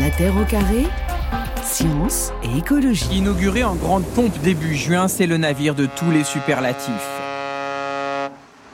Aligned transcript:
La 0.00 0.10
Terre 0.10 0.36
au 0.36 0.44
carré 0.44 0.84
Science 1.64 2.32
et 2.44 2.58
écologie. 2.58 3.16
Inauguré 3.16 3.64
en 3.64 3.74
grande 3.74 4.04
pompe 4.04 4.38
début 4.42 4.76
juin, 4.76 5.08
c'est 5.08 5.26
le 5.26 5.38
navire 5.38 5.74
de 5.74 5.86
tous 5.86 6.12
les 6.12 6.22
superlatifs. 6.22 6.92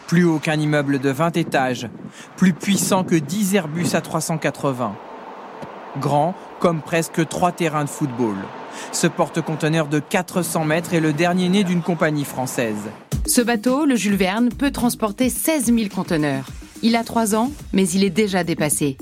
Plus 0.06 0.24
haut 0.24 0.38
qu'un 0.38 0.60
immeuble 0.60 0.98
de 0.98 1.08
20 1.08 1.38
étages, 1.38 1.88
plus 2.36 2.52
puissant 2.52 3.04
que 3.04 3.14
10 3.14 3.54
Airbus 3.54 3.94
à 3.94 4.02
380. 4.02 4.94
Grand 5.98 6.34
comme 6.60 6.82
presque 6.82 7.26
trois 7.28 7.52
terrains 7.52 7.84
de 7.84 7.90
football. 7.90 8.36
Ce 8.92 9.06
porte-conteneur 9.06 9.86
de 9.86 10.00
400 10.00 10.66
mètres 10.66 10.92
est 10.92 11.00
le 11.00 11.14
dernier 11.14 11.48
né 11.48 11.64
d'une 11.64 11.82
compagnie 11.82 12.24
française. 12.24 12.90
Ce 13.26 13.40
bateau, 13.40 13.86
le 13.86 13.96
Jules 13.96 14.16
Verne, 14.16 14.50
peut 14.50 14.72
transporter 14.72 15.30
16 15.30 15.66
000 15.74 15.88
conteneurs. 15.94 16.46
Il 16.82 16.96
a 16.96 17.04
3 17.04 17.34
ans, 17.34 17.50
mais 17.72 17.88
il 17.88 18.04
est 18.04 18.10
déjà 18.10 18.44
dépassé. 18.44 18.98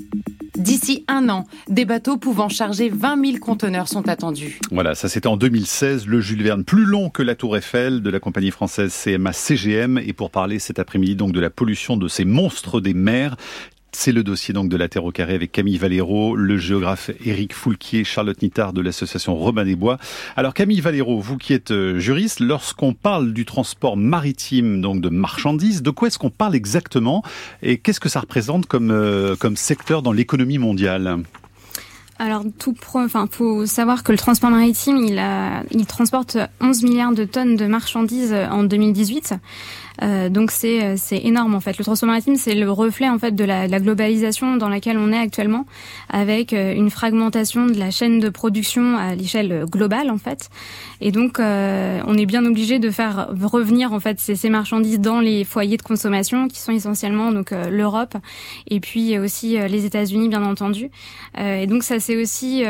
D'ici 0.55 1.03
un 1.07 1.29
an, 1.29 1.45
des 1.67 1.83
bateaux 1.83 2.17
pouvant 2.17 2.47
charger 2.47 2.89
20 2.89 3.25
000 3.25 3.37
conteneurs 3.39 3.87
sont 3.87 4.07
attendus. 4.07 4.59
Voilà, 4.71 4.93
ça 4.93 5.09
c'était 5.09 5.27
en 5.27 5.35
2016, 5.35 6.05
le 6.05 6.21
Jules 6.21 6.43
Verne, 6.43 6.63
plus 6.63 6.85
long 6.85 7.09
que 7.09 7.23
la 7.23 7.33
Tour 7.33 7.57
Eiffel 7.57 8.03
de 8.03 8.09
la 8.11 8.19
compagnie 8.19 8.51
française 8.51 8.93
CMA 8.93 9.33
CGM. 9.33 9.97
Et 9.97 10.13
pour 10.13 10.29
parler 10.29 10.59
cet 10.59 10.77
après-midi 10.77 11.15
donc 11.15 11.31
de 11.31 11.39
la 11.39 11.49
pollution 11.49 11.97
de 11.97 12.07
ces 12.07 12.23
monstres 12.23 12.81
des 12.81 12.93
mers, 12.93 13.35
c'est 13.95 14.11
le 14.11 14.23
dossier 14.23 14.53
donc 14.53 14.69
de 14.69 14.77
la 14.77 14.89
Terre 14.89 15.05
au 15.05 15.11
carré 15.11 15.33
avec 15.35 15.51
Camille 15.51 15.77
Valero, 15.77 16.35
le 16.35 16.57
géographe 16.57 17.11
Éric 17.25 17.53
Foulquier, 17.53 18.03
Charlotte 18.03 18.41
Nittard 18.41 18.73
de 18.73 18.81
l'association 18.81 19.35
Robin 19.35 19.65
des 19.65 19.75
Bois. 19.75 19.97
Alors 20.35 20.53
Camille 20.53 20.81
Valero, 20.81 21.19
vous 21.19 21.37
qui 21.37 21.53
êtes 21.53 21.71
euh, 21.71 21.99
juriste, 21.99 22.39
lorsqu'on 22.39 22.93
parle 22.93 23.33
du 23.33 23.45
transport 23.45 23.97
maritime 23.97 24.81
donc 24.81 25.01
de 25.01 25.09
marchandises, 25.09 25.81
de 25.81 25.89
quoi 25.91 26.07
est-ce 26.07 26.19
qu'on 26.19 26.29
parle 26.29 26.55
exactement 26.55 27.23
et 27.61 27.77
qu'est-ce 27.77 27.99
que 27.99 28.09
ça 28.09 28.19
représente 28.19 28.65
comme 28.65 28.91
euh, 28.91 29.35
comme 29.35 29.55
secteur 29.55 30.01
dans 30.01 30.11
l'économie 30.11 30.57
mondiale? 30.57 31.23
Alors, 32.19 32.43
tout 32.59 32.75
enfin, 32.93 33.27
faut 33.29 33.65
savoir 33.65 34.03
que 34.03 34.11
le 34.11 34.17
transport 34.17 34.51
maritime, 34.51 34.97
il 35.71 35.85
transporte 35.87 36.37
11 36.61 36.83
milliards 36.83 37.13
de 37.13 37.25
tonnes 37.25 37.55
de 37.55 37.65
marchandises 37.65 38.33
en 38.33 38.63
2018. 38.63 39.33
Euh, 40.01 40.29
donc 40.29 40.51
c'est 40.51 40.83
euh, 40.83 40.95
c'est 40.97 41.19
énorme 41.23 41.53
en 41.53 41.59
fait. 41.59 41.77
Le 41.77 41.83
transport 41.83 42.07
maritime 42.07 42.35
c'est 42.35 42.55
le 42.55 42.69
reflet 42.71 43.09
en 43.09 43.19
fait 43.19 43.35
de 43.35 43.43
la, 43.43 43.67
la, 43.67 43.79
globalisation 43.79 44.57
dans 44.57 44.69
laquelle 44.69 44.97
on 44.97 45.11
est 45.11 45.17
actuellement, 45.17 45.65
avec 46.09 46.53
euh, 46.53 46.73
une 46.73 46.89
fragmentation 46.89 47.67
de 47.67 47.77
la 47.77 47.91
chaîne 47.91 48.19
de 48.19 48.29
production 48.29 48.97
à 48.97 49.15
l'échelle 49.15 49.65
globale 49.69 50.09
en 50.09 50.17
fait. 50.17 50.49
Et 51.01 51.11
donc 51.11 51.39
euh, 51.39 52.01
on 52.07 52.17
est 52.17 52.25
bien 52.25 52.45
obligé 52.45 52.79
de 52.79 52.89
faire 52.89 53.29
revenir 53.39 53.93
en 53.93 53.99
fait 53.99 54.19
ces, 54.19 54.35
ces, 54.35 54.49
marchandises 54.49 54.99
dans 54.99 55.19
les 55.19 55.43
foyers 55.43 55.77
de 55.77 55.83
consommation 55.83 56.47
qui 56.47 56.59
sont 56.59 56.71
essentiellement 56.71 57.31
donc 57.31 57.51
l'Europe 57.51 58.15
et 58.67 58.79
puis 58.79 59.17
aussi 59.17 59.57
les 59.57 59.85
États-Unis 59.85 60.29
bien 60.29 60.43
entendu. 60.43 60.89
et 61.37 61.65
donc 61.67 61.83
ça 61.83 61.99
c'est 61.99 62.15
aussi 62.15 62.63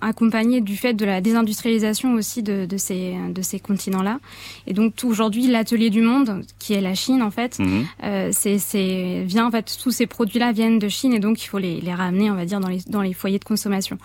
accompagné 0.00 0.60
du 0.60 0.76
fait 0.76 0.94
de 0.94 1.04
la 1.04 1.20
désindustrialisation 1.20 2.14
aussi 2.14 2.42
de, 2.42 2.66
de 2.66 2.76
ces 2.76 3.14
de 3.30 3.42
ces 3.42 3.58
continents 3.58 4.02
là. 4.02 4.18
Et 4.66 4.72
donc 4.72 4.94
aujourd'hui 5.04 5.46
l'atelier 5.48 5.90
du 5.90 6.02
monde 6.02 6.42
est 6.72 6.80
la 6.80 6.94
Chine 6.94 7.22
en 7.22 7.30
fait. 7.30 7.58
Mhm. 7.58 7.86
Euh, 8.02 8.30
c'est 8.32 9.22
vient 9.26 9.46
en 9.46 9.50
fait 9.50 9.76
tous 9.82 9.90
ces 9.90 10.06
produits-là 10.06 10.52
viennent 10.52 10.78
de 10.78 10.88
Chine 10.88 11.12
et 11.12 11.18
donc 11.18 11.42
il 11.42 11.46
faut 11.46 11.58
les, 11.58 11.80
les 11.80 11.94
ramener 11.94 12.30
on 12.30 12.34
va 12.34 12.46
dire 12.46 12.60
dans 12.60 12.68
les 12.68 12.80
dans 12.88 13.02
les 13.02 13.12
foyers 13.12 13.38
de 13.38 13.44
consommation. 13.44 13.98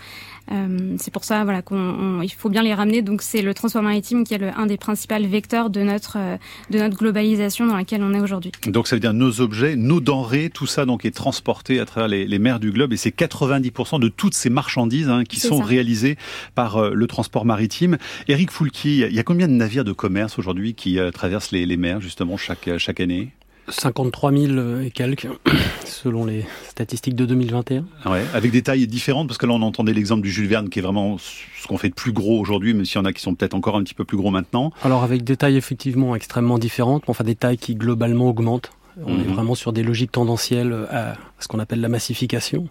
Euh, 0.51 0.95
c'est 0.99 1.11
pour 1.11 1.23
ça 1.23 1.43
voilà 1.43 1.61
qu'on 1.61 2.21
il 2.21 2.29
faut 2.29 2.49
bien 2.49 2.63
les 2.63 2.73
ramener. 2.73 3.01
Donc 3.01 3.21
c'est 3.21 3.41
le 3.41 3.53
transport 3.53 3.83
maritime 3.83 4.23
qui 4.23 4.33
est 4.33 4.37
le, 4.37 4.49
un 4.57 4.65
des 4.65 4.77
principaux 4.77 5.15
vecteurs 5.27 5.69
de 5.69 5.81
notre 5.81 6.17
euh, 6.17 6.37
de 6.69 6.79
notre 6.79 6.97
globalisation 6.97 7.67
dans 7.67 7.75
laquelle 7.75 8.03
on 8.03 8.13
est 8.13 8.19
aujourd'hui. 8.19 8.51
Donc 8.67 8.87
ça 8.87 8.95
veut 8.95 8.99
dire 8.99 9.13
nos 9.13 9.41
objets, 9.41 9.75
nos 9.75 10.01
denrées, 10.01 10.49
tout 10.53 10.67
ça 10.67 10.85
donc 10.85 11.05
est 11.05 11.15
transporté 11.15 11.79
à 11.79 11.85
travers 11.85 12.07
les, 12.07 12.25
les 12.25 12.39
mers 12.39 12.59
du 12.59 12.71
globe 12.71 12.93
et 12.93 12.97
c'est 12.97 13.15
90% 13.15 13.99
de 13.99 14.07
toutes 14.07 14.33
ces 14.33 14.49
marchandises 14.49 15.09
hein, 15.09 15.23
qui 15.23 15.39
sont 15.39 15.59
ça. 15.59 15.65
réalisées 15.65 16.17
par 16.55 16.77
euh, 16.77 16.91
le 16.93 17.07
transport 17.07 17.45
maritime. 17.45 17.97
Éric 18.27 18.51
Foulquier, 18.51 19.07
il 19.09 19.15
y 19.15 19.19
a 19.19 19.23
combien 19.23 19.47
de 19.47 19.53
navires 19.53 19.83
de 19.83 19.93
commerce 19.93 20.37
aujourd'hui 20.39 20.73
qui 20.73 20.99
traversent 21.13 21.51
les, 21.51 21.65
les 21.65 21.77
mers 21.77 22.01
justement 22.01 22.37
chaque 22.37 22.69
chaque 22.77 22.99
année? 22.99 23.31
53 23.69 24.31
000 24.31 24.79
et 24.81 24.91
quelques, 24.91 25.27
selon 25.85 26.25
les 26.25 26.45
statistiques 26.67 27.15
de 27.15 27.25
2021. 27.25 27.85
Ouais, 28.05 28.23
avec 28.33 28.51
des 28.51 28.61
tailles 28.61 28.87
différentes, 28.87 29.27
parce 29.27 29.37
que 29.37 29.45
là 29.45 29.53
on 29.53 29.61
entendait 29.61 29.93
l'exemple 29.93 30.21
du 30.21 30.31
Jules 30.31 30.47
Verne 30.47 30.69
qui 30.69 30.79
est 30.79 30.81
vraiment 30.81 31.17
ce 31.17 31.67
qu'on 31.67 31.77
fait 31.77 31.89
de 31.89 31.93
plus 31.93 32.11
gros 32.11 32.39
aujourd'hui, 32.39 32.73
même 32.73 32.85
s'il 32.85 32.97
y 32.97 33.01
en 33.01 33.05
a 33.05 33.13
qui 33.13 33.21
sont 33.21 33.35
peut-être 33.35 33.53
encore 33.53 33.75
un 33.75 33.83
petit 33.83 33.93
peu 33.93 34.05
plus 34.05 34.17
gros 34.17 34.31
maintenant. 34.31 34.71
Alors 34.83 35.03
avec 35.03 35.23
des 35.23 35.37
tailles 35.37 35.57
effectivement 35.57 36.15
extrêmement 36.15 36.57
différentes, 36.57 37.03
enfin 37.07 37.23
des 37.23 37.35
tailles 37.35 37.57
qui 37.57 37.75
globalement 37.75 38.29
augmentent. 38.29 38.71
On 39.05 39.15
mmh. 39.15 39.19
est 39.19 39.33
vraiment 39.33 39.55
sur 39.55 39.71
des 39.71 39.83
logiques 39.83 40.11
tendancielles 40.11 40.75
à 40.91 41.13
ce 41.39 41.47
qu'on 41.47 41.59
appelle 41.59 41.79
la 41.79 41.87
massification. 41.87 42.67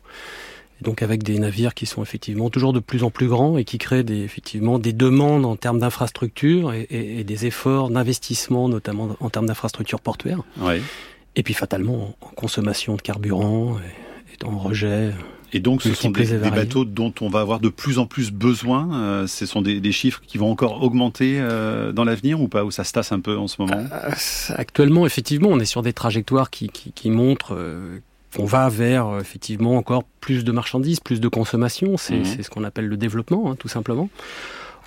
Donc 0.82 1.02
avec 1.02 1.22
des 1.22 1.38
navires 1.38 1.74
qui 1.74 1.86
sont 1.86 2.02
effectivement 2.02 2.50
toujours 2.50 2.72
de 2.72 2.80
plus 2.80 3.02
en 3.02 3.10
plus 3.10 3.26
grands 3.26 3.58
et 3.58 3.64
qui 3.64 3.78
créent 3.78 4.04
des, 4.04 4.20
effectivement 4.20 4.78
des 4.78 4.92
demandes 4.92 5.44
en 5.44 5.56
termes 5.56 5.80
d'infrastructures 5.80 6.72
et, 6.72 6.82
et, 6.82 7.20
et, 7.20 7.24
des 7.24 7.46
efforts 7.46 7.90
d'investissement, 7.90 8.68
notamment 8.68 9.16
en 9.20 9.30
termes 9.30 9.46
d'infrastructures 9.46 10.00
portuaires. 10.00 10.42
Ouais. 10.58 10.80
Et 11.36 11.42
puis 11.42 11.54
fatalement 11.54 12.14
en 12.20 12.28
consommation 12.28 12.94
de 12.94 13.02
carburant 13.02 13.76
et, 13.78 14.34
et 14.34 14.46
en 14.46 14.58
rejet. 14.58 15.12
Et 15.52 15.60
donc, 15.60 15.82
ce 15.82 15.94
sont 15.94 16.10
des, 16.10 16.26
des, 16.38 16.50
bateaux 16.50 16.84
dont 16.84 17.12
on 17.20 17.28
va 17.28 17.40
avoir 17.40 17.58
de 17.58 17.70
plus 17.70 17.98
en 17.98 18.06
plus 18.06 18.30
besoin. 18.30 18.88
Euh, 18.92 19.26
ce 19.26 19.46
sont 19.46 19.62
des, 19.62 19.80
des, 19.80 19.92
chiffres 19.92 20.20
qui 20.26 20.36
vont 20.36 20.50
encore 20.50 20.82
augmenter 20.82 21.38
euh, 21.40 21.92
dans 21.92 22.04
l'avenir 22.04 22.40
ou 22.40 22.48
pas 22.48 22.64
Ou 22.64 22.70
ça 22.70 22.84
se 22.84 22.92
tasse 22.92 23.12
un 23.12 23.20
peu 23.20 23.36
en 23.38 23.46
ce 23.46 23.56
moment? 23.60 23.86
Euh, 23.90 24.10
Actuellement, 24.50 25.06
effectivement, 25.06 25.48
on 25.48 25.58
est 25.58 25.64
sur 25.64 25.82
des 25.82 25.94
trajectoires 25.94 26.50
qui, 26.50 26.68
qui, 26.68 26.92
qui 26.92 27.10
montrent 27.10 27.54
euh, 27.54 28.00
on 28.36 28.44
va 28.44 28.68
vers 28.68 29.06
euh, 29.06 29.20
effectivement 29.20 29.76
encore 29.76 30.04
plus 30.20 30.44
de 30.44 30.52
marchandises, 30.52 31.00
plus 31.00 31.20
de 31.20 31.28
consommation. 31.28 31.96
C'est 31.96 32.20
mmh. 32.20 32.42
ce 32.42 32.50
qu'on 32.50 32.64
appelle 32.64 32.86
le 32.86 32.96
développement, 32.96 33.50
hein, 33.50 33.56
tout 33.56 33.68
simplement. 33.68 34.08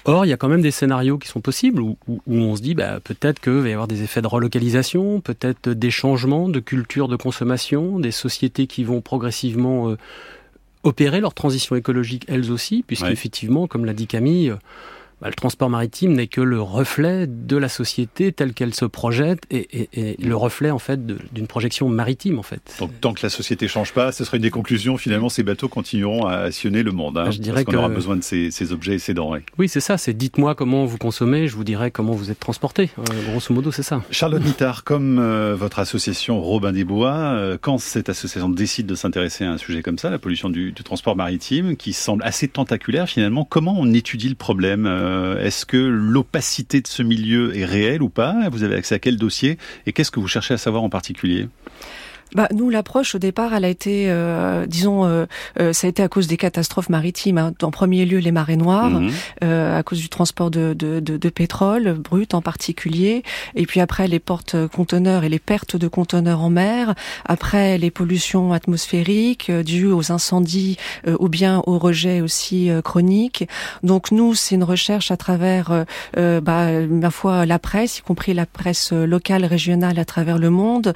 Or, 0.05 0.25
il 0.25 0.29
y 0.29 0.33
a 0.33 0.37
quand 0.37 0.49
même 0.49 0.61
des 0.61 0.71
scénarios 0.71 1.19
qui 1.19 1.27
sont 1.27 1.41
possibles 1.41 1.79
où, 1.79 1.95
où, 2.07 2.21
où 2.25 2.35
on 2.35 2.55
se 2.55 2.61
dit 2.61 2.73
bah, 2.73 2.99
peut-être 2.99 3.39
qu'il 3.39 3.53
va 3.53 3.69
y 3.69 3.73
avoir 3.73 3.87
des 3.87 4.01
effets 4.01 4.21
de 4.21 4.27
relocalisation, 4.27 5.21
peut-être 5.21 5.69
des 5.69 5.91
changements 5.91 6.49
de 6.49 6.59
culture 6.59 7.07
de 7.07 7.15
consommation, 7.15 7.99
des 7.99 8.11
sociétés 8.11 8.65
qui 8.65 8.83
vont 8.83 9.01
progressivement 9.01 9.89
euh, 9.89 9.97
opérer 10.83 11.21
leur 11.21 11.35
transition 11.35 11.75
écologique 11.75 12.25
elles 12.27 12.51
aussi, 12.51 12.83
puisqu'effectivement, 12.85 13.63
ouais. 13.63 13.67
comme 13.67 13.85
l'a 13.85 13.93
dit 13.93 14.07
Camille, 14.07 14.49
euh, 14.49 14.55
bah, 15.21 15.27
le 15.27 15.33
transport 15.33 15.69
maritime 15.69 16.13
n'est 16.13 16.27
que 16.27 16.41
le 16.41 16.61
reflet 16.61 17.27
de 17.27 17.57
la 17.57 17.69
société 17.69 18.31
telle 18.31 18.53
qu'elle 18.53 18.73
se 18.73 18.85
projette 18.85 19.43
et, 19.51 19.67
et, 19.71 19.89
et, 19.93 20.17
le 20.17 20.35
reflet 20.35 20.71
en 20.71 20.79
fait 20.79 21.05
d'une 21.05 21.47
projection 21.47 21.89
maritime 21.89 22.39
en 22.39 22.43
fait. 22.43 22.75
Donc 22.79 22.91
tant 22.99 23.13
que 23.13 23.19
la 23.23 23.29
société 23.29 23.67
change 23.67 23.93
pas, 23.93 24.11
ce 24.11 24.23
serait 24.23 24.37
une 24.37 24.43
des 24.43 24.49
conclusions 24.49 24.97
finalement 24.97 25.29
ces 25.29 25.43
bateaux 25.43 25.67
continueront 25.67 26.25
à 26.25 26.51
sillonner 26.51 26.83
le 26.83 26.91
monde. 26.91 27.17
Hein, 27.17 27.25
bah, 27.25 27.31
je 27.31 27.39
dirais 27.39 27.63
qu'on 27.63 27.73
que... 27.73 27.77
aura 27.77 27.89
besoin 27.89 28.15
de 28.15 28.23
ces, 28.23 28.51
ces, 28.51 28.71
objets 28.71 28.95
et 28.95 28.99
ces 28.99 29.13
denrées. 29.13 29.43
Oui 29.57 29.69
c'est 29.69 29.79
ça, 29.79 29.97
c'est 29.97 30.13
dites-moi 30.13 30.55
comment 30.55 30.85
vous 30.85 30.97
consommez, 30.97 31.47
je 31.47 31.55
vous 31.55 31.63
dirai 31.63 31.91
comment 31.91 32.13
vous 32.13 32.31
êtes 32.31 32.39
transporté. 32.39 32.89
Euh, 32.97 33.31
grosso 33.31 33.53
modo 33.53 33.71
c'est 33.71 33.83
ça. 33.83 34.01
Charlotte 34.09 34.43
Nittard, 34.43 34.83
comme 34.83 35.19
euh, 35.19 35.55
votre 35.55 35.79
association 35.79 36.41
Robin 36.41 36.71
des 36.71 36.83
Bois, 36.83 37.13
euh, 37.13 37.57
quand 37.61 37.77
cette 37.77 38.09
association 38.09 38.49
décide 38.49 38.87
de 38.87 38.95
s'intéresser 38.95 39.45
à 39.45 39.51
un 39.51 39.57
sujet 39.57 39.83
comme 39.83 39.97
ça, 39.97 40.09
la 40.09 40.19
pollution 40.19 40.49
du, 40.49 40.71
du 40.71 40.83
transport 40.83 41.15
maritime, 41.15 41.75
qui 41.75 41.93
semble 41.93 42.23
assez 42.23 42.47
tentaculaire 42.47 43.07
finalement, 43.07 43.45
comment 43.45 43.75
on 43.77 43.93
étudie 43.93 44.29
le 44.29 44.35
problème 44.35 44.87
euh, 44.87 45.10
Est-ce 45.39 45.65
que 45.65 45.77
l'opacité 45.77 46.81
de 46.81 46.87
ce 46.87 47.03
milieu 47.03 47.57
est 47.57 47.65
réelle 47.65 48.01
ou 48.01 48.09
pas? 48.09 48.49
Vous 48.51 48.63
avez 48.63 48.75
accès 48.75 48.95
à 48.95 48.99
quel 48.99 49.17
dossier? 49.17 49.57
Et 49.85 49.93
qu'est-ce 49.93 50.11
que 50.11 50.19
vous 50.19 50.27
cherchez 50.27 50.53
à 50.53 50.57
savoir 50.57 50.83
en 50.83 50.89
particulier? 50.89 51.47
Bah, 52.35 52.47
nous, 52.53 52.69
l'approche 52.69 53.15
au 53.15 53.19
départ, 53.19 53.53
elle 53.53 53.65
a 53.65 53.69
été, 53.69 54.05
euh, 54.09 54.65
disons, 54.65 55.05
euh, 55.05 55.25
euh, 55.59 55.73
ça 55.73 55.87
a 55.87 55.89
été 55.89 56.01
à 56.01 56.07
cause 56.07 56.27
des 56.27 56.37
catastrophes 56.37 56.89
maritimes. 56.89 57.37
Hein. 57.37 57.53
En 57.61 57.71
premier 57.71 58.05
lieu, 58.05 58.19
les 58.19 58.31
marées 58.31 58.55
noires, 58.55 58.89
mmh. 58.89 59.09
euh, 59.43 59.79
à 59.79 59.83
cause 59.83 59.99
du 59.99 60.09
transport 60.09 60.49
de, 60.49 60.73
de, 60.73 60.99
de, 60.99 61.17
de, 61.17 61.29
pétrole 61.29 61.93
brut 61.93 62.33
en 62.33 62.41
particulier, 62.41 63.23
et 63.55 63.65
puis 63.65 63.79
après 63.81 64.07
les 64.07 64.19
portes 64.19 64.55
conteneurs 64.67 65.23
et 65.23 65.29
les 65.29 65.39
pertes 65.39 65.75
de 65.75 65.87
conteneurs 65.87 66.41
en 66.41 66.49
mer. 66.49 66.95
Après 67.25 67.77
les 67.77 67.91
pollutions 67.91 68.53
atmosphériques 68.53 69.49
euh, 69.49 69.63
dues 69.63 69.91
aux 69.91 70.11
incendies 70.11 70.77
euh, 71.07 71.17
ou 71.19 71.27
bien 71.27 71.61
aux 71.65 71.77
rejets 71.77 72.21
aussi 72.21 72.69
chroniques. 72.83 73.47
Donc 73.83 74.11
nous, 74.11 74.35
c'est 74.35 74.55
une 74.55 74.63
recherche 74.63 75.11
à 75.11 75.17
travers, 75.17 75.85
bah, 76.15 76.71
ma 76.87 77.09
foi, 77.09 77.45
la 77.45 77.59
presse, 77.59 77.99
y 77.99 78.01
compris 78.01 78.33
la 78.33 78.45
presse 78.45 78.91
locale, 78.91 79.45
régionale 79.45 79.99
à 79.99 80.05
travers 80.05 80.37
le 80.37 80.49
monde. 80.49 80.93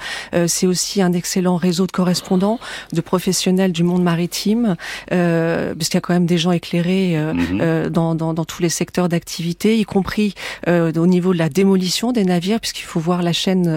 c'est 0.48 0.68
aussi 0.68 1.02
un 1.02 1.10
excellent 1.26 1.58
réseau 1.58 1.86
de 1.88 1.92
correspondants, 1.92 2.60
de 2.94 3.02
professionnels 3.02 3.72
du 3.72 3.84
monde 3.84 4.04
maritime, 4.04 4.76
euh, 5.12 5.74
parce 5.76 5.88
qu'il 5.90 5.98
y 6.00 6.04
a 6.04 6.06
quand 6.08 6.14
même 6.14 6.30
des 6.36 6.38
gens 6.44 6.54
éclairés 6.62 7.10
euh, 7.18 7.34
-hmm. 7.34 7.62
euh, 7.62 7.90
dans, 7.98 8.12
dans, 8.22 8.34
dans, 8.38 8.46
tous 8.52 8.62
les 8.66 8.74
secteurs 8.82 9.10
d'activité, 9.14 9.68
y 9.84 9.86
compris 9.98 10.30
euh, 10.68 11.06
au 11.06 11.08
niveau 11.16 11.32
de 11.36 11.40
la 11.46 11.50
démolition 11.50 12.08
des 12.18 12.26
navires, 12.34 12.60
puisqu'il 12.64 12.88
faut 12.92 13.04
voir 13.10 13.20
la 13.30 13.34
chaîne 13.44 13.68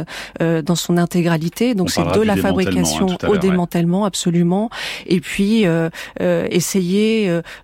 euh, 0.42 0.60
dans 0.68 0.78
son 0.86 0.94
intégralité. 1.06 1.64
Donc 1.78 1.88
c'est 1.94 2.08
de 2.20 2.24
la 2.32 2.36
fabrication 2.46 3.06
hein, 3.10 3.28
au 3.32 3.36
démantèlement, 3.46 4.02
ouais. 4.02 4.12
absolument. 4.12 4.64
Et 5.14 5.20
puis 5.28 5.54
euh, 5.64 5.88
essayer 6.60 7.12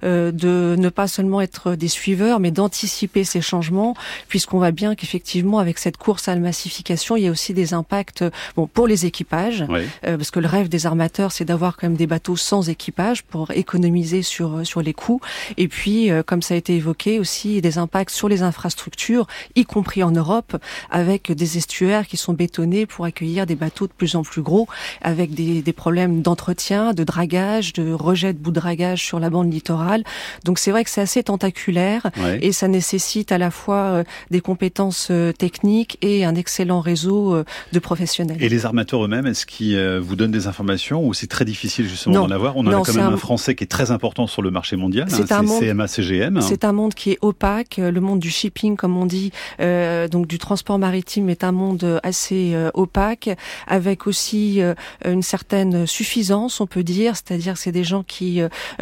de 0.02 0.54
ne 0.84 0.90
pas 1.00 1.08
seulement 1.16 1.40
être 1.48 1.64
des 1.84 1.92
suiveurs, 2.00 2.38
mais 2.42 2.52
d'anticiper 2.58 3.22
ces 3.32 3.42
changements, 3.50 3.92
puisqu'on 4.30 4.58
voit 4.62 4.76
bien 4.82 4.90
qu'effectivement, 4.98 5.58
avec 5.64 5.76
cette 5.84 5.98
course 6.04 6.24
à 6.30 6.34
la 6.38 6.42
massification, 6.50 7.12
il 7.18 7.22
y 7.26 7.28
a 7.30 7.32
aussi 7.36 7.52
des 7.62 7.68
impacts 7.80 8.24
bon, 8.56 8.64
pour 8.76 8.86
les 8.92 9.00
équipages, 9.10 9.60
parce 10.02 10.30
que 10.30 10.40
le 10.40 10.46
rêve 10.46 10.68
des 10.68 10.86
armateurs, 10.86 11.32
c'est 11.32 11.44
d'avoir 11.44 11.76
quand 11.76 11.88
même 11.88 11.96
des 11.96 12.06
bateaux 12.06 12.36
sans 12.36 12.68
équipage 12.68 13.22
pour 13.22 13.50
économiser 13.50 14.22
sur 14.22 14.66
sur 14.66 14.82
les 14.82 14.92
coûts. 14.92 15.20
Et 15.56 15.68
puis, 15.68 16.10
comme 16.26 16.42
ça 16.42 16.54
a 16.54 16.56
été 16.56 16.76
évoqué 16.76 17.18
aussi, 17.18 17.60
des 17.60 17.78
impacts 17.78 18.10
sur 18.10 18.28
les 18.28 18.42
infrastructures, 18.42 19.26
y 19.54 19.64
compris 19.64 20.02
en 20.02 20.10
Europe, 20.10 20.56
avec 20.90 21.32
des 21.32 21.58
estuaires 21.58 22.06
qui 22.06 22.16
sont 22.16 22.32
bétonnés 22.32 22.86
pour 22.86 23.04
accueillir 23.04 23.46
des 23.46 23.56
bateaux 23.56 23.86
de 23.86 23.92
plus 23.92 24.16
en 24.16 24.22
plus 24.22 24.42
gros, 24.42 24.68
avec 25.02 25.34
des, 25.34 25.62
des 25.62 25.72
problèmes 25.72 26.22
d'entretien, 26.22 26.92
de 26.92 27.04
dragage, 27.04 27.72
de 27.72 27.92
rejet 27.92 28.32
de 28.32 28.38
bout 28.38 28.50
de 28.50 28.60
dragage 28.60 29.04
sur 29.04 29.20
la 29.20 29.30
bande 29.30 29.52
littorale. 29.52 30.04
Donc 30.44 30.58
c'est 30.58 30.70
vrai 30.70 30.84
que 30.84 30.90
c'est 30.90 31.00
assez 31.00 31.22
tentaculaire 31.22 32.10
et 32.40 32.52
ça 32.52 32.68
nécessite 32.68 33.32
à 33.32 33.38
la 33.38 33.50
fois 33.50 33.76
euh, 33.76 34.04
des 34.30 34.40
compétences 34.40 35.08
euh, 35.10 35.32
techniques 35.32 35.98
et 36.02 36.24
un 36.24 36.34
excellent 36.34 36.80
réseau 36.80 37.34
euh, 37.34 37.44
de 37.72 37.78
professionnels. 37.78 38.36
Et 38.40 38.48
les 38.48 38.66
armateurs 38.66 39.04
eux-mêmes, 39.04 39.26
est-ce 39.26 39.46
qu'ils 39.46 39.63
vous 39.72 40.16
donnent 40.16 40.30
des 40.30 40.46
informations 40.46 41.06
ou 41.06 41.14
c'est 41.14 41.26
très 41.26 41.44
difficile 41.44 41.88
justement 41.88 42.26
d'en 42.26 42.30
avoir? 42.30 42.56
On 42.56 42.66
en 42.66 42.82
a 42.82 42.84
quand 42.84 42.94
même 42.94 43.12
un... 43.12 43.16
français 43.16 43.54
qui 43.54 43.64
est 43.64 43.68
très 43.68 43.90
important 43.90 44.26
sur 44.26 44.42
le 44.42 44.50
marché 44.50 44.76
mondial, 44.76 45.06
c'est 45.10 45.32
hein, 45.32 45.42
CMA 45.60 45.86
CGM. 45.86 46.40
C'est 46.40 46.64
un 46.64 46.72
monde 46.72 46.94
qui 46.94 47.12
est 47.12 47.18
opaque, 47.22 47.78
le 47.78 48.00
monde 48.00 48.18
du 48.20 48.30
shipping 48.30 48.76
comme 48.76 48.96
on 48.96 49.06
dit, 49.06 49.32
donc 49.58 50.26
du 50.26 50.38
transport 50.38 50.78
maritime 50.78 51.28
est 51.30 51.44
un 51.44 51.52
monde 51.52 52.00
assez 52.02 52.54
opaque, 52.74 53.30
avec 53.66 54.06
aussi 54.06 54.60
une 55.04 55.22
certaine 55.22 55.86
suffisance, 55.86 56.60
on 56.60 56.66
peut 56.66 56.84
dire, 56.84 57.16
c'est-à-dire 57.16 57.54
que 57.54 57.60
c'est 57.60 57.72
des 57.72 57.84
gens 57.84 58.02
qui 58.02 58.40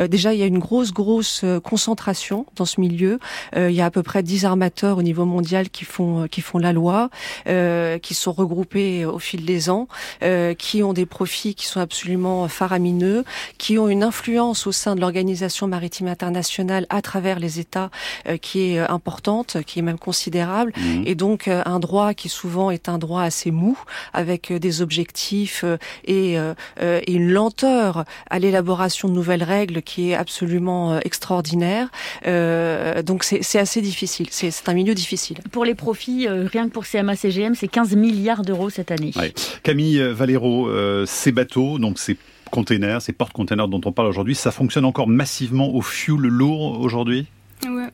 déjà 0.09 0.35
il 0.35 0.41
y 0.41 0.43
a 0.43 0.47
une 0.47 0.59
grosse 0.59 0.93
grosse 0.93 1.45
concentration 1.63 2.47
dans 2.57 2.65
ce 2.65 2.81
milieu. 2.81 3.19
il 3.57 3.71
y 3.71 3.81
a 3.81 3.87
à 3.87 3.91
peu 3.91 4.03
près 4.03 4.23
10 4.23 4.45
armateurs 4.45 4.99
au 4.99 5.03
niveau 5.03 5.25
mondial 5.25 5.71
qui 5.71 5.85
font 5.85 6.27
qui 6.29 6.41
font 6.41 6.59
la 6.59 6.73
loi, 6.73 7.11
euh, 7.47 7.99
qui 7.99 8.15
sont 8.15 8.33
regroupés 8.33 9.05
au 9.05 9.19
fil 9.19 9.45
des 9.45 9.71
ans, 9.71 9.89
euh, 10.23 10.55
qui 10.73 10.83
ont 10.83 10.95
des 10.95 11.05
profits 11.05 11.55
qui 11.55 11.67
sont 11.67 11.81
absolument 11.81 12.49
faramineux, 12.49 13.25
qui 13.59 13.79
ont 13.79 13.91
une 13.91 14.03
influence 14.03 14.67
au 14.67 14.73
sein 14.73 14.95
de 14.97 15.03
l'organisation 15.03 15.69
maritime 15.69 16.07
internationale 16.07 16.87
à 16.89 17.03
travers 17.03 17.39
les 17.39 17.61
États 17.61 17.91
euh, 18.27 18.39
qui 18.39 18.61
est 18.71 18.79
importante, 18.79 19.59
qui 19.67 19.81
est 19.81 19.83
même 19.83 19.99
considérable, 19.99 20.73
mmh. 20.75 21.03
et 21.05 21.15
donc 21.15 21.47
un 21.49 21.79
droit 21.79 22.15
qui 22.15 22.31
souvent 22.31 22.71
est 22.71 22.89
un 22.89 22.97
droit 22.97 23.21
assez 23.21 23.51
mou, 23.51 23.79
avec 24.15 24.51
des 24.51 24.81
objectifs 24.81 25.63
et, 26.07 26.37
et 26.81 27.13
une 27.13 27.31
lenteur 27.31 28.05
à 28.31 28.39
l'élaboration 28.39 29.09
de 29.09 29.13
nouvelles 29.13 29.43
règles 29.43 29.83
qui 29.83 30.11
est 30.11 30.15
absolument 30.15 30.99
extraordinaire. 31.01 31.91
donc 32.25 33.25
c'est 33.25 33.59
assez 33.59 33.83
difficile. 33.83 34.29
C'est 34.31 34.69
un 34.69 34.75
milieu 34.75 34.95
difficile. 34.95 35.39
Pour 35.51 35.65
les 35.67 35.75
profits, 35.75 36.27
euh, 36.27 36.47
rien 36.51 36.69
que 36.69 36.73
pour 36.73 36.85
CMA-CGM, 36.85 37.55
c'est 37.55 37.69
15 37.69 37.95
milliards 37.97 38.43
d'euros 38.43 38.71
cette 38.71 38.91
année. 38.91 39.13
Camille 39.63 40.01
euh, 40.01 40.13
Euh, 40.69 41.05
ces 41.07 41.33
bateaux, 41.33 41.79
donc 41.79 41.99
ces 41.99 42.17
containers, 42.51 43.01
ces 43.03 43.13
porte-containers 43.13 43.69
dont 43.69 43.81
on 43.85 43.93
parle 43.93 44.09
aujourd'hui, 44.09 44.35
ça 44.35 44.51
fonctionne 44.51 44.85
encore 44.85 45.09
massivement 45.09 45.75
au 45.75 45.81
fuel 45.81 46.21
lourd 46.21 46.81
aujourd'hui? 46.81 47.27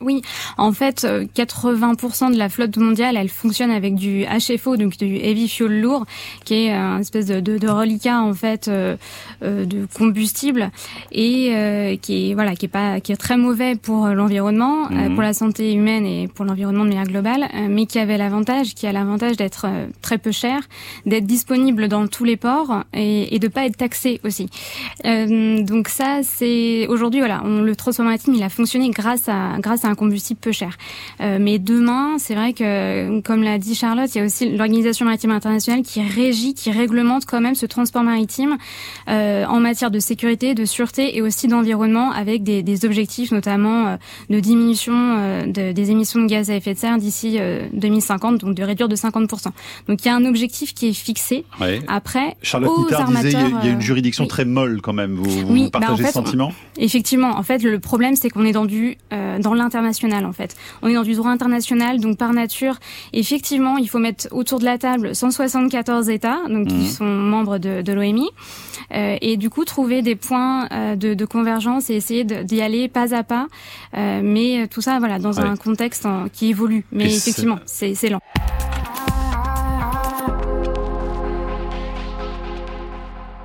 Oui, 0.01 0.21
en 0.57 0.71
fait, 0.71 1.05
80% 1.35 2.33
de 2.33 2.37
la 2.37 2.49
flotte 2.49 2.77
mondiale, 2.77 3.17
elle 3.17 3.29
fonctionne 3.29 3.71
avec 3.71 3.95
du 3.95 4.25
HFO, 4.25 4.77
donc 4.77 4.97
du 4.97 5.17
heavy 5.17 5.47
fuel 5.47 5.81
lourd, 5.81 6.05
qui 6.45 6.65
est 6.65 6.71
un 6.71 6.99
espèce 6.99 7.25
de, 7.25 7.39
de, 7.39 7.57
de 7.57 7.67
reliquat 7.67 8.21
en 8.21 8.33
fait 8.33 8.69
de 8.69 9.87
combustible 9.93 10.71
et 11.11 11.99
qui 12.01 12.31
est 12.31 12.33
voilà, 12.33 12.55
qui 12.55 12.65
est 12.65 12.69
pas, 12.69 12.99
qui 12.99 13.11
est 13.11 13.17
très 13.17 13.37
mauvais 13.37 13.75
pour 13.75 14.07
l'environnement, 14.07 14.89
mhm. 14.89 15.13
pour 15.13 15.23
la 15.23 15.33
santé 15.33 15.73
humaine 15.73 16.05
et 16.05 16.27
pour 16.27 16.45
l'environnement 16.45 16.83
de 16.83 16.89
manière 16.89 17.07
globale, 17.07 17.47
mais 17.69 17.85
qui 17.85 17.99
avait 17.99 18.17
l'avantage, 18.17 18.73
qui 18.75 18.87
a 18.87 18.91
l'avantage 18.91 19.37
d'être 19.37 19.67
très 20.01 20.17
peu 20.17 20.31
cher, 20.31 20.61
d'être 21.05 21.25
disponible 21.25 21.87
dans 21.87 22.07
tous 22.07 22.23
les 22.23 22.37
ports 22.37 22.83
et, 22.93 23.35
et 23.35 23.39
de 23.39 23.47
pas 23.47 23.65
être 23.65 23.77
taxé 23.77 24.19
aussi. 24.23 24.49
donc 25.03 25.87
ça, 25.87 26.19
c'est 26.23 26.87
aujourd'hui 26.87 27.19
voilà, 27.19 27.41
on, 27.43 27.61
le 27.61 27.75
transport 27.75 28.05
maritime, 28.05 28.33
il 28.35 28.43
a 28.43 28.49
fonctionné 28.49 28.89
grâce 28.89 29.27
à 29.27 29.58
grâce 29.59 29.85
à 29.85 29.89
un 29.89 29.95
combustible 29.95 30.39
peu 30.39 30.51
cher. 30.51 30.77
Euh, 31.21 31.37
mais 31.39 31.59
demain, 31.59 32.17
c'est 32.17 32.35
vrai 32.35 32.53
que, 32.53 33.19
comme 33.21 33.43
l'a 33.43 33.57
dit 33.57 33.75
Charlotte, 33.75 34.09
il 34.13 34.17
y 34.17 34.21
a 34.21 34.25
aussi 34.25 34.49
l'Organisation 34.49 35.05
maritime 35.05 35.31
internationale 35.31 35.83
qui 35.83 36.01
régit, 36.01 36.53
qui 36.53 36.71
réglemente 36.71 37.25
quand 37.25 37.41
même 37.41 37.55
ce 37.55 37.65
transport 37.65 38.03
maritime 38.03 38.57
euh, 39.07 39.45
en 39.45 39.59
matière 39.59 39.91
de 39.91 39.99
sécurité, 39.99 40.53
de 40.53 40.65
sûreté 40.65 41.17
et 41.17 41.21
aussi 41.21 41.47
d'environnement, 41.47 42.11
avec 42.11 42.43
des, 42.43 42.63
des, 42.63 42.85
objectifs 42.85 43.31
notamment 43.31 43.87
euh, 43.87 43.97
de 44.29 44.39
diminution 44.39 44.93
euh, 44.95 45.45
de, 45.45 45.71
des 45.71 45.91
émissions 45.91 46.21
de 46.21 46.27
gaz 46.27 46.49
à 46.49 46.55
effet 46.55 46.73
de 46.73 46.79
serre 46.79 46.97
d'ici 46.97 47.39
2050, 47.73 48.39
donc 48.39 48.55
de 48.55 48.63
réduire 48.63 48.87
de 48.87 48.95
50%. 48.95 49.47
Donc 49.87 50.03
il 50.03 50.05
y 50.05 50.09
a 50.09 50.15
un 50.15 50.25
objectif 50.25 50.73
qui 50.73 50.89
est 50.89 50.93
fixé. 50.93 51.45
Après, 51.87 52.35
Charlotte 52.41 52.71
aux 52.77 52.93
armateurs, 52.93 53.23
disait 53.23 53.37
il 53.63 53.67
y, 53.67 53.69
a, 53.69 53.73
une 53.73 53.81
juridiction 53.81 54.27
très 54.27 54.45
molle 54.45 54.81
quand 54.81 54.93
même. 54.93 55.15
Vous, 55.15 55.47
vous 55.47 55.69
bah, 55.69 55.79
partagez 55.79 56.05
ce 56.05 56.13
sentiment? 56.13 56.53
Effectivement, 56.77 57.37
en 57.37 57.43
fait, 57.43 57.63
le 57.63 57.79
problème 57.79 58.15
c'est 58.15 58.29
qu'on 58.29 58.45
est 58.45 58.51
dans 58.51 58.65
du 58.65 58.97
dans 59.11 59.48
dans 59.49 59.55
l'international 59.63 60.25
en 60.25 60.33
fait. 60.33 60.55
On 60.81 60.87
est 60.87 60.93
dans 60.93 61.03
du 61.03 61.15
droit 61.15 61.31
international, 61.31 61.99
donc 61.99 62.17
par 62.17 62.33
nature, 62.33 62.75
effectivement, 63.13 63.77
il 63.77 63.89
faut 63.89 63.99
mettre 63.99 64.27
autour 64.31 64.59
de 64.59 64.65
la 64.65 64.77
table 64.77 65.15
174 65.15 66.09
États, 66.09 66.39
donc 66.47 66.67
qui 66.67 66.75
mhm. 66.75 66.87
sont 66.87 67.05
membres 67.05 67.57
de, 67.57 67.81
de 67.81 67.93
l'OMI, 67.93 68.29
euh, 68.93 69.17
et 69.21 69.37
du 69.37 69.49
coup 69.49 69.65
trouver 69.65 70.01
des 70.01 70.15
points 70.15 70.67
euh, 70.71 70.95
de, 70.95 71.13
de, 71.13 71.25
convergence 71.25 71.89
et 71.89 71.95
essayer 71.95 72.23
d'y 72.23 72.61
aller 72.61 72.87
pas 72.87 73.13
à 73.13 73.23
pas, 73.23 73.47
euh, 73.95 74.21
mais 74.23 74.67
tout 74.67 74.81
ça, 74.81 74.99
voilà, 74.99 75.19
dans 75.19 75.39
un 75.39 75.55
contexte 75.55 76.07
qui 76.33 76.49
évolue. 76.49 76.85
Mais 76.91 77.05
effectivement, 77.05 77.59
c'est 77.65 78.09
lent. 78.09 78.19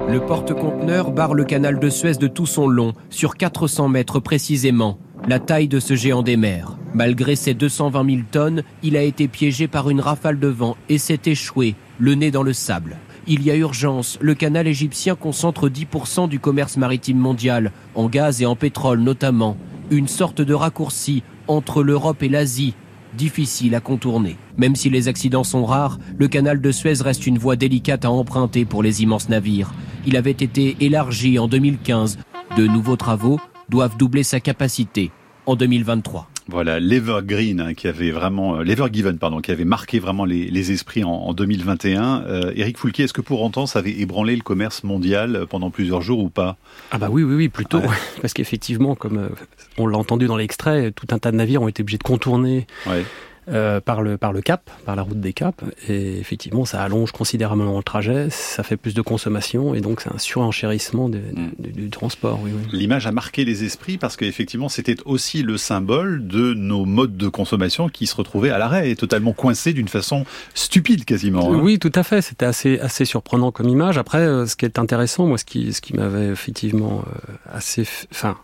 Le 0.07 0.21
porte-conteneur 0.21 1.13
barre 1.13 1.35
le 1.35 1.45
canal 1.45 1.79
de 1.79 1.89
Suez 1.89 2.15
de 2.15 2.27
tout 2.27 2.47
son 2.47 2.69
long, 2.69 2.93
sur 3.09 3.37
400 3.37 3.89
mètres 3.89 4.21
précisément 4.21 4.99
la 5.27 5.39
taille 5.39 5.69
de 5.69 5.81
ce 5.81 5.95
géant 5.95 6.23
des 6.23 6.37
mers. 6.37 6.77
Malgré 6.93 7.35
ses 7.35 7.55
220 7.55 8.07
000 8.09 8.23
tonnes, 8.31 8.63
il 8.83 8.97
a 8.97 9.03
été 9.03 9.27
piégé 9.27 9.69
par 9.69 9.91
une 9.91 10.01
rafale 10.01 10.39
de 10.39 10.49
vent 10.49 10.77
et 10.89 10.99
s'est 10.99 11.21
échoué, 11.27 11.75
le 11.99 12.15
nez 12.15 12.31
dans 12.31 12.43
le 12.43 12.53
sable. 12.53 12.97
Il 13.27 13.43
y 13.43 13.51
a 13.51 13.57
urgence, 13.57 14.19
le 14.21 14.35
canal 14.35 14.67
égyptien 14.67 15.15
concentre 15.15 15.69
10% 15.69 16.29
du 16.29 16.39
commerce 16.39 16.77
maritime 16.77 17.19
mondial, 17.19 17.73
en 17.95 18.09
gaz 18.09 18.43
et 18.43 18.47
en 18.47 18.55
pétrole 18.55 19.01
notamment, 19.01 19.57
une 19.91 20.09
sorte 20.09 20.43
de 20.43 20.55
raccourci 20.55 21.23
entre 21.49 21.83
l'Europe 21.83 22.23
et 22.23 22.29
l'Asie, 22.29 22.75
difficile 23.17 23.75
à 23.75 23.81
contourner. 23.81 24.37
Même 24.59 24.77
si 24.77 24.91
les 24.91 25.09
accidents 25.09 25.45
sont 25.45 25.65
rares, 25.65 25.99
le 26.19 26.29
canal 26.29 26.61
de 26.61 26.71
Suez 26.71 27.01
reste 27.01 27.27
une 27.27 27.39
voie 27.39 27.57
délicate 27.57 28.05
à 28.05 28.11
emprunter 28.11 28.67
pour 28.67 28.83
les 28.83 29.03
immenses 29.03 29.29
navires. 29.29 29.73
Il 30.07 30.17
avait 30.17 30.31
été 30.33 30.77
élargi 30.81 31.39
en 31.39 31.49
2015. 31.49 32.19
De 32.57 32.67
nouveaux 32.67 32.97
travaux 32.97 33.41
doivent 33.69 33.97
doubler 33.97 34.23
sa 34.23 34.41
capacité 34.41 35.11
en 35.47 35.57
2023. 35.57 36.29
Voilà, 36.47 36.79
l'Evergreen 36.79 37.61
hein, 37.61 37.75
qui 37.75 37.89
avait 37.89 38.11
vraiment, 38.11 38.57
euh, 38.57 38.63
l'Evergiven 38.63 39.19
pardon, 39.19 39.41
qui 39.41 39.51
avait 39.51 39.65
marqué 39.65 39.99
vraiment 39.99 40.27
les, 40.27 40.73
esprits 40.73 41.03
en, 41.03 41.33
2021. 41.33 42.25
Euh, 42.27 42.53
Eric 42.55 42.77
Foulquier, 42.77 43.05
est-ce 43.05 43.15
que 43.15 43.23
pour 43.23 43.41
autant 43.41 43.65
ça 43.67 43.79
avait 43.79 43.99
ébranlé 43.99 44.37
le 44.37 44.43
commerce 44.43 44.85
mondial 44.85 45.37
euh, 45.37 45.47
pendant 45.47 45.71
plusieurs 45.71 46.03
jours 46.03 46.19
ou 46.19 46.29
pas? 46.29 46.59
Ah 46.91 46.99
bah 46.99 47.09
oui, 47.11 47.23
oui, 47.23 47.35
oui, 47.35 47.49
plutôt, 47.49 47.81
parce 48.21 48.35
qu'effectivement, 48.35 48.95
comme 48.95 49.31
on 49.79 49.87
l'a 49.87 49.97
entendu 49.97 50.27
dans 50.27 50.37
l'extrait, 50.37 50.93
tout 50.93 51.07
un 51.13 51.19
tas 51.19 51.33
de 51.33 51.37
navires 51.37 51.63
ont 51.63 51.69
été 51.69 51.83
obligés 51.83 51.99
de 51.99 52.03
contourner. 52.03 52.67
Ouais. 52.87 53.05
Euh, 53.53 53.79
par, 53.79 54.01
le, 54.01 54.17
par 54.17 54.33
le 54.33 54.41
Cap, 54.41 54.71
par 54.87 54.97
la 54.97 55.03
route 55.03 55.21
des 55.21 55.35
Caps. 55.35 55.63
Et 55.87 56.19
effectivement, 56.19 56.65
ça 56.65 56.83
allonge 56.83 57.13
considérablement 57.13 57.77
le 57.77 57.83
trajet, 57.83 58.29
ça 58.31 58.63
fait 58.63 58.79
plus 58.79 58.95
de 58.95 59.03
consommation 59.03 59.75
et 59.75 59.83
donc 59.83 60.01
c'est 60.01 60.11
un 60.11 60.17
surenchérissement 60.17 61.09
mm. 61.09 61.53
du 61.59 61.91
transport. 61.91 62.41
L'image 62.73 63.07
a 63.07 63.13
marqué 63.13 63.45
les 63.45 63.65
esprits 63.65 63.99
parce 63.99 64.17
qu'effectivement, 64.17 64.71
c'était 64.71 64.97
aussi 65.05 65.43
le 65.43 65.59
symbole 65.59 66.27
de 66.27 66.55
nos 66.55 66.87
modes 66.87 67.19
de 67.19 67.29
consommation 67.29 67.91
qui 67.91 68.07
se 68.07 68.17
retrouvaient 68.17 68.49
à 68.49 68.57
l'arrêt 68.57 68.91
et 68.91 68.97
totalement 68.97 69.35
coincés 69.35 69.75
d'une 69.75 69.89
façon 69.89 70.25
stupide 70.55 71.05
quasiment. 71.05 71.53
Hein. 71.53 71.61
Oui, 71.63 71.79
tout 71.79 71.93
à 71.95 72.03
fait. 72.03 72.23
C'était 72.23 72.47
assez, 72.47 72.79
assez 72.81 73.05
surprenant 73.05 73.53
comme 73.53 73.69
image. 73.69 73.99
Après, 73.99 74.21
euh, 74.21 74.47
ce 74.47 74.57
qui 74.57 74.65
est 74.65 74.79
intéressant, 74.79 75.27
moi, 75.27 75.37
ce 75.37 75.45
qui, 75.45 75.75
ce 75.75 75.83
qui 75.83 75.95
m'avait 75.95 76.29
effectivement 76.29 77.05
euh, 77.07 77.35
assez... 77.53 77.87
Enfin, 78.11 78.39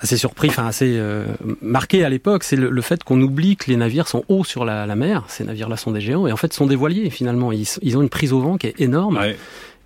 assez 0.00 0.16
surpris, 0.16 0.48
enfin 0.48 0.66
assez 0.66 0.96
euh, 0.98 1.24
marqué 1.62 2.04
à 2.04 2.08
l'époque, 2.08 2.44
c'est 2.44 2.56
le, 2.56 2.82
fait 2.82 3.02
qu'on 3.02 3.20
oublie 3.20 3.56
que 3.56 3.70
les 3.70 3.76
navires 3.76 4.08
sont 4.08 4.24
hauts 4.28 4.44
sur 4.44 4.64
la, 4.64 4.86
mer. 4.96 5.24
Ces 5.28 5.44
navires-là 5.44 5.76
sont 5.76 5.90
des 5.90 6.00
géants 6.00 6.26
et 6.26 6.32
en 6.32 6.36
fait 6.36 6.52
sont 6.52 6.66
des 6.66 6.76
voiliers 6.76 7.10
finalement. 7.10 7.52
Ils, 7.52 7.66
ils 7.82 7.96
ont 7.96 8.02
une 8.02 8.08
prise 8.08 8.32
au 8.32 8.40
vent 8.40 8.56
qui 8.58 8.66
est 8.66 8.80
énorme 8.80 9.18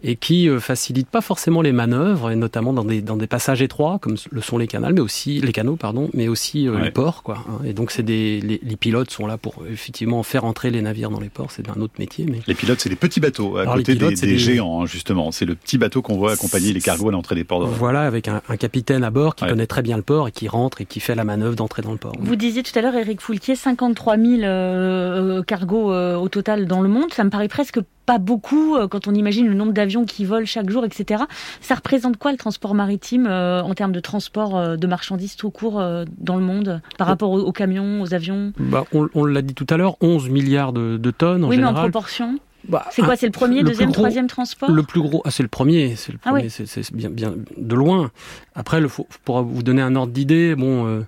et 0.03 0.17
qui 0.17 0.49
euh, 0.49 0.61
facilite 0.61 1.09
pas 1.09 1.21
forcément 1.21 1.63
les 1.63 1.73
manœuvres, 1.73 2.31
et 2.31 2.37
notamment 2.37 2.73
dans 2.73 2.85
des, 2.85 3.03
dans 3.03 3.17
des 3.17 3.27
passages 3.27 3.63
étroits, 3.63 3.99
comme 4.01 4.17
le 4.31 4.41
sont 4.41 4.59
les 4.59 4.67
canaux, 4.67 4.89
mais 4.93 5.01
aussi 5.01 5.41
les 5.41 5.53
canaux, 5.53 5.77
pardon, 5.77 6.09
mais 6.15 6.29
aussi 6.29 6.69
euh, 6.69 6.79
les 6.81 6.91
ports, 6.91 7.23
quoi. 7.23 7.45
Hein. 7.49 7.65
Et 7.65 7.73
donc 7.73 7.91
c'est 7.91 8.03
des 8.03 8.41
les, 8.41 8.61
les, 8.63 8.77
pilotes 8.77 9.11
sont 9.11 9.27
là 9.27 9.37
pour 9.37 9.65
effectivement 9.71 10.23
faire 10.23 10.45
entrer 10.45 10.71
les 10.71 10.81
navires 10.81 11.11
dans 11.11 11.21
les 11.21 11.29
ports. 11.29 11.51
C'est 11.51 11.69
un 11.69 11.81
autre 11.81 11.95
métier, 11.99 12.25
mais 12.27 12.41
les 12.47 12.55
pilotes, 12.55 12.81
c'est 12.81 12.89
les 12.89 12.97
petits 12.97 13.21
bateaux 13.21 13.59
à 13.59 13.67
côté 13.67 13.95
des, 13.95 14.15
des, 14.15 14.39
géants, 14.39 14.83
hein, 14.83 14.87
justement. 14.87 15.33
C'est 15.33 15.45
le 15.45 15.55
petit 15.55 15.77
bateau 15.77 16.01
qu'on 16.01 16.17
voit 16.17 16.33
accompagner 16.33 16.73
les 16.73 16.81
cargos 16.81 17.09
à 17.11 17.13
l'entrée 17.13 17.35
des 17.35 17.45
ports. 17.45 17.67
Voilà, 17.67 18.03
avec 18.03 18.29
un, 18.29 18.41
un, 18.49 18.57
capitaine 18.57 19.05
à 19.05 19.11
bord 19.11 19.35
qui 19.35 19.47
connaît 19.47 19.67
très 19.67 19.83
bien 19.83 19.97
le 19.97 20.03
port 20.03 20.29
et 20.29 20.33
qui 20.33 20.49
rentre 20.49 20.81
et 20.81 20.87
qui 20.87 21.01
fait 21.01 21.15
la 21.15 21.25
manœuvre 21.25 21.57
d'entrée 21.57 21.83
dans 21.83 21.93
le 21.93 21.99
port. 21.99 22.15
Vous 22.19 22.37
disiez 22.37 22.63
tout 22.63 22.77
à 22.79 22.83
l'heure, 22.83 22.95
Eric 22.95 23.21
Foulquier, 23.21 23.55
53 23.55 24.17
000 24.17 24.43
euh, 24.43 25.43
cargos 25.43 25.93
au 25.93 26.29
total 26.29 26.67
dans 26.67 26.81
le 26.81 26.89
monde. 26.89 27.13
Ça 27.13 27.25
me 27.25 27.31
paraît 27.31 27.49
presque 27.49 27.81
pas 28.11 28.19
beaucoup 28.19 28.77
quand 28.91 29.07
on 29.07 29.15
imagine 29.15 29.47
le 29.47 29.55
nombre 29.55 29.71
d'avions 29.73 30.05
qui 30.05 30.25
volent 30.25 30.45
chaque 30.45 30.69
jour, 30.69 30.85
etc. 30.85 31.23
Ça 31.61 31.77
représente 31.77 32.17
quoi 32.17 32.33
le 32.33 32.39
transport 32.39 32.75
maritime 32.75 33.29
en 33.29 33.73
termes 33.75 33.93
de 33.93 34.01
transport 34.01 34.77
de 34.77 34.87
marchandises 34.89 35.37
tout 35.37 35.51
court 35.51 35.81
dans 36.19 36.35
le 36.35 36.43
monde 36.43 36.83
par 36.99 37.07
rapport 37.07 37.31
aux, 37.31 37.53
camions, 37.53 38.03
aux 38.03 38.13
avions? 38.13 38.53
Bah, 38.59 38.85
On, 38.93 39.25
l'a 39.25 39.43
dit 39.43 39.55
tout 39.55 39.67
à 39.71 39.77
l'heure, 39.77 39.97
11 40.01 40.29
milliards 40.29 40.73
de, 40.73 41.11
tonnes 41.13 41.45
en 41.45 41.49
oui, 41.51 41.55
général. 41.55 41.75
mais 41.75 41.79
en 41.79 41.83
proportion 41.85 42.41
bah, 42.69 42.85
c'est 42.91 43.03
quoi 43.03 43.15
C'est 43.15 43.27
le 43.27 43.33
premier, 43.33 43.63
deuxième, 43.63 43.93
troisième 43.93 44.27
transport? 44.27 44.71
Le 44.73 44.83
plus 44.83 45.01
gros, 45.01 45.23
ah, 45.25 45.31
c'est 45.31 45.45
le 45.45 45.49
premier, 45.49 45.95
c'est 45.95 46.13
le 46.13 46.19
ah 46.25 46.31
premier, 46.31 46.49
c'est 46.49 46.93
bien, 46.93 47.11
bien 47.11 47.35
de 47.57 47.75
loin. 47.77 48.11
Après, 48.57 48.81
le, 48.81 48.89
pour 49.25 49.43
vous 49.43 49.63
donner 49.63 49.83
un 49.83 49.95
ordre 49.95 50.13
d'idée, 50.13 50.57
bon, 50.57 51.05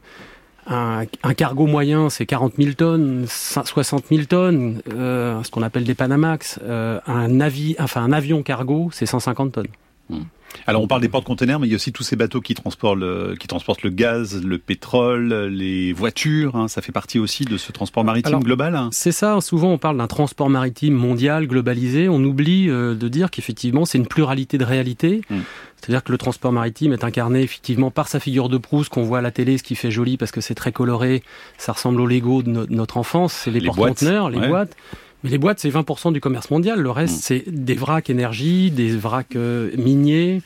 un, 0.67 1.07
cargo 1.35 1.67
moyen, 1.67 2.09
c'est 2.11 2.27
40 2.27 2.55
000 2.57 2.73
tonnes, 2.75 3.27
60 3.27 4.05
000 4.11 4.25
tonnes, 4.25 4.81
euh, 4.93 5.43
ce 5.43 5.51
qu'on 5.51 5.63
appelle 5.63 5.85
des 5.85 5.95
Panamax. 5.95 6.61
Euh, 6.63 7.01
un, 7.07 7.29
navi, 7.29 7.75
enfin, 7.79 8.03
un 8.03 8.13
avion 8.13 8.43
cargo, 8.43 8.91
c'est 8.93 9.07
150 9.07 9.53
tonnes. 9.53 9.67
Hmm. 10.09 10.23
Alors 10.67 10.83
on 10.83 10.87
parle 10.87 11.01
des 11.01 11.09
porte-containers, 11.09 11.59
mais 11.59 11.67
il 11.67 11.71
y 11.71 11.75
a 11.75 11.77
aussi 11.77 11.93
tous 11.93 12.03
ces 12.03 12.17
bateaux 12.17 12.41
qui 12.41 12.55
transportent 12.55 12.99
le, 12.99 13.35
qui 13.39 13.49
transportent 13.49 13.83
le 13.83 13.91
gaz, 13.91 14.43
le 14.45 14.59
pétrole, 14.59 15.33
les 15.47 15.93
voitures. 15.93 16.57
Hein. 16.57 16.69
ça 16.69 16.83
fait 16.83 16.93
partie 16.93 17.19
aussi 17.19 17.45
de 17.45 17.57
ce 17.57 17.73
transport 17.73 18.05
maritime 18.05 18.41
global. 18.41 18.77
Hein. 18.77 18.91
C'est 18.93 19.13
ça. 19.13 19.41
Souvent 19.41 19.71
on 19.71 19.79
parle 19.79 19.97
d'un 19.97 20.07
transport 20.07 20.51
maritime 20.51 20.95
mondial, 20.95 21.47
globalisé. 21.47 22.09
On 22.09 22.23
oublie 22.23 22.69
euh, 22.69 22.95
de 22.95 23.09
dire 23.09 23.31
qu'effectivement 23.31 23.85
c'est 23.85 23.99
une 23.99 24.07
pluralité 24.07 24.59
de 24.59 24.65
réalités. 24.65 25.23
Hmm. 25.31 25.41
C'est-à-dire 25.83 26.05
que 26.05 26.13
le 26.13 26.19
transport 26.19 26.53
maritime 26.53 26.93
est 26.93 27.03
incarné 27.03 27.43
effectivement 27.43 27.91
par 27.91 28.07
sa 28.07 28.21
figure 28.21 28.49
de 28.49 28.57
proue, 28.57 28.85
ce 28.85 28.91
qu'on 28.91 29.03
voit 29.03 29.19
à 29.19 29.21
la 29.21 29.33
télé, 29.33 29.59
ce 29.59 29.65
qui 29.65 29.75
fait 29.75 29.91
joli 29.91 30.17
parce 30.17 30.31
que 30.31 30.41
c'est 30.41 30.55
très 30.55 30.71
coloré, 30.71 31.25
ça 31.59 31.73
ressemble 31.73 32.01
au 32.01 32.07
Lego 32.07 32.43
de 32.43 32.67
notre 32.71 32.99
enfance, 32.99 33.33
c'est 33.33 33.51
les, 33.51 33.61
porte-conteneurs, 33.61 34.31
les 34.31 34.47
boîtes. 34.47 34.77
Mais 35.25 35.31
les 35.31 35.39
boîtes, 35.39 35.59
c'est 35.59 35.71
20% 35.71 36.13
du 36.13 36.21
commerce 36.21 36.51
mondial. 36.51 36.81
Le 36.81 36.91
reste, 36.91 37.17
mm. 37.17 37.21
c'est 37.23 37.45
des 37.49 37.75
vracs 37.75 38.11
énergie, 38.11 38.71
des 38.71 38.97
vracs 38.97 39.37
euh, 39.37 39.71
miniers, 39.77 40.43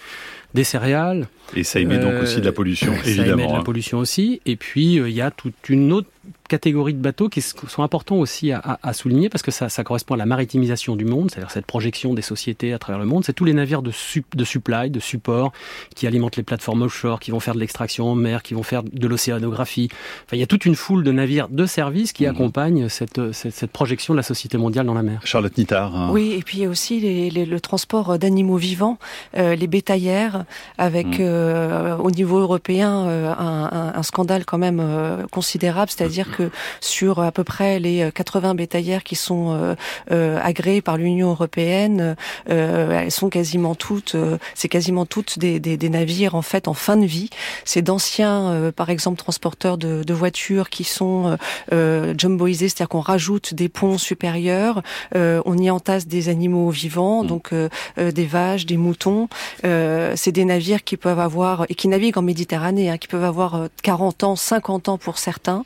des 0.55 0.65
céréales. 0.65 1.29
Et 1.55 1.65
ça 1.65 1.81
émet 1.81 1.99
donc 1.99 2.23
aussi 2.23 2.41
de 2.41 2.45
la 2.45 2.53
pollution, 2.53 2.93
évidemment. 2.93 3.27
Ça 3.27 3.33
émet 3.33 3.47
de 3.47 3.53
la 3.53 3.59
hein. 3.59 3.63
pollution 3.63 3.99
aussi. 3.99 4.41
Et 4.47 4.57
puis, 4.57 4.99
euh, 4.99 5.09
il 5.09 5.15
y 5.15 5.21
a 5.21 5.31
toute 5.31 5.69
une 5.69 5.93
autre 5.93 6.09
catégories 6.49 6.95
de 6.95 7.01
bateaux 7.01 7.29
qui 7.29 7.41
sont 7.41 7.83
importants 7.83 8.17
aussi 8.17 8.53
à, 8.53 8.79
à, 8.83 8.93
souligner 8.93 9.29
parce 9.29 9.43
que 9.43 9.51
ça, 9.51 9.69
ça, 9.69 9.85
correspond 9.85 10.15
à 10.15 10.17
la 10.17 10.27
maritimisation 10.27 10.97
du 10.97 11.05
monde, 11.05 11.31
c'est-à-dire 11.31 11.51
cette 11.51 11.67
projection 11.67 12.15
des 12.15 12.23
sociétés 12.23 12.73
à 12.73 12.79
travers 12.79 12.99
le 12.99 13.07
monde. 13.07 13.25
C'est 13.25 13.33
tous 13.33 13.45
les 13.45 13.53
navires 13.53 13.83
de, 13.83 13.93
de 14.35 14.45
supply, 14.45 14.91
de 14.91 15.01
support, 15.01 15.53
qui 15.95 16.07
alimentent 16.07 16.37
les 16.37 16.43
plateformes 16.43 16.83
offshore, 16.83 17.21
qui 17.21 17.31
vont 17.31 17.41
faire 17.41 17.55
de 17.55 17.61
l'extraction 17.61 18.09
en 18.09 18.15
mer, 18.15 18.43
qui 18.43 18.55
vont 18.55 18.63
faire 18.63 18.83
de 18.83 19.07
l'océanographie. 19.07 19.89
Enfin, 20.27 20.37
il 20.37 20.41
y 20.41 20.43
a 20.43 20.47
toute 20.47 20.65
une 20.65 20.75
foule 20.75 21.05
de 21.05 21.13
navires 21.13 21.49
de 21.49 21.67
service 21.67 22.13
qui 22.13 22.25
mmh. 22.25 22.31
accompagnent 22.31 22.89
cette, 22.89 23.33
cette, 23.33 23.53
cette, 23.53 23.71
projection 23.71 24.15
de 24.15 24.17
la 24.17 24.23
société 24.23 24.59
mondiale 24.59 24.87
dans 24.87 24.95
la 24.95 25.03
mer. 25.03 25.21
Charlotte 25.25 25.57
Nittard. 25.57 25.95
Hein. 25.95 26.11
Oui, 26.13 26.35
et 26.39 26.43
puis 26.43 26.59
il 26.59 26.63
y 26.63 26.67
a 26.67 26.69
aussi 26.69 27.01
les, 27.01 27.31
les, 27.31 27.47
le 27.47 27.61
transport 27.61 28.19
d'animaux 28.19 28.57
vivants, 28.57 28.99
euh, 29.37 29.55
les 29.55 29.67
bétaillères, 29.67 30.45
avec 30.79 31.07
mmh. 31.07 31.17
euh, 31.21 31.97
au 31.97 32.11
niveau 32.11 32.39
européen 32.39 33.07
euh, 33.07 33.33
un, 33.37 33.69
un, 33.73 33.99
un, 33.99 34.03
scandale 34.03 34.45
quand 34.45 34.59
même 34.59 34.81
euh, 34.81 35.27
considérable, 35.31 35.91
c'est-à-dire 35.91 36.36
que 36.37 36.51
sur 36.81 37.21
à 37.21 37.33
peu 37.33 37.45
près 37.45 37.79
les 37.81 38.11
80 38.13 38.55
bétaillères 38.55 39.05
qui 39.05 39.17
sont 39.17 39.53
euh, 39.53 39.75
euh, 40.11 40.39
agréées 40.43 40.83
par 40.83 40.97
l'Union 40.97 41.31
européenne, 41.31 42.17
euh, 42.51 43.01
elles 43.01 43.11
sont 43.11 43.29
quasiment 43.29 43.75
toutes, 43.75 44.17
c'est 44.55 44.69
quasiment 44.69 45.07
toutes 45.07 45.39
des, 45.39 45.61
des, 45.61 45.77
des, 45.77 45.89
navires 45.89 46.35
en 46.35 46.43
fait 46.43 46.69
en 46.69 46.75
fin 46.75 46.97
de 46.97 47.07
vie. 47.07 47.31
C'est 47.65 47.83
d'anciens, 47.83 48.73
par 48.75 48.91
exemple, 48.91 49.19
transporteurs 49.19 49.79
de, 49.79 50.03
de, 50.03 50.15
voitures 50.15 50.71
qui 50.71 50.85
sont 50.85 51.37
jumboisés, 51.71 52.69
c'est-à-dire 52.69 52.89
qu'on 52.89 53.01
rajoute 53.01 53.55
des 53.55 53.69
ponts 53.69 53.99
supérieurs, 53.99 54.83
on 55.15 55.59
y 55.59 55.71
entasse 55.71 56.07
des 56.07 56.29
animaux 56.29 56.71
vivants, 56.71 57.23
mmh. 57.23 57.27
donc 57.27 57.55
des 57.97 58.27
vaches, 58.27 58.67
des 58.67 58.77
moutons. 58.77 59.29
c'est 59.63 60.33
des 60.33 60.45
navires 60.45 60.85
qui 60.85 60.97
peuvent 60.97 61.21
avoir 61.21 61.67
et 61.69 61.75
qui 61.75 61.89
naviguent 61.89 62.19
en 62.19 62.23
Méditerranée, 62.23 62.91
hein, 62.91 62.99
qui 62.99 63.09
peuvent 63.09 63.25
avoir 63.25 63.69
40 63.83 64.25
ans, 64.25 64.37
50 64.37 64.89
ans 64.89 64.99
pour 64.99 65.19
certains, 65.19 65.65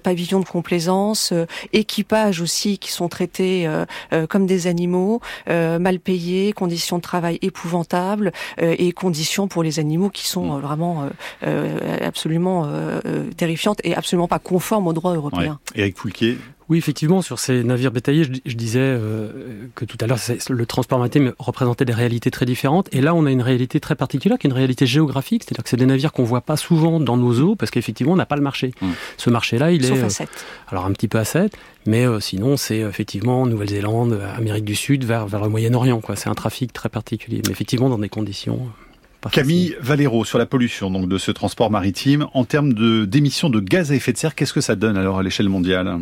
pavillons 0.00 0.40
de 0.40 0.44
complaisance, 0.44 1.32
euh, 1.32 1.46
équipages 1.72 2.40
aussi 2.40 2.78
qui 2.78 2.90
sont 2.90 3.08
traités 3.08 3.66
euh, 3.66 3.84
euh, 4.12 4.26
comme 4.26 4.46
des 4.46 4.66
animaux, 4.66 5.20
mal 5.46 6.00
payés, 6.00 6.52
conditions 6.52 6.96
de 6.96 7.02
travail 7.02 7.38
épouvantables 7.42 8.32
et 8.58 8.92
conditions 8.92 9.48
pour 9.48 9.62
les 9.62 9.78
animaux 9.78 10.10
qui 10.10 10.26
sont 10.26 10.56
mm. 10.56 10.60
vraiment 10.60 11.08
absolument 12.02 12.68
terrifiantes 13.36 13.80
et 13.84 13.94
absolument 13.94 14.28
pas 14.28 14.38
conformes 14.38 14.86
au 14.86 14.92
droit 14.92 15.14
européen. 15.14 15.58
Ouais. 15.74 15.82
Éric 15.82 15.98
Foulquier, 15.98 16.38
oui, 16.70 16.78
effectivement, 16.78 17.20
sur 17.20 17.40
ces 17.40 17.64
navires 17.64 17.90
bétaillers, 17.90 18.22
je, 18.22 18.54
disais 18.54 18.78
euh, 18.80 19.66
que 19.74 19.84
tout 19.84 19.98
à 20.00 20.06
l'heure, 20.06 20.20
le 20.48 20.66
transport 20.66 20.98
maritime 20.98 21.32
représentait 21.40 21.84
des 21.84 21.92
réalités 21.92 22.30
très 22.30 22.46
différentes. 22.46 22.88
Et 22.92 23.00
là, 23.00 23.12
on 23.12 23.26
a 23.26 23.32
une 23.32 23.42
réalité 23.42 23.80
très 23.80 23.96
particulière, 23.96 24.38
qui 24.38 24.46
est 24.46 24.50
une 24.50 24.56
réalité 24.56 24.86
géographique, 24.86 25.42
c'est-à-dire 25.42 25.64
que 25.64 25.68
c'est 25.68 25.76
des 25.76 25.86
navires 25.86 26.12
qu'on 26.12 26.22
voit 26.22 26.42
pas 26.42 26.56
souvent 26.56 27.00
dans 27.00 27.16
nos 27.16 27.40
eaux, 27.40 27.56
parce 27.56 27.72
qu'effectivement, 27.72 28.12
on 28.12 28.16
n'a 28.16 28.24
pas 28.24 28.36
le 28.36 28.42
marché. 28.42 28.72
Mmh. 28.80 28.86
Ce 29.16 29.30
marché-là, 29.30 29.72
il 29.72 29.84
est... 29.84 29.88
Sauf 29.88 30.04
à 30.04 30.10
7. 30.10 30.28
alors, 30.68 30.86
un 30.86 30.92
petit 30.92 31.08
peu 31.08 31.18
à 31.18 31.24
7, 31.24 31.56
mais 31.86 32.06
euh, 32.06 32.20
sinon, 32.20 32.56
c'est 32.56 32.78
effectivement 32.78 33.46
Nouvelle-Zélande, 33.46 34.20
Amérique 34.36 34.64
du 34.64 34.76
Sud, 34.76 35.02
vers, 35.02 35.26
vers 35.26 35.42
le 35.42 35.48
Moyen-Orient. 35.48 36.00
C'est 36.14 36.28
un 36.28 36.34
trafic 36.34 36.72
très 36.72 36.88
particulier, 36.88 37.42
mais 37.46 37.50
effectivement 37.50 37.88
dans 37.88 37.98
des 37.98 38.08
conditions... 38.08 38.70
Camille 39.32 39.74
Valero, 39.80 40.24
sur 40.24 40.38
la 40.38 40.46
pollution 40.46 40.88
donc 40.90 41.08
de 41.08 41.18
ce 41.18 41.32
transport 41.32 41.70
maritime, 41.70 42.28
en 42.32 42.44
termes 42.44 42.72
d'émissions 43.06 43.50
de, 43.50 43.58
de 43.58 43.68
gaz 43.68 43.90
à 43.90 43.96
effet 43.96 44.12
de 44.12 44.18
serre, 44.18 44.36
qu'est-ce 44.36 44.52
que 44.54 44.62
ça 44.62 44.76
donne 44.76 44.96
alors 44.96 45.18
à 45.18 45.22
l'échelle 45.22 45.48
mondiale? 45.48 45.98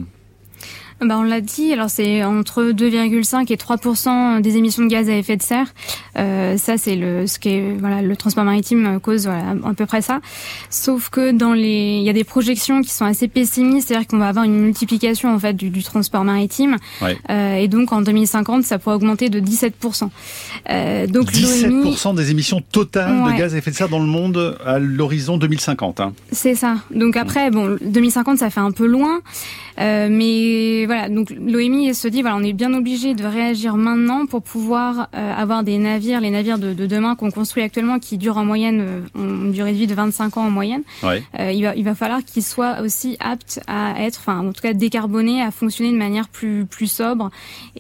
Bah, 1.01 1.17
on 1.19 1.23
l'a 1.23 1.41
dit, 1.41 1.73
alors 1.73 1.91
c'est 1.91 2.25
entre 2.25 2.73
2,5 2.73 3.53
et 3.53 3.57
3 3.57 4.41
des 4.41 4.57
émissions 4.57 4.83
de 4.83 4.89
gaz 4.89 5.09
à 5.09 5.15
effet 5.15 5.37
de 5.37 5.43
serre. 5.43 5.67
Euh, 6.17 6.57
ça, 6.57 6.77
c'est 6.77 6.97
le 6.97 7.27
ce 7.27 7.39
qui 7.39 7.51
est 7.51 7.77
voilà 7.79 8.03
le 8.03 8.17
transport 8.17 8.45
maritime 8.45 8.99
cause 9.01 9.27
voilà, 9.27 9.55
à 9.65 9.75
peu 9.75 9.87
près 9.87 10.03
ça. 10.03 10.21
Sauf 10.71 11.09
que 11.11 11.31
dans 11.31 11.53
les, 11.53 11.99
il 11.99 12.03
y 12.03 12.11
a 12.11 12.13
des 12.13 12.25
projections 12.25 12.83
qui 12.83 12.91
sont 12.91 13.05
assez 13.05 13.29
pessimistes, 13.29 13.89
c'est-à-dire 13.89 14.09
qu'on 14.09 14.19
va 14.19 14.29
avoir 14.29 14.45
une 14.45 14.59
multiplication 14.59 15.33
en 15.33 15.39
fait 15.39 15.55
du, 15.55 15.71
du 15.71 15.83
transport 15.83 16.25
maritime, 16.25 16.77
euh, 17.31 17.55
et 17.55 17.69
donc 17.69 17.93
en 17.93 18.03
2050, 18.03 18.65
ça 18.65 18.79
pourrait 18.79 18.97
augmenter 18.97 19.29
de 19.29 19.41
17% 19.41 20.09
euh, 20.71 21.07
Donc 21.07 21.31
17 21.31 22.15
des 22.15 22.31
émissions 22.31 22.61
totales 22.73 23.25
de 23.25 23.39
gaz 23.39 23.55
à 23.55 23.59
effet 23.59 23.71
de 23.71 23.77
serre 23.77 23.89
dans 23.89 24.01
le 24.01 24.07
monde 24.07 24.59
à 24.65 24.79
l'horizon 24.79 25.39
2050. 25.39 26.01
Hein. 26.01 26.13
C'est 26.33 26.55
ça. 26.55 26.77
Donc 26.91 27.17
après, 27.17 27.51
bon, 27.51 27.77
2050, 27.81 28.39
ça 28.39 28.51
fait 28.51 28.61
un 28.61 28.73
peu 28.73 28.87
loin. 28.87 29.21
Euh, 29.81 30.09
mais 30.11 30.87
voilà, 30.89 31.09
donc 31.09 31.31
l'OMI 31.31 31.95
se 31.95 32.09
dit 32.09 32.23
voilà, 32.23 32.37
on 32.37 32.43
est 32.43 32.55
bien 32.55 32.73
obligé 32.73 33.15
de 33.15 33.25
réagir 33.25 33.77
maintenant 33.77 34.25
pour 34.25 34.43
pouvoir 34.43 35.09
euh, 35.15 35.35
avoir 35.35 35.63
des 35.63 35.77
navires, 35.77 36.21
les 36.21 36.31
navires 36.31 36.59
de, 36.59 36.73
de 36.73 36.87
demain 36.87 37.15
qu'on 37.15 37.31
construit 37.31 37.63
actuellement, 37.63 37.99
qui 37.99 38.17
durent 38.17 38.39
en 38.39 38.45
moyenne 38.45 38.81
euh, 38.81 39.01
une 39.15 39.53
durée 39.53 39.73
de 39.73 39.77
vie 39.77 39.87
de 39.87 39.95
25 39.95 40.39
ans 40.39 40.47
en 40.47 40.51
moyenne. 40.51 40.83
Ouais. 41.03 41.23
il 41.55 41.63
va 41.63 41.77
il 41.77 41.85
va 41.85 41.95
falloir 41.95 42.25
qu'ils 42.25 42.43
soient 42.43 42.81
aussi 42.81 43.17
aptes 43.21 43.61
à 43.67 44.03
être, 44.03 44.19
enfin 44.19 44.39
en 44.39 44.53
tout 44.53 44.63
cas 44.63 44.73
décarbonés, 44.73 45.43
à 45.43 45.51
fonctionner 45.51 45.93
de 45.93 45.99
manière 45.99 46.29
plus 46.29 46.65
plus 46.65 46.91
sobre. 46.91 47.31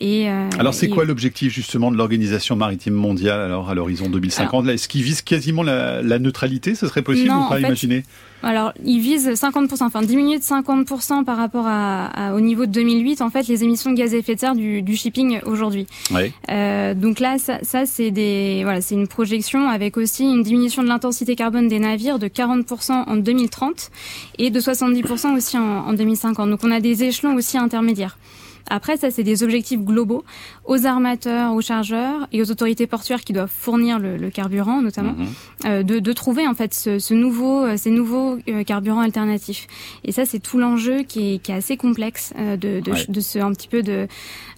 Et 0.00 0.28
alors 0.28 0.74
c'est 0.74 0.88
quoi 0.88 1.04
l'objectif 1.04 1.52
justement 1.52 1.90
de 1.90 1.96
l'organisation 1.96 2.56
maritime 2.56 2.94
mondiale 2.94 3.40
alors 3.40 3.70
à 3.70 3.74
l'horizon 3.74 4.08
2050 4.10 4.68
Est-ce 4.68 4.86
qu'ils 4.86 5.02
visent 5.02 5.22
quasiment 5.22 5.62
la, 5.62 6.02
la, 6.02 6.18
neutralité? 6.18 6.74
Ce 6.74 6.86
serait 6.86 7.02
possible 7.02 7.32
ou 7.32 7.48
pas 7.48 7.58
imaginer? 7.58 8.04
Alors, 8.42 8.72
ils 8.84 9.00
visent 9.00 9.28
50%, 9.28 9.82
enfin 9.82 10.02
diminuer 10.02 10.38
de 10.38 10.42
50% 10.42 11.24
par 11.24 11.36
rapport 11.36 11.64
à, 11.66 12.34
au 12.34 12.40
niveau 12.40 12.66
de 12.66 12.72
2008, 12.72 13.20
en 13.20 13.30
fait, 13.30 13.48
les 13.48 13.64
émissions 13.64 13.90
de 13.90 13.96
gaz 13.96 14.14
à 14.14 14.16
effet 14.16 14.34
de 14.34 14.40
serre 14.40 14.54
du, 14.54 14.82
du 14.82 14.96
shipping 14.96 15.40
aujourd'hui. 15.44 15.86
Oui. 16.12 16.32
Euh, 16.50 16.94
donc 16.94 17.20
là, 17.20 17.38
ça, 17.38 17.58
ça 17.62 17.86
c'est 17.86 18.10
des, 18.10 18.60
voilà, 18.62 18.80
c'est 18.80 18.94
une 18.94 19.08
projection 19.08 19.68
avec 19.68 19.96
aussi 19.96 20.24
une 20.24 20.42
diminution 20.42 20.82
de 20.82 20.88
l'intensité 20.88 21.34
carbone 21.34 21.68
des 21.68 21.78
navires 21.78 22.18
de 22.18 22.28
40% 22.28 22.92
en 22.92 23.16
2030 23.16 23.90
et 24.38 24.50
de 24.50 24.60
70% 24.60 25.36
aussi 25.36 25.58
en, 25.58 25.62
en 25.62 25.92
2050. 25.92 26.50
Donc 26.50 26.60
on 26.62 26.70
a 26.70 26.80
des 26.80 27.04
échelons 27.04 27.34
aussi 27.34 27.58
intermédiaires. 27.58 28.18
Après, 28.70 28.96
ça, 28.96 29.10
c'est 29.10 29.22
des 29.22 29.42
objectifs 29.42 29.80
globaux 29.80 30.24
aux 30.64 30.86
armateurs, 30.86 31.54
aux 31.54 31.60
chargeurs 31.60 32.28
et 32.32 32.42
aux 32.42 32.50
autorités 32.50 32.86
portuaires 32.86 33.22
qui 33.22 33.32
doivent 33.32 33.50
fournir 33.52 33.98
le, 33.98 34.16
le 34.16 34.30
carburant, 34.30 34.82
notamment, 34.82 35.12
mhm. 35.12 35.26
euh, 35.66 35.82
de, 35.82 35.98
de, 35.98 36.12
trouver 36.12 36.46
en 36.46 36.54
fait 36.54 36.74
ce, 36.74 36.98
ce 36.98 37.14
nouveau, 37.14 37.64
euh, 37.64 37.76
ces 37.76 37.90
nouveaux 37.90 38.38
euh, 38.48 38.64
carburants 38.64 39.00
alternatifs. 39.00 39.66
Et 40.04 40.12
ça, 40.12 40.24
c'est 40.24 40.40
tout 40.40 40.58
l'enjeu 40.58 41.02
qui 41.02 41.34
est, 41.34 41.38
qui 41.38 41.52
est 41.52 41.56
assez 41.56 41.76
complexe 41.76 42.32
euh, 42.38 42.56
de, 42.56 42.80
de, 42.80 42.92
de, 43.10 43.20
se 43.20 43.38
un 43.38 43.52
petit 43.52 43.68
peu 43.68 43.82
de, 43.82 44.06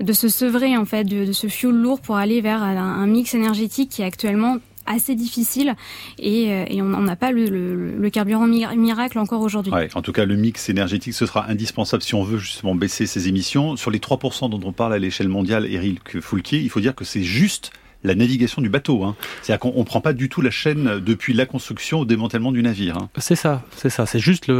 de 0.00 0.12
se 0.12 0.28
sevrer 0.28 0.76
en 0.76 0.84
fait 0.84 1.04
de, 1.04 1.24
de 1.24 1.32
ce 1.32 1.48
fuel 1.48 1.74
lourd 1.74 2.00
pour 2.00 2.16
aller 2.16 2.40
vers 2.40 2.62
un, 2.62 2.76
un 2.76 3.06
mix 3.06 3.34
énergétique 3.34 3.90
qui 3.90 4.02
est 4.02 4.06
actuellement 4.06 4.58
assez 4.86 5.14
difficile 5.14 5.74
et, 6.18 6.52
euh, 6.52 6.64
et 6.68 6.82
on 6.82 6.88
n'a 6.88 7.16
pas 7.16 7.32
le, 7.32 8.08
carburant 8.10 8.46
miracle 8.46 9.18
encore 9.18 9.42
aujourd'hui. 9.42 9.72
En 9.94 10.02
tout 10.02 10.12
cas, 10.12 10.24
le 10.24 10.36
mix 10.36 10.68
énergétique, 10.68 11.14
ce 11.14 11.26
sera 11.26 11.48
indispensable 11.48 12.02
si 12.02 12.14
on 12.14 12.22
veut 12.22 12.38
justement 12.38 12.74
baisser 12.74 13.06
ses 13.06 13.28
émissions. 13.28 13.76
Sur 13.76 13.90
les 13.90 13.98
3% 13.98 14.50
dont 14.50 14.60
on 14.64 14.72
parle 14.72 14.94
à 14.94 14.98
l'échelle 14.98 15.28
mondiale, 15.28 15.66
Eric 15.66 16.20
Foulquier, 16.20 16.58
il 16.58 16.70
faut 16.70 16.80
dire 16.80 16.94
que 16.94 17.04
c'est 17.04 17.22
juste 17.22 17.72
la 18.04 18.14
navigation 18.14 18.62
du 18.62 18.68
bateau. 18.68 19.04
Hein. 19.04 19.16
C'est-à-dire 19.42 19.60
qu'on 19.60 19.78
ne 19.78 19.84
prend 19.84 20.00
pas 20.00 20.12
du 20.12 20.28
tout 20.28 20.40
la 20.40 20.50
chaîne 20.50 21.00
depuis 21.00 21.34
la 21.34 21.46
construction 21.46 22.00
au 22.00 22.04
démantèlement 22.04 22.52
du 22.52 22.62
navire. 22.62 22.96
Hein. 22.96 23.08
C'est 23.18 23.36
ça, 23.36 23.62
c'est 23.76 23.90
ça. 23.90 24.06
C'est 24.06 24.18
juste 24.18 24.50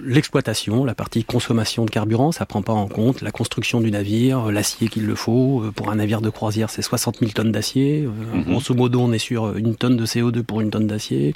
l'exploitation, 0.00 0.84
la 0.84 0.94
partie 0.94 1.24
consommation 1.24 1.84
de 1.84 1.90
carburant. 1.90 2.32
Ça 2.32 2.46
prend 2.46 2.62
pas 2.62 2.72
en 2.72 2.88
compte 2.88 3.20
la 3.20 3.30
construction 3.30 3.80
du 3.80 3.90
navire, 3.90 4.50
l'acier 4.50 4.88
qu'il 4.88 5.06
le 5.06 5.14
faut. 5.14 5.64
Pour 5.74 5.90
un 5.90 5.96
navire 5.96 6.20
de 6.20 6.30
croisière, 6.30 6.70
c'est 6.70 6.82
60 6.82 7.18
000 7.20 7.32
tonnes 7.32 7.52
d'acier. 7.52 8.06
Mm 8.06 8.42
Grosso 8.42 8.74
modo, 8.74 9.00
on 9.00 9.12
est 9.12 9.18
sur 9.18 9.56
une 9.56 9.76
tonne 9.76 9.96
de 9.96 10.04
CO2 10.06 10.42
pour 10.42 10.60
une 10.60 10.70
tonne 10.70 10.86
d'acier. 10.86 11.34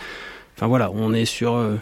Enfin 0.57 0.67
voilà, 0.67 0.91
on 0.95 1.13
est 1.13 1.27
sur 1.27 1.55
euh, 1.55 1.77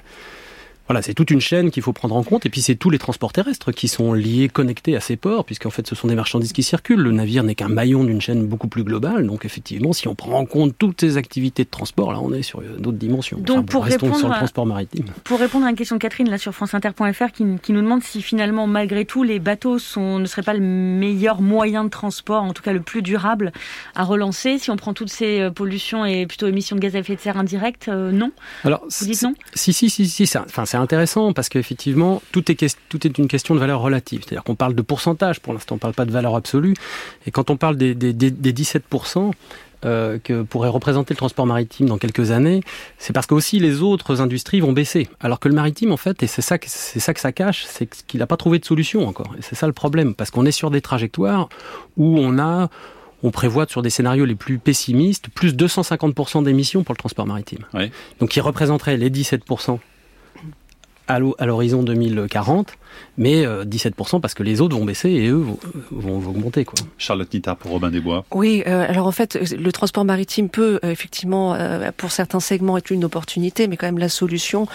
voilà, 0.87 1.03
c'est 1.03 1.15
toute 1.15 1.31
une 1.31 1.41
chaîne 1.41 1.71
qu'il 1.71 1.83
faut 1.83 1.93
prendre 1.93 2.17
en 2.17 2.23
compte, 2.23 2.47
et 2.47 2.51
puis 2.51 2.61
c'est 2.61 2.75
tous 2.75 2.91
les 2.91 2.99
transports 2.99 3.33
terrestres 3.33 3.73
qui 3.73 3.89
sont 3.89 4.13
liés, 4.13 4.49
connectés 4.49 4.97
à 4.97 5.01
ces 5.01 5.17
ports, 5.17 5.45
puisqu'en 5.45 5.71
fait 5.71 5.87
ce 5.87 5.95
sont 5.95 6.09
des 6.09 6.15
marchandises 6.15 6.53
qui 6.53 6.63
circulent. 6.63 7.01
Le 7.01 7.13
navire 7.13 7.43
n'est 7.43 7.55
qu'un 7.55 7.69
maillon 7.69 8.05
d'une 8.05 8.21
chaîne 8.21 8.47
beaucoup 8.47 8.69
plus 8.69 8.85
globale, 8.85 9.27
donc 9.27 9.45
effectivement, 9.45 9.93
si 9.93 10.09
on 10.09 10.15
prend 10.15 10.39
en 10.39 10.47
compte 10.47 10.75
toutes 10.79 11.01
ces 11.01 11.17
activités 11.17 11.65
de 11.65 11.71
transport, 11.71 12.13
là 12.13 12.21
on 12.21 12.33
est 12.33 12.43
sur 12.43 12.61
d'autres 12.63 12.99
dimensions. 12.99 13.39
Donc 13.39 13.67
pour 13.67 13.85
répondre 13.85 14.17
sur 14.17 14.29
le 14.29 14.35
transport 14.35 14.67
maritime. 14.67 15.07
Pour 15.25 15.39
répondre 15.39 15.67
à 15.67 15.71
une 15.71 15.77
question 15.77 15.97
de 15.97 16.01
Catherine 16.01 16.29
là 16.29 16.39
sur 16.39 16.55
franceinter.fr 16.55 17.33
qui, 17.33 17.45
qui 17.63 17.73
nous 17.73 17.83
demande 17.83 18.03
si 18.03 18.23
finalement 18.23 18.67
malgré 18.67 19.05
tout 19.05 19.23
les 19.23 19.39
bateaux 19.39 19.79
sont, 19.79 20.19
ne 20.19 20.27
seraient 20.27 20.43
pas 20.43 20.55
le 20.55 20.61
meilleur 20.61 21.41
moyen 21.41 21.85
de 21.85 21.91
transport, 21.91 22.43
en 22.43 22.53
tout 22.53 22.63
cas 22.63 22.73
le 22.73 22.81
plus 22.81 23.03
durable 23.03 23.53
à 23.95 24.05
relancer, 24.05 24.59
si 24.59 24.71
on 24.71 24.77
prend 24.77 24.95
toutes 24.95 25.11
ces 25.11 25.41
euh, 25.41 25.51
pollutions 25.51 26.05
et 26.05 26.27
plutôt 26.27 26.47
émissions 26.47 26.77
de 26.77 26.81
gaz 26.81 26.95
à 26.97 26.99
effet 26.99 27.17
de 27.17 27.21
serre 27.21 27.39
indirectes, 27.39 27.89
euh, 27.89 28.13
non? 28.13 28.33
Alors, 28.65 28.85
vous 28.87 29.07
dites 29.07 29.23
non? 29.23 29.35
Si 29.55 29.73
si 29.73 29.89
si 29.91 30.09
si, 30.09 30.27
ça, 30.27 30.45
enfin 30.47 30.65
c'est 30.75 30.81
intéressant 30.81 31.33
parce 31.33 31.49
qu'effectivement, 31.49 32.21
tout 32.33 32.51
est, 32.51 32.77
tout 32.89 33.07
est 33.07 33.17
une 33.19 33.29
question 33.29 33.55
de 33.55 33.61
valeur 33.61 33.81
relative. 33.81 34.23
C'est-à-dire 34.25 34.43
qu'on 34.43 34.57
parle 34.57 34.75
de 34.75 34.83
pourcentage, 34.83 35.39
pour 35.39 35.53
l'instant 35.53 35.75
on 35.75 35.77
ne 35.77 35.81
parle 35.81 35.95
pas 35.95 36.05
de 36.05 36.11
valeur 36.11 36.35
absolue. 36.35 36.75
Et 37.29 37.31
quand 37.31 37.49
on 37.51 37.57
parle 37.57 37.77
des, 37.77 37.95
des, 37.95 38.13
des, 38.13 38.53
17%, 38.53 39.31
euh, 39.85 40.19
que 40.19 40.43
pourrait 40.43 40.71
représenter 40.71 41.15
le 41.15 41.19
transport 41.19 41.47
maritime 41.47 41.87
dans 41.87 41.99
quelques 41.99 42.33
années, 42.33 42.61
c'est 42.99 43.13
parce 43.13 43.29
que 43.29 43.35
aussi 43.35 43.61
les 43.61 43.83
autres 43.83 44.21
industries 44.21 44.59
vont 44.59 44.73
baisser. 44.73 45.07
Alors 45.21 45.39
que 45.39 45.47
le 45.49 45.55
maritime, 45.55 45.93
en 45.93 45.97
fait, 45.97 46.25
et 46.25 46.27
c'est 46.27 46.43
ça, 46.43 46.59
c'est 46.67 46.99
ça 46.99 47.15
que 47.15 47.21
ça 47.21 47.31
cache, 47.31 47.67
c'est 47.69 47.89
qu'il 48.09 48.19
n'a 48.19 48.27
pas 48.27 48.37
trouvé 48.37 48.59
de 48.59 48.65
solution 48.65 49.07
encore. 49.07 49.33
Et 49.39 49.43
c'est 49.43 49.55
ça 49.55 49.69
le 49.69 49.73
problème, 49.73 50.13
parce 50.13 50.33
qu'on 50.33 50.45
est 50.45 50.51
sur 50.51 50.73
des 50.73 50.81
trajectoires 50.81 51.49
où 51.97 52.19
on 52.19 52.41
a 52.41 52.69
on 53.23 53.31
prévoit 53.31 53.67
sur 53.69 53.81
des 53.81 53.91
scénarios 53.91 54.25
les 54.25 54.35
plus 54.35 54.59
pessimistes 54.59 55.29
plus 55.29 55.55
250% 55.55 56.43
d'émissions 56.43 56.83
pour 56.83 56.95
le 56.95 56.99
transport 56.99 57.27
maritime. 57.27 57.65
Donc 58.19 58.31
qui 58.31 58.41
représenterait 58.41 58.97
les 58.97 59.09
17% 59.09 59.79
à 61.07 61.19
l'horizon 61.19 61.83
2040, 61.83 62.73
mais 63.19 63.45
17% 63.45 64.17
euh, 64.17 64.21
parce 64.21 64.35
que 64.35 64.43
les 64.43 64.61
autres 64.61 64.77
vont 64.77 64.85
baisser 64.85 65.11
et 65.11 65.29
eux 65.29 65.45
vont, 65.91 66.19
augmenter. 66.19 66.65
Quoi. 66.65 66.79
Charlotte 66.99 67.33
Nittard 67.33 67.57
pour 67.57 67.73
Robin 67.73 67.91
Desbois. 67.91 68.25
Oui, 68.33 68.63
euh, 68.67 68.87
alors 68.89 69.07
en 69.07 69.13
fait, 69.13 69.39
le 69.53 69.73
transport 69.73 70.05
maritime 70.05 70.49
peut 70.49 70.81
euh, 70.85 70.91
effectivement, 70.91 71.57
pour 71.97 72.11
certains 72.11 72.41
segments, 72.41 72.79
être 72.79 72.91
une 72.91 73.05
opportunité, 73.05 73.69
mais 73.69 73.77
quand 73.77 73.87
même 73.87 73.99
la 73.99 74.09
solution, 74.09 74.67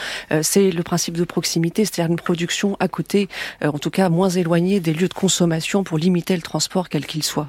c'est 0.42 0.72
le 0.72 0.84
principe 0.84 1.18
de 1.18 1.24
proximité, 1.24 1.86
c'est-à-dire 1.86 2.12
une 2.12 2.18
production 2.18 2.78
à 2.80 2.88
côté, 2.88 3.28
en 3.64 3.80
tout 3.80 3.90
cas 3.90 4.10
moins 4.10 4.30
éloignée 4.30 4.80
des 4.80 4.94
lieux 4.94 5.08
de 5.08 5.14
consommation 5.14 5.84
pour 5.84 5.98
limiter 5.98 6.36
le 6.36 6.42
transport 6.42 6.90
quel 6.90 7.06
qu'il 7.06 7.24
soit. 7.24 7.48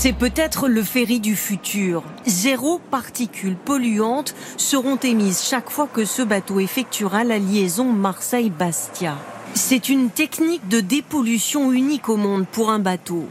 C'est 0.00 0.12
peut-être 0.12 0.68
le 0.68 0.84
ferry 0.84 1.18
du 1.18 1.34
futur. 1.34 2.04
Zéro 2.24 2.78
particules 2.78 3.56
polluantes 3.56 4.32
seront 4.56 4.94
émises 4.94 5.42
chaque 5.42 5.70
fois 5.70 5.88
que 5.92 6.04
ce 6.04 6.22
bateau 6.22 6.60
effectuera 6.60 7.24
la 7.24 7.40
liaison 7.40 7.86
Marseille-Bastia. 7.86 9.18
C'est 9.54 9.88
une 9.88 10.10
technique 10.10 10.68
de 10.68 10.78
dépollution 10.78 11.72
unique 11.72 12.08
au 12.08 12.16
monde 12.16 12.46
pour 12.46 12.70
un 12.70 12.78
bateau. 12.78 13.26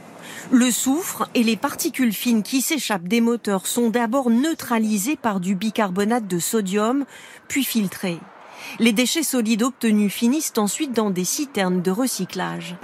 Le 0.52 0.70
soufre 0.70 1.30
et 1.36 1.44
les 1.44 1.56
particules 1.56 2.12
fines 2.12 2.44
qui 2.44 2.60
s'échappent 2.60 3.08
des 3.08 3.22
moteurs 3.22 3.66
sont 3.66 3.90
d'abord 3.90 4.30
neutralisées 4.30 5.16
par 5.16 5.40
du 5.40 5.56
bicarbonate 5.56 6.28
de 6.28 6.38
sodium, 6.38 7.06
puis 7.48 7.64
filtrés. 7.64 8.20
Les 8.80 8.92
déchets 8.92 9.24
solides 9.24 9.64
obtenus 9.64 10.12
finissent 10.12 10.52
ensuite 10.58 10.92
dans 10.92 11.12
des 11.12 11.24
citernes 11.24 11.82
de 11.82 11.92
recyclage. 11.92 12.76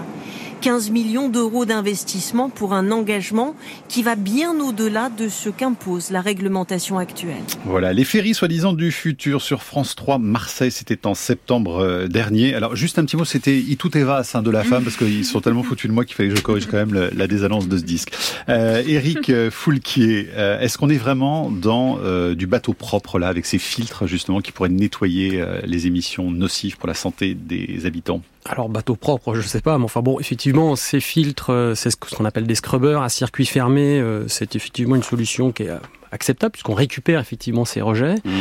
15 0.63 0.91
millions 0.91 1.27
d'euros 1.27 1.65
d'investissement 1.65 2.49
pour 2.49 2.73
un 2.73 2.89
engagement 2.89 3.53
qui 3.89 4.01
va 4.01 4.15
bien 4.15 4.57
au-delà 4.61 5.09
de 5.09 5.27
ce 5.27 5.49
qu'impose 5.49 6.09
la 6.09 6.21
réglementation 6.21 6.97
actuelle. 6.97 7.43
Voilà, 7.65 7.91
les 7.91 8.05
ferries 8.05 8.33
soi-disant 8.33 8.71
du 8.71 8.93
futur 8.93 9.41
sur 9.41 9.61
France 9.61 9.93
3 9.93 10.19
Marseille, 10.19 10.71
c'était 10.71 11.05
en 11.05 11.15
septembre 11.15 11.83
euh, 11.83 12.07
dernier. 12.07 12.55
Alors 12.55 12.77
juste 12.77 12.97
un 12.97 13.03
petit 13.03 13.17
mot, 13.17 13.25
c'était 13.25 13.57
Itout 13.57 13.97
Evas 13.97 14.31
hein, 14.35 14.41
de 14.41 14.51
la 14.51 14.63
femme, 14.63 14.85
parce 14.85 14.95
qu'ils 14.95 15.25
sont 15.25 15.41
tellement 15.41 15.63
foutus 15.63 15.89
de 15.89 15.93
moi 15.93 16.05
qu'il 16.05 16.15
fallait 16.15 16.29
que 16.29 16.37
je 16.37 16.41
corrige 16.41 16.67
quand 16.67 16.77
même 16.77 16.93
la 17.13 17.27
désannonce 17.27 17.67
de 17.67 17.77
ce 17.77 17.83
disque. 17.83 18.13
Euh, 18.47 18.81
Eric 18.87 19.29
euh, 19.29 19.51
Foulquier, 19.51 20.29
euh, 20.33 20.61
est-ce 20.61 20.77
qu'on 20.77 20.89
est 20.89 20.97
vraiment 20.97 21.51
dans 21.51 21.99
du 22.35 22.47
bateau 22.47 22.71
propre 22.71 23.19
là, 23.19 23.27
avec 23.27 23.45
ces 23.45 23.57
filtres 23.57 24.07
justement 24.07 24.39
qui 24.39 24.53
pourraient 24.53 24.69
nettoyer 24.69 25.43
les 25.65 25.87
émissions 25.87 26.31
nocives 26.31 26.77
pour 26.77 26.87
la 26.87 26.93
santé 26.93 27.33
des 27.33 27.85
habitants? 27.85 28.21
Alors 28.45 28.69
bateau 28.69 28.95
propre, 28.95 29.35
je 29.35 29.41
sais 29.41 29.61
pas, 29.61 29.77
mais 29.77 29.85
enfin 29.85 30.01
bon, 30.01 30.19
effectivement, 30.19 30.75
ces 30.75 30.99
filtres, 30.99 31.51
euh, 31.51 31.75
c'est 31.75 31.89
ce 31.89 31.95
qu'on 31.95 32.25
appelle 32.25 32.45
des 32.45 32.55
scrubbers 32.55 33.01
à 33.01 33.09
circuit 33.09 33.45
fermé, 33.45 33.99
euh, 33.99 34.27
c'est 34.27 34.55
effectivement 34.55 34.95
une 34.95 35.03
solution 35.03 35.51
qui 35.51 35.63
est 35.63 35.69
euh, 35.69 35.77
acceptable 36.11 36.51
puisqu'on 36.51 36.73
récupère 36.73 37.19
effectivement 37.19 37.63
ces 37.63 37.81
rejets. 37.81 38.15
Mmh. 38.25 38.31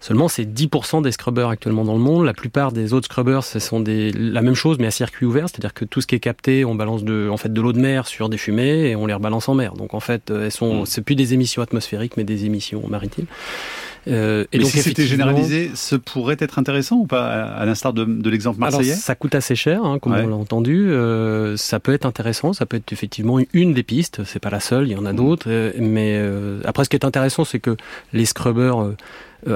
Seulement, 0.00 0.28
c'est 0.28 0.44
10% 0.44 1.02
des 1.02 1.12
scrubbers 1.12 1.48
actuellement 1.48 1.84
dans 1.84 1.92
le 1.92 2.00
monde. 2.00 2.24
La 2.24 2.32
plupart 2.32 2.72
des 2.72 2.92
autres 2.92 3.06
scrubbers, 3.06 3.44
ce 3.44 3.58
sont 3.58 3.80
des, 3.80 4.12
la 4.12 4.40
même 4.40 4.54
chose 4.54 4.78
mais 4.78 4.86
à 4.86 4.90
circuit 4.90 5.26
ouvert, 5.26 5.48
c'est-à-dire 5.48 5.74
que 5.74 5.84
tout 5.84 6.00
ce 6.00 6.06
qui 6.06 6.14
est 6.14 6.20
capté, 6.20 6.64
on 6.64 6.74
balance 6.74 7.04
de, 7.04 7.28
en 7.30 7.36
fait, 7.36 7.52
de 7.52 7.60
l'eau 7.60 7.72
de 7.72 7.80
mer 7.80 8.06
sur 8.06 8.28
des 8.30 8.38
fumées 8.38 8.90
et 8.90 8.96
on 8.96 9.06
les 9.06 9.14
rebalance 9.14 9.48
en 9.48 9.54
mer. 9.54 9.74
Donc 9.74 9.94
en 9.94 10.00
fait, 10.00 10.30
elles 10.30 10.50
sont, 10.50 10.82
mmh. 10.82 10.86
c'est 10.86 11.02
plus 11.02 11.16
des 11.16 11.34
émissions 11.34 11.62
atmosphériques 11.62 12.16
mais 12.16 12.24
des 12.24 12.46
émissions 12.46 12.82
maritimes. 12.88 13.26
Euh, 14.08 14.44
et 14.52 14.58
donc, 14.58 14.68
si 14.68 14.80
c'était 14.80 15.06
généralisé, 15.06 15.70
ce 15.74 15.96
pourrait 15.96 16.36
être 16.38 16.58
intéressant 16.58 16.96
ou 16.96 17.06
pas, 17.06 17.28
à 17.28 17.64
l'instar 17.66 17.92
de, 17.92 18.04
de 18.04 18.30
l'exemple 18.30 18.58
marseillais? 18.58 18.94
Ça 18.94 19.14
coûte 19.14 19.34
assez 19.34 19.54
cher, 19.54 19.84
hein, 19.84 19.98
comme 19.98 20.12
on 20.12 20.26
l'a 20.26 20.36
entendu. 20.36 20.90
Euh, 20.90 21.56
ça 21.56 21.80
peut 21.80 21.92
être 21.92 22.06
intéressant, 22.06 22.52
ça 22.52 22.66
peut 22.66 22.76
être 22.76 22.92
effectivement 22.92 23.38
une 23.52 23.74
des 23.74 23.82
pistes. 23.82 24.24
C'est 24.24 24.40
pas 24.40 24.50
la 24.50 24.60
seule, 24.60 24.88
il 24.88 24.92
y 24.92 24.96
en 24.96 25.06
a 25.06 25.12
mmh. 25.12 25.16
d'autres. 25.16 25.46
Euh, 25.48 25.72
mais 25.78 26.16
euh, 26.16 26.60
après, 26.64 26.84
ce 26.84 26.88
qui 26.88 26.96
est 26.96 27.04
intéressant, 27.04 27.44
c'est 27.44 27.60
que 27.60 27.76
les 28.12 28.24
scrubbers 28.24 28.82
euh, 28.82 28.96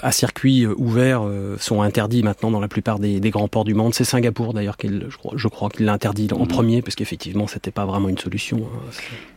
à 0.02 0.12
circuit 0.12 0.64
euh, 0.64 0.74
ouvert 0.76 1.22
euh, 1.24 1.56
sont 1.58 1.82
interdits 1.82 2.22
maintenant 2.22 2.50
dans 2.50 2.60
la 2.60 2.68
plupart 2.68 2.98
des, 2.98 3.20
grands 3.30 3.48
ports 3.48 3.64
du 3.64 3.74
monde. 3.74 3.94
C'est 3.94 4.04
Singapour 4.04 4.54
d'ailleurs 4.54 4.76
qui, 4.76 4.88
je 4.88 5.16
crois, 5.16 5.32
je 5.36 5.48
crois 5.48 5.68
qu'il 5.68 5.86
l'a 5.86 5.92
interdit 5.92 6.28
en 6.32 6.40
mhm. 6.40 6.48
premier 6.48 6.82
parce 6.82 6.94
qu'effectivement 6.94 7.46
c'était 7.46 7.70
pas 7.70 7.84
vraiment 7.84 8.08
une 8.08 8.18
solution. 8.18 8.58
Hein. 8.58 8.90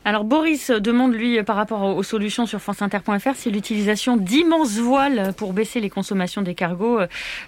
Alors 0.06 0.24
Boris 0.24 0.72
demande 0.72 1.14
lui 1.14 1.42
par 1.44 1.56
rapport 1.56 1.96
aux 1.96 2.04
solutions 2.04 2.46
sur 2.46 2.62
franceinter.fr 2.62 3.36
si 3.36 3.52
l'utilisation 3.52 4.18
d'immenses 4.18 4.78
voiles 4.78 5.34
pour 5.36 5.54
baisser 5.54 5.80
les 5.80 5.90
consommations 5.90 6.42
des 6.42 6.56
cargos 6.56 7.00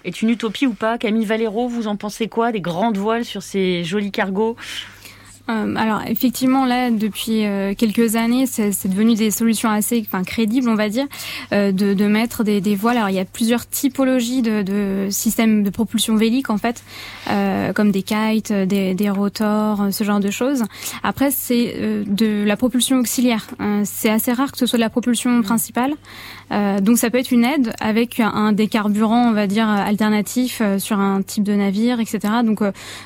est 0.04 0.22
une 0.22 0.30
utopie 0.30 0.66
ou 0.66 0.74
pas. 0.74 0.98
Camille 0.98 1.24
Valero, 1.24 1.68
vous 1.68 1.86
en 1.86 1.96
pensez 1.96 2.28
quoi 2.28 2.52
des 2.52 2.60
grandes 2.60 2.98
voiles 2.98 3.24
sur 3.24 3.42
ces 3.42 3.84
jolis 3.84 4.12
cargos? 4.12 4.56
Euh, 5.50 5.74
alors 5.76 6.02
effectivement 6.06 6.64
là 6.64 6.90
depuis 6.90 7.44
euh, 7.44 7.74
quelques 7.74 8.16
années 8.16 8.46
c'est 8.46 8.88
devenu 8.88 9.14
des 9.14 9.30
solutions 9.30 9.70
assez 9.70 10.04
enfin 10.06 10.22
crédibles 10.24 10.68
on 10.68 10.74
va 10.74 10.88
dire 10.88 11.06
euh, 11.52 11.72
de, 11.72 11.94
de, 11.94 12.06
mettre 12.06 12.44
des, 12.44 12.60
des, 12.60 12.76
voiles. 12.76 12.96
Alors 12.96 13.10
il 13.10 13.16
y 13.16 13.20
a 13.20 13.24
plusieurs 13.24 13.68
typologies 13.68 14.42
de, 14.42 14.62
de 14.62 15.08
systèmes 15.10 15.62
de 15.62 15.70
propulsion 15.70 16.16
vélique 16.16 16.50
en 16.50 16.58
fait 16.58 16.82
comme 17.74 17.92
des 17.92 18.02
kites 18.02 18.52
des, 18.52 18.94
des, 18.94 19.10
rotors 19.10 19.88
ce 19.92 20.04
genre 20.04 20.20
de 20.20 20.30
choses. 20.30 20.64
Après 21.02 21.30
c'est 21.30 21.74
de 22.06 22.44
la 22.44 22.56
propulsion 22.56 22.98
auxiliaire. 22.98 23.46
C'est 23.84 24.10
assez 24.10 24.32
rare 24.32 24.52
que 24.52 24.58
ce 24.58 24.66
soit 24.66 24.78
de 24.78 24.82
la 24.82 24.90
propulsion 24.90 25.42
principale. 25.42 25.94
Donc 26.50 26.98
ça 26.98 27.10
peut 27.10 27.18
être 27.18 27.30
une 27.30 27.44
aide 27.44 27.72
avec 27.80 28.20
un 28.20 28.52
des 28.52 28.66
carburants 28.66 29.28
on 29.28 29.32
va 29.32 29.46
dire 29.46 29.68
alternatifs 29.68 30.62
sur 30.78 30.98
un 30.98 31.22
type 31.22 31.44
de 31.44 31.54
navire 31.54 32.00
etc 32.00 32.34
donc 32.44 32.60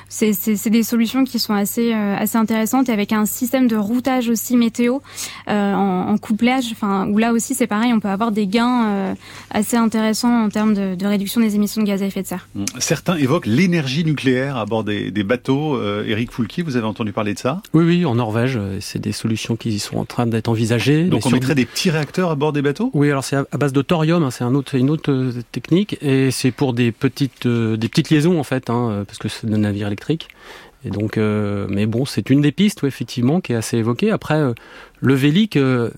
c'est 0.09 0.69
des 0.69 0.83
solutions 0.83 1.23
qui 1.23 1.37
sont 1.37 1.53
assez 1.53 1.93
assez 1.93 2.34
intéressante 2.35 2.89
et 2.89 2.91
avec 2.91 3.13
un 3.13 3.25
système 3.25 3.67
de 3.67 3.75
routage 3.75 4.29
aussi 4.29 4.57
météo 4.57 4.99
euh, 5.47 5.73
en, 5.73 6.17
couplage, 6.17 6.65
enfin 6.71 7.07
où 7.07 7.17
là 7.17 7.33
aussi 7.33 7.53
c'est 7.53 7.67
pareil, 7.67 7.93
on 7.93 7.99
peut 7.99 8.07
avoir 8.07 8.31
des 8.31 8.47
gains 8.47 8.85
euh, 8.85 9.15
assez 9.51 9.75
intéressants 9.77 10.45
en 10.45 10.49
termes 10.49 10.73
de, 10.73 11.05
réduction 11.05 11.41
des 11.41 11.55
émissions 11.55 11.81
de 11.81 11.87
gaz 11.87 12.01
à 12.01 12.05
effet 12.05 12.21
de 12.21 12.27
serre. 12.27 12.47
Mmh. 12.55 12.65
Certains 12.79 13.17
évoquent 13.17 13.45
l'énergie 13.45 14.05
nucléaire 14.05 14.57
à 14.57 14.65
bord 14.65 14.83
des, 14.83 15.11
bateaux. 15.23 15.79
Eric 16.03 16.29
euh, 16.29 16.31
Foulki, 16.31 16.61
vous 16.61 16.77
avez 16.77 16.85
entendu 16.85 17.11
parler 17.11 17.33
de 17.33 17.39
ça? 17.39 17.61
Oui, 17.73 17.83
oui, 17.83 18.05
en 18.05 18.15
Norvège, 18.15 18.59
c'est 18.79 18.99
des 18.99 19.11
solutions 19.11 19.55
qui 19.55 19.79
sont 19.79 19.97
en 19.97 20.05
train 20.05 20.25
d'être 20.25 20.47
envisagées. 20.47 21.03
Donc 21.03 21.25
on 21.25 21.31
mettrait 21.31 21.55
des 21.55 21.65
petits 21.65 21.89
réacteurs 21.89 22.31
à 22.31 22.35
bord 22.35 22.53
des 22.53 22.61
bateaux? 22.61 22.89
Oui, 22.93 23.09
alors 23.09 23.23
c'est 23.23 23.35
à, 23.35 23.57
base 23.57 23.73
de 23.73 23.81
thorium, 23.81 24.23
hein, 24.23 24.31
c'est 24.31 24.43
un 24.43 24.55
autre, 24.55 24.75
une 24.75 24.89
autre 24.89 25.33
technique, 25.51 25.97
et 26.01 26.31
c'est 26.31 26.51
pour 26.51 26.73
des 26.73 26.91
petites, 26.91 27.47
des 27.47 27.89
petites 27.89 28.09
liaisons 28.09 28.39
en 28.39 28.43
fait, 28.43 28.69
hein, 28.69 29.03
parce 29.05 29.19
que 29.19 29.27
c'est 29.27 29.47
des 29.47 29.57
navires 29.57 29.87
électriques. 29.87 30.29
Et 30.85 30.91
donc, 30.91 31.17
euh, 31.17 31.65
mais 31.69 31.87
bon, 31.87 32.05
c'est 32.05 32.29
une 32.29 32.41
des 32.41 32.51
pistes, 32.51 32.83
effectivement, 32.83 33.41
qui 33.41 33.53
est 33.53 33.55
assez 33.55 33.77
évoquée. 33.77 34.11
Après, 34.11 34.35
euh, 34.35 34.53
le 35.01 35.15
Vélic 35.15 35.57
euh, 35.57 35.89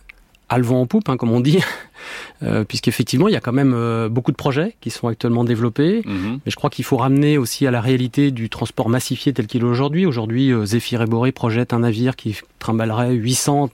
a 0.48 0.58
le 0.58 0.64
vent 0.64 0.80
en 0.80 0.86
poupe, 0.86 1.10
hein, 1.10 1.18
comme 1.18 1.32
on 1.32 1.42
dit. 1.42 1.60
euh, 2.44 2.64
puisqu'effectivement, 2.64 3.28
il 3.28 3.34
y 3.34 3.38
a 3.38 3.42
quand 3.42 3.52
même 3.52 4.08
beaucoup 4.10 4.32
de 4.32 4.38
projets 4.38 4.76
qui 4.80 4.90
sont 4.90 5.10
actuellement 5.10 5.44
développés. 5.44 6.04
Mhm. 6.06 6.40
Mais 6.46 6.52
je 6.52 6.56
crois 6.56 6.70
qu'il 6.70 6.86
faut 6.86 6.98
ramener 6.98 7.38
aussi 7.38 7.68
à 7.68 7.72
la 7.72 7.82
réalité 7.82 8.32
du 8.32 8.50
transport 8.50 8.88
massifié 8.88 9.34
tel 9.34 9.46
qu'il 9.46 9.62
est 9.62 9.66
aujourd'hui. 9.66 10.06
Aujourd'hui, 10.06 10.54
Zéphyr 10.64 11.02
et 11.02 11.06
Boré 11.06 11.34
projettent 11.34 11.74
un 11.74 11.80
navire 11.80 12.16
qui 12.16 12.38
trimballerait 12.60 13.14
800 13.14 13.70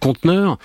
conteneurs. 0.00 0.58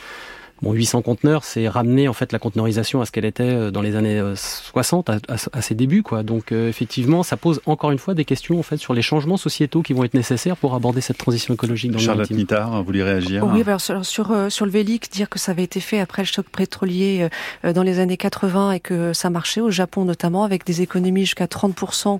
Bon, 0.64 0.72
800 0.72 1.02
conteneurs, 1.02 1.44
c'est 1.44 1.68
ramener 1.68 2.08
en 2.08 2.14
fait 2.14 2.32
la 2.32 2.40
conteneurisation 2.40 3.02
à 3.02 3.06
ce 3.06 3.12
qu'elle 3.12 3.26
était 3.26 3.44
euh, 3.44 3.70
dans 3.70 3.82
les 3.82 3.98
années 3.98 4.24
60, 4.34 5.10
euh, 5.10 5.20
à, 5.28 5.62
ses 5.62 5.76
débuts, 5.76 6.04
quoi. 6.04 6.24
Donc 6.24 6.54
euh, 6.54 6.70
effectivement, 6.70 7.22
ça 7.22 7.36
pose 7.36 7.60
encore 7.66 7.92
une 7.92 7.98
fois 7.98 8.14
des 8.14 8.24
questions 8.24 8.58
en 8.60 8.64
fait 8.64 8.78
sur 8.78 8.94
les 8.94 9.02
changements 9.02 9.36
sociétaux 9.36 9.82
qui 9.82 9.92
vont 9.92 10.06
être 10.06 10.14
nécessaires 10.14 10.56
pour 10.56 10.74
aborder 10.74 11.02
cette 11.02 11.18
transition 11.18 11.54
écologique 11.54 11.92
dans 11.92 12.00
Charlotte 12.00 12.30
le 12.30 12.38
Nittard, 12.38 12.78
vous 12.78 12.86
voulez 12.86 13.04
réagir 13.04 13.46
Oui, 13.46 13.62
alors 13.68 13.82
sur, 13.82 14.06
sur, 14.06 14.66
le 14.66 14.72
Vélic, 14.72 15.12
dire 15.12 15.28
que 15.28 15.38
ça 15.38 15.52
avait 15.52 15.64
été 15.64 15.82
fait 15.82 16.00
après 16.00 16.22
le 16.22 16.28
choc 16.28 16.46
pétrolier 16.50 17.28
dans 17.66 17.84
les 17.84 18.00
années 18.00 18.16
80 18.16 18.72
et 18.72 18.80
que 18.80 19.12
ça 19.12 19.30
marchait 19.30 19.60
au 19.60 19.70
Japon 19.70 20.06
notamment 20.06 20.46
avec 20.46 20.66
des 20.66 20.82
économies 20.82 21.26
jusqu'à 21.26 21.48
30% 21.48 22.20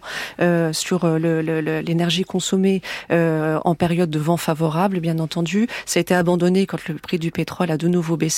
sur 0.74 1.08
l'énergie 1.08 2.24
consommée 2.24 2.82
en 3.10 3.76
période 3.76 4.10
de 4.10 4.20
vent 4.20 4.38
favorable, 4.38 5.00
bien 5.00 5.20
entendu. 5.20 5.68
Ça 5.86 6.00
a 6.00 6.02
été 6.02 6.14
abandonné 6.14 6.66
quand 6.66 6.86
le 6.90 6.96
prix 6.96 7.20
du 7.20 7.32
pétrole 7.32 7.72
a 7.72 7.78
de 7.78 7.88
nouveau 7.88 8.18
baissé 8.18 8.33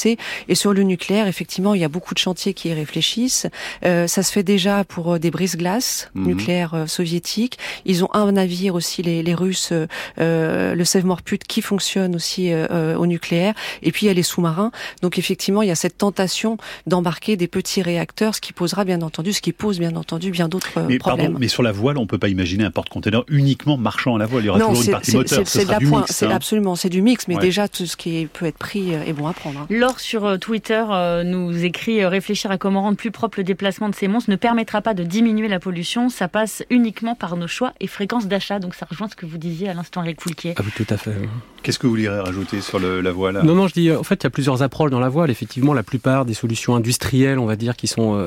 et 0.47 0.55
sur 0.55 0.73
le 0.73 0.83
nucléaire, 0.83 1.27
effectivement, 1.27 1.73
il 1.73 1.81
y 1.81 1.83
a 1.83 1.89
beaucoup 1.89 2.13
de 2.13 2.19
chantiers 2.19 2.53
qui 2.53 2.69
y 2.69 2.73
réfléchissent. 2.73 3.47
Euh, 3.85 4.07
ça 4.07 4.23
se 4.23 4.31
fait 4.31 4.43
déjà 4.43 4.83
pour 4.83 5.13
euh, 5.13 5.19
des 5.19 5.31
brises-glaces 5.31 6.09
mhm. 6.13 6.25
nucléaires 6.25 6.73
euh, 6.73 6.87
soviétiques. 6.87 7.57
Ils 7.85 8.03
ont 8.03 8.09
un 8.13 8.31
navire 8.31 8.75
aussi, 8.75 9.01
les, 9.01 9.23
les 9.23 9.35
Russes, 9.35 9.71
euh, 9.71 10.75
le 10.75 10.85
Sevmorput, 10.85 11.39
qui 11.47 11.61
fonctionne 11.61 12.15
aussi 12.15 12.51
au 12.53 13.05
nucléaire. 13.05 13.53
Et 13.81 13.91
puis 13.91 14.05
il 14.05 14.09
y 14.09 14.11
a 14.11 14.13
les 14.13 14.23
sous-marins. 14.23 14.71
Donc 15.01 15.17
effectivement, 15.17 15.61
il 15.61 15.67
y 15.67 15.71
a 15.71 15.75
cette 15.75 15.97
tentation 15.97 16.57
d'embarquer 16.87 17.37
des 17.37 17.47
petits 17.47 17.81
réacteurs, 17.81 18.35
ce 18.35 18.41
qui 18.41 18.53
posera 18.53 18.85
bien 18.85 19.01
entendu, 19.01 19.33
ce 19.33 19.41
qui 19.41 19.53
pose 19.53 19.79
bien 19.79 19.95
entendu 19.95 20.31
bien 20.31 20.47
d'autres 20.47 20.79
mais, 20.87 20.97
problèmes. 20.97 21.25
Pardon, 21.27 21.39
mais 21.39 21.47
sur 21.47 21.63
la 21.63 21.71
voile, 21.71 21.97
on 21.97 22.07
peut 22.07 22.17
pas 22.17 22.29
imaginer 22.29 22.63
un 22.63 22.71
porte-container 22.71 23.23
uniquement 23.27 23.77
marchant 23.77 24.15
à 24.15 24.19
la 24.19 24.25
voile. 24.25 24.43
Il 24.43 24.47
y 24.47 24.49
aura 24.49 24.59
toujours 24.59 24.83
une 24.83 24.91
partie 24.91 25.15
moteur. 25.15 25.47
C'est 25.47 26.25
hein. 26.25 26.31
absolument, 26.31 26.75
c'est 26.75 26.89
du 26.89 27.01
mix, 27.01 27.27
mais 27.27 27.37
déjà 27.37 27.67
tout 27.67 27.85
ce 27.85 27.95
qui 27.95 28.27
peut 28.31 28.45
être 28.45 28.57
pris 28.57 28.91
est 28.91 29.13
bon 29.13 29.27
à 29.27 29.33
prendre. 29.33 29.61
Hein 29.61 29.67
sur 29.97 30.25
euh, 30.25 30.37
Twitter 30.37 30.83
euh, 30.89 31.23
nous 31.23 31.63
écrit 31.63 32.01
euh, 32.01 32.09
réfléchir 32.09 32.51
à 32.51 32.57
comment 32.57 32.81
rendre 32.81 32.97
plus 32.97 33.11
propre 33.11 33.39
le 33.39 33.43
déplacement 33.43 33.89
de 33.89 33.95
ces 33.95 34.07
monstres 34.07 34.29
ne 34.29 34.35
permettra 34.35 34.81
pas 34.81 34.93
de 34.93 35.03
diminuer 35.03 35.47
la 35.47 35.59
pollution. 35.59 36.09
Ça 36.09 36.27
passe 36.27 36.63
uniquement 36.69 37.15
par 37.15 37.37
nos 37.37 37.47
choix 37.47 37.73
et 37.79 37.87
fréquences 37.87 38.27
d'achat. 38.27 38.59
Donc 38.59 38.75
ça 38.75 38.87
rejoint 38.89 39.07
ce 39.07 39.15
que 39.15 39.25
vous 39.25 39.37
disiez 39.37 39.69
à 39.69 39.73
l'instant, 39.73 40.03
Eric 40.03 40.21
Foulquier. 40.21 40.55
Ah 40.57 40.61
oui, 40.65 40.71
tout 40.75 40.91
à 40.93 40.97
fait. 40.97 41.15
Qu'est-ce 41.61 41.79
que 41.79 41.87
vous 41.87 41.91
voulez 41.91 42.09
rajouter 42.09 42.61
sur 42.61 42.79
la 42.79 43.11
voile 43.11 43.41
Non, 43.43 43.55
non, 43.55 43.67
je 43.67 43.73
dis, 43.73 43.91
en 43.91 44.03
fait, 44.03 44.15
il 44.15 44.23
y 44.23 44.27
a 44.27 44.29
plusieurs 44.29 44.61
approches 44.61 44.91
dans 44.91 44.99
la 44.99 45.09
voile. 45.09 45.31
Effectivement, 45.31 45.73
la 45.73 45.83
plupart 45.83 46.25
des 46.25 46.33
solutions 46.33 46.75
industrielles, 46.75 47.39
on 47.39 47.45
va 47.45 47.55
dire, 47.55 47.75
qui 47.75 47.87
sont 47.87 48.21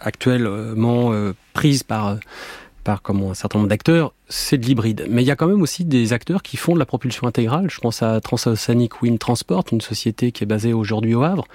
actuellement 0.00 1.12
prises 1.52 1.82
par 1.82 2.16
par 2.86 3.02
comme 3.02 3.22
un 3.24 3.34
certain 3.34 3.58
nombre 3.58 3.68
d'acteurs, 3.68 4.12
c'est 4.28 4.58
de 4.58 4.66
l'hybride. 4.66 5.06
Mais 5.08 5.22
il 5.22 5.26
y 5.26 5.30
a 5.30 5.36
quand 5.36 5.46
même 5.46 5.62
aussi 5.62 5.84
des 5.84 6.12
acteurs 6.12 6.42
qui 6.42 6.56
font 6.56 6.74
de 6.74 6.78
la 6.78 6.86
propulsion 6.86 7.26
intégrale. 7.26 7.70
Je 7.70 7.78
pense 7.78 8.02
à 8.02 8.20
Transoceanic 8.20 9.00
Wind 9.02 9.18
Transport, 9.18 9.64
une 9.70 9.80
société 9.80 10.32
qui 10.32 10.42
est 10.42 10.46
basée 10.46 10.72
aujourd'hui 10.72 11.14
au 11.14 11.22
Havre, 11.22 11.46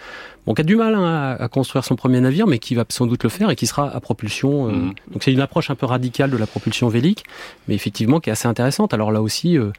bon, 0.46 0.54
qui 0.54 0.62
a 0.62 0.64
du 0.64 0.78
mal 0.78 0.96
hein, 0.96 1.36
à, 1.38 1.48
construire 1.50 1.84
son 1.84 1.98
premier 1.98 2.22
navire, 2.22 2.48
mais 2.48 2.60
qui 2.60 2.76
va 2.76 2.86
sans 2.88 3.08
doute 3.08 3.24
le 3.24 3.30
faire 3.30 3.50
et 3.50 3.58
qui 3.58 3.68
sera 3.68 3.94
à 3.94 4.00
propulsion. 4.00 4.70
Euh, 4.70 4.72
mhm. 4.72 4.94
Donc 5.12 5.24
c'est 5.24 5.34
une 5.34 5.42
approche 5.42 5.70
un 5.70 5.76
peu 5.76 5.86
radicale 5.86 6.32
de 6.32 6.38
la 6.38 6.48
propulsion 6.48 6.88
vélique, 6.88 7.26
mais 7.68 7.76
effectivement 7.76 8.22
qui 8.22 8.30
est 8.30 8.34
assez 8.34 8.48
intéressante. 8.48 8.94
Alors 8.94 9.12
là 9.12 9.22
aussi, 9.22 9.58
euh, 9.58 9.72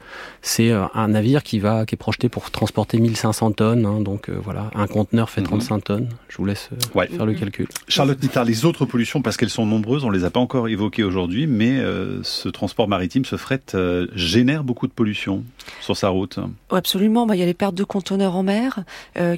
c'est 0.43 0.69
euh, 0.69 0.85
un 0.93 1.07
navire 1.09 1.41
qui 1.41 1.57
va, 1.57 1.87
qui 1.87 1.95
est 1.95 1.97
projeté 1.97 2.29
pour 2.29 2.51
transporter 2.51 2.99
1500 2.99 3.53
tonnes. 3.53 3.85
Hein, 3.87 4.01
donc 4.01 4.29
voilà, 4.29 4.69
un 4.75 4.85
conteneur 4.85 5.31
fait 5.31 5.41
35 5.41 5.75
mhm. 5.75 5.81
tonnes. 5.81 6.09
Je 6.29 6.37
vous 6.37 6.45
laisse 6.45 6.69
faire 6.93 7.25
le 7.25 7.33
calcul. 7.33 7.67
Charlotte 7.87 8.21
Nittard, 8.21 8.45
les 8.45 8.65
autres 8.65 8.85
pollutions, 8.85 9.23
parce 9.23 9.35
qu'elles 9.35 9.49
sont 9.49 9.65
nombreuses, 9.65 10.03
on 10.03 10.11
les 10.11 10.25
a 10.25 10.29
pas 10.29 10.39
encore 10.39 10.67
évoquées 10.67 11.03
aujourd'hui, 11.03 11.47
mais 11.47 11.81
ce 12.21 12.49
transport 12.49 12.82
maritime, 12.87 13.25
ce 13.25 13.35
fret, 13.35 13.61
génère 14.15 14.63
beaucoup 14.63 14.87
de 14.87 14.91
pollution 14.91 15.43
sur 15.81 15.97
sa 15.97 16.09
route. 16.09 16.39
absolument. 16.71 17.25
Bah, 17.25 17.35
il 17.35 17.39
y 17.39 17.43
a 17.43 17.45
les 17.45 17.53
pertes 17.53 17.75
de 17.75 17.83
conteneurs 17.83 18.35
en 18.35 18.43
mer 18.43 18.83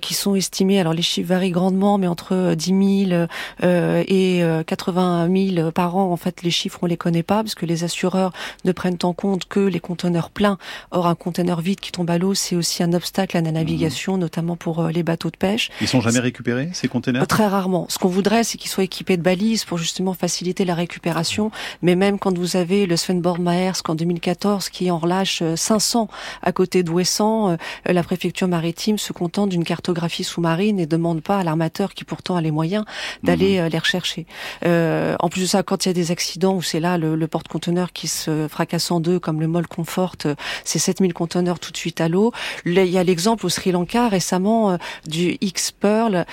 qui 0.01 0.13
sont 0.13 0.35
estimées. 0.35 0.79
Alors 0.79 0.93
les 0.93 1.01
varie 1.23 1.51
grandement, 1.51 1.97
mais 1.97 2.07
entre 2.07 2.53
10 2.55 3.07
000 3.09 3.27
euh, 3.63 4.03
et 4.07 4.43
80 4.65 5.29
euh, 5.29 5.53
000 5.55 5.71
par 5.71 5.95
an, 5.95 6.11
en 6.11 6.17
fait, 6.17 6.41
les 6.43 6.51
chiffres, 6.51 6.79
on 6.81 6.85
les 6.85 6.97
connaît 6.97 7.23
pas, 7.23 7.43
parce 7.43 7.55
que 7.55 7.65
les 7.65 7.83
assureurs 7.83 8.31
ne 8.63 8.71
prennent 8.71 8.97
en 9.03 9.13
compte 9.13 9.45
que 9.45 9.59
les 9.59 9.79
conteneurs 9.79 10.29
pleins. 10.29 10.57
Or, 10.91 11.07
un 11.07 11.15
conteneur 11.15 11.61
vide 11.61 11.79
qui 11.79 11.91
tombe 11.91 12.09
à 12.09 12.17
l'eau, 12.17 12.33
c'est 12.33 12.55
aussi 12.55 12.83
un 12.83 12.93
obstacle 12.93 13.37
à 13.37 13.41
la 13.41 13.51
navigation, 13.51 14.17
mmh. 14.17 14.19
notamment 14.19 14.55
pour 14.55 14.79
euh, 14.79 14.91
les 14.91 15.03
bateaux 15.03 15.29
de 15.29 15.37
pêche. 15.37 15.69
Ils 15.81 15.87
sont 15.87 16.01
jamais 16.01 16.19
récupérés, 16.19 16.69
ces 16.73 16.87
conteneurs? 16.87 17.27
Très 17.27 17.47
rarement. 17.47 17.85
Ce 17.89 17.97
qu'on 17.97 18.09
voudrait, 18.09 18.43
c'est 18.43 18.57
qu'ils 18.57 18.71
soient 18.71 18.83
équipés 18.83 19.17
de 19.17 19.21
balises 19.21 19.65
pour 19.65 19.77
justement 19.77 20.13
faciliter 20.13 20.65
la 20.65 20.75
récupération. 20.75 21.51
Mais 21.81 21.95
même 21.95 22.19
quand 22.19 22.37
vous 22.37 22.55
avez 22.55 22.85
le 22.85 22.97
Svenborg 22.97 23.34
Maersk 23.39 23.89
en 23.89 23.95
2014 23.95 24.69
qui 24.69 24.91
en 24.91 24.97
relâche 24.97 25.43
500 25.55 26.07
à 26.41 26.51
côté 26.51 26.83
d'Ouessant, 26.83 27.57
la 27.85 28.03
préfecture 28.03 28.47
maritime 28.47 28.97
se 28.97 29.13
contente 29.13 29.49
d'une 29.49 29.63
cartographie 29.63 30.23
sous-marine 30.23 30.79
et 30.79 30.85
demande 30.85 31.21
pas 31.21 31.39
à 31.39 31.43
l'armateur 31.43 31.93
qui 31.93 32.03
pourtant 32.03 32.35
a 32.35 32.41
les 32.41 32.51
moyens 32.51 32.85
d'aller 33.23 33.57
mhm. 33.57 33.65
euh, 33.65 33.69
les 33.69 33.77
rechercher. 33.77 34.25
Euh, 34.65 35.15
en 35.19 35.29
plus 35.29 35.41
de 35.41 35.47
ça, 35.47 35.63
quand 35.63 35.85
il 35.85 35.89
y 35.89 35.91
a 35.91 35.93
des 35.93 36.11
accidents 36.11 36.55
où 36.55 36.61
c'est 36.61 36.79
là 36.79 36.97
le, 36.97 37.15
le 37.15 37.27
porte-conteneur 37.27 37.91
qui 37.93 38.07
se 38.07 38.47
fracasse 38.47 38.91
en 38.91 38.99
deux, 38.99 39.19
comme 39.19 39.41
le 39.41 39.47
Mol 39.47 39.67
Comfort, 39.67 40.15
euh, 40.25 40.35
c'est 40.63 40.79
7000 40.79 41.13
conteneurs 41.13 41.59
tout 41.59 41.71
de 41.71 41.77
suite 41.77 42.01
à 42.01 42.09
l'eau. 42.09 42.31
Il 42.65 42.73
y 42.73 42.97
a 42.97 43.03
l'exemple 43.03 43.45
au 43.45 43.49
Sri 43.49 43.71
Lanka 43.71 44.09
récemment 44.09 44.71
euh, 44.71 44.77
du 45.07 45.37
X-Pearl 45.41 46.25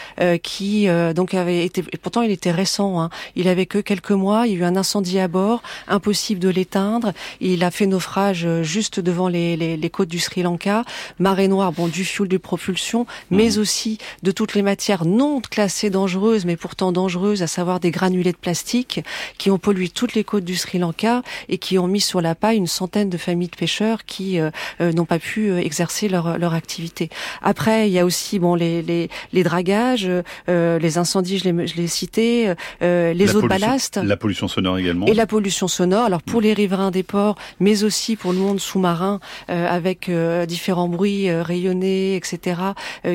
qui 0.43 0.87
donc 1.15 1.35
avait 1.35 1.65
été, 1.65 1.83
et 1.93 1.97
pourtant 1.97 2.23
il 2.23 2.31
était 2.31 2.51
récent, 2.51 3.01
hein, 3.01 3.11
il 3.35 3.49
avait 3.49 3.67
que 3.67 3.79
quelques 3.79 4.12
mois, 4.12 4.47
il 4.47 4.53
y 4.53 4.57
a 4.57 4.59
eu 4.61 4.65
un 4.65 4.77
incendie 4.77 5.19
à 5.19 5.29
bord, 5.29 5.62
impossible 5.88 6.41
de 6.41 6.49
l'éteindre, 6.49 6.92
il 7.41 7.65
a 7.65 7.71
fait 7.71 7.87
naufrage 7.87 8.47
juste 8.63 9.01
devant 9.01 9.29
les, 9.29 9.57
les, 9.57 9.77
les 9.77 9.91
côtes 9.91 10.09
du 10.09 10.19
Sri 10.19 10.43
Lanka, 10.43 10.85
marée 11.19 11.49
noire, 11.49 11.73
bon 11.73 11.89
du 11.89 12.05
fuel 12.05 12.29
de 12.29 12.37
propulsion, 12.37 13.07
mais 13.31 13.51
mhm. 13.51 13.61
aussi 13.61 13.99
de 14.23 14.31
toutes 14.31 14.55
les 14.55 14.63
matières 14.63 15.05
non 15.05 15.41
classées 15.41 15.91
dangereuses, 15.91 16.45
mais 16.45 16.57
pourtant 16.57 16.93
dangereuses, 16.93 17.43
à 17.43 17.47
savoir 17.47 17.81
des 17.81 17.91
granulés 17.91 18.33
de 18.33 18.37
plastique, 18.37 19.01
qui 19.39 19.51
ont 19.51 19.59
pollué 19.59 19.89
toutes 19.89 20.15
les 20.15 20.25
côtes 20.25 20.45
du 20.45 20.57
Sri 20.57 20.79
Lanka 20.79 21.23
et 21.49 21.59
qui 21.59 21.79
ont 21.79 21.87
mis 21.87 22.01
sur 22.01 22.21
la 22.21 22.35
paille 22.35 22.57
une 22.57 22.67
centaine 22.67 23.11
de 23.11 23.19
familles 23.19 23.49
de 23.49 23.57
pêcheurs 23.57 24.05
qui 24.05 24.41
euh, 24.41 24.51
euh, 24.81 24.93
n'ont 24.93 25.05
pas 25.05 25.19
pu 25.19 25.51
euh, 25.51 25.59
exercer 25.59 26.09
leur, 26.09 26.39
leur 26.39 26.55
activité. 26.55 27.11
Après, 27.43 27.89
il 27.89 27.93
y 27.93 27.99
a 27.99 28.05
aussi 28.05 28.39
bon 28.39 28.55
les, 28.55 28.83
les, 28.83 29.09
les 29.33 29.43
dragages, 29.43 30.11
les 30.49 30.99
incendies, 30.99 31.39
je 31.39 31.77
l'ai 31.77 31.87
cité, 31.87 32.55
les 32.81 33.37
eaux 33.37 33.43
de 33.43 33.49
ballast. 33.49 33.97
La 34.03 34.17
pollution 34.17 34.49
sonore 34.49 34.79
également. 34.79 35.07
Et 35.07 35.15
la 35.15 35.27
pollution 35.27 35.69
sonore. 35.69 36.05
Alors 36.05 36.23
pour 36.23 36.41
mm. 36.41 36.45
les 36.45 36.55
riverains 36.55 36.82
des 36.90 37.03
ports, 37.03 37.37
mais 37.61 37.85
aussi 37.85 38.16
pour 38.16 38.33
le 38.33 38.38
monde 38.38 38.61
sous-marin, 38.61 39.21
avec 39.49 40.11
différents 40.47 40.88
bruits 40.88 41.31
rayonnés, 41.31 42.16
etc., 42.16 42.61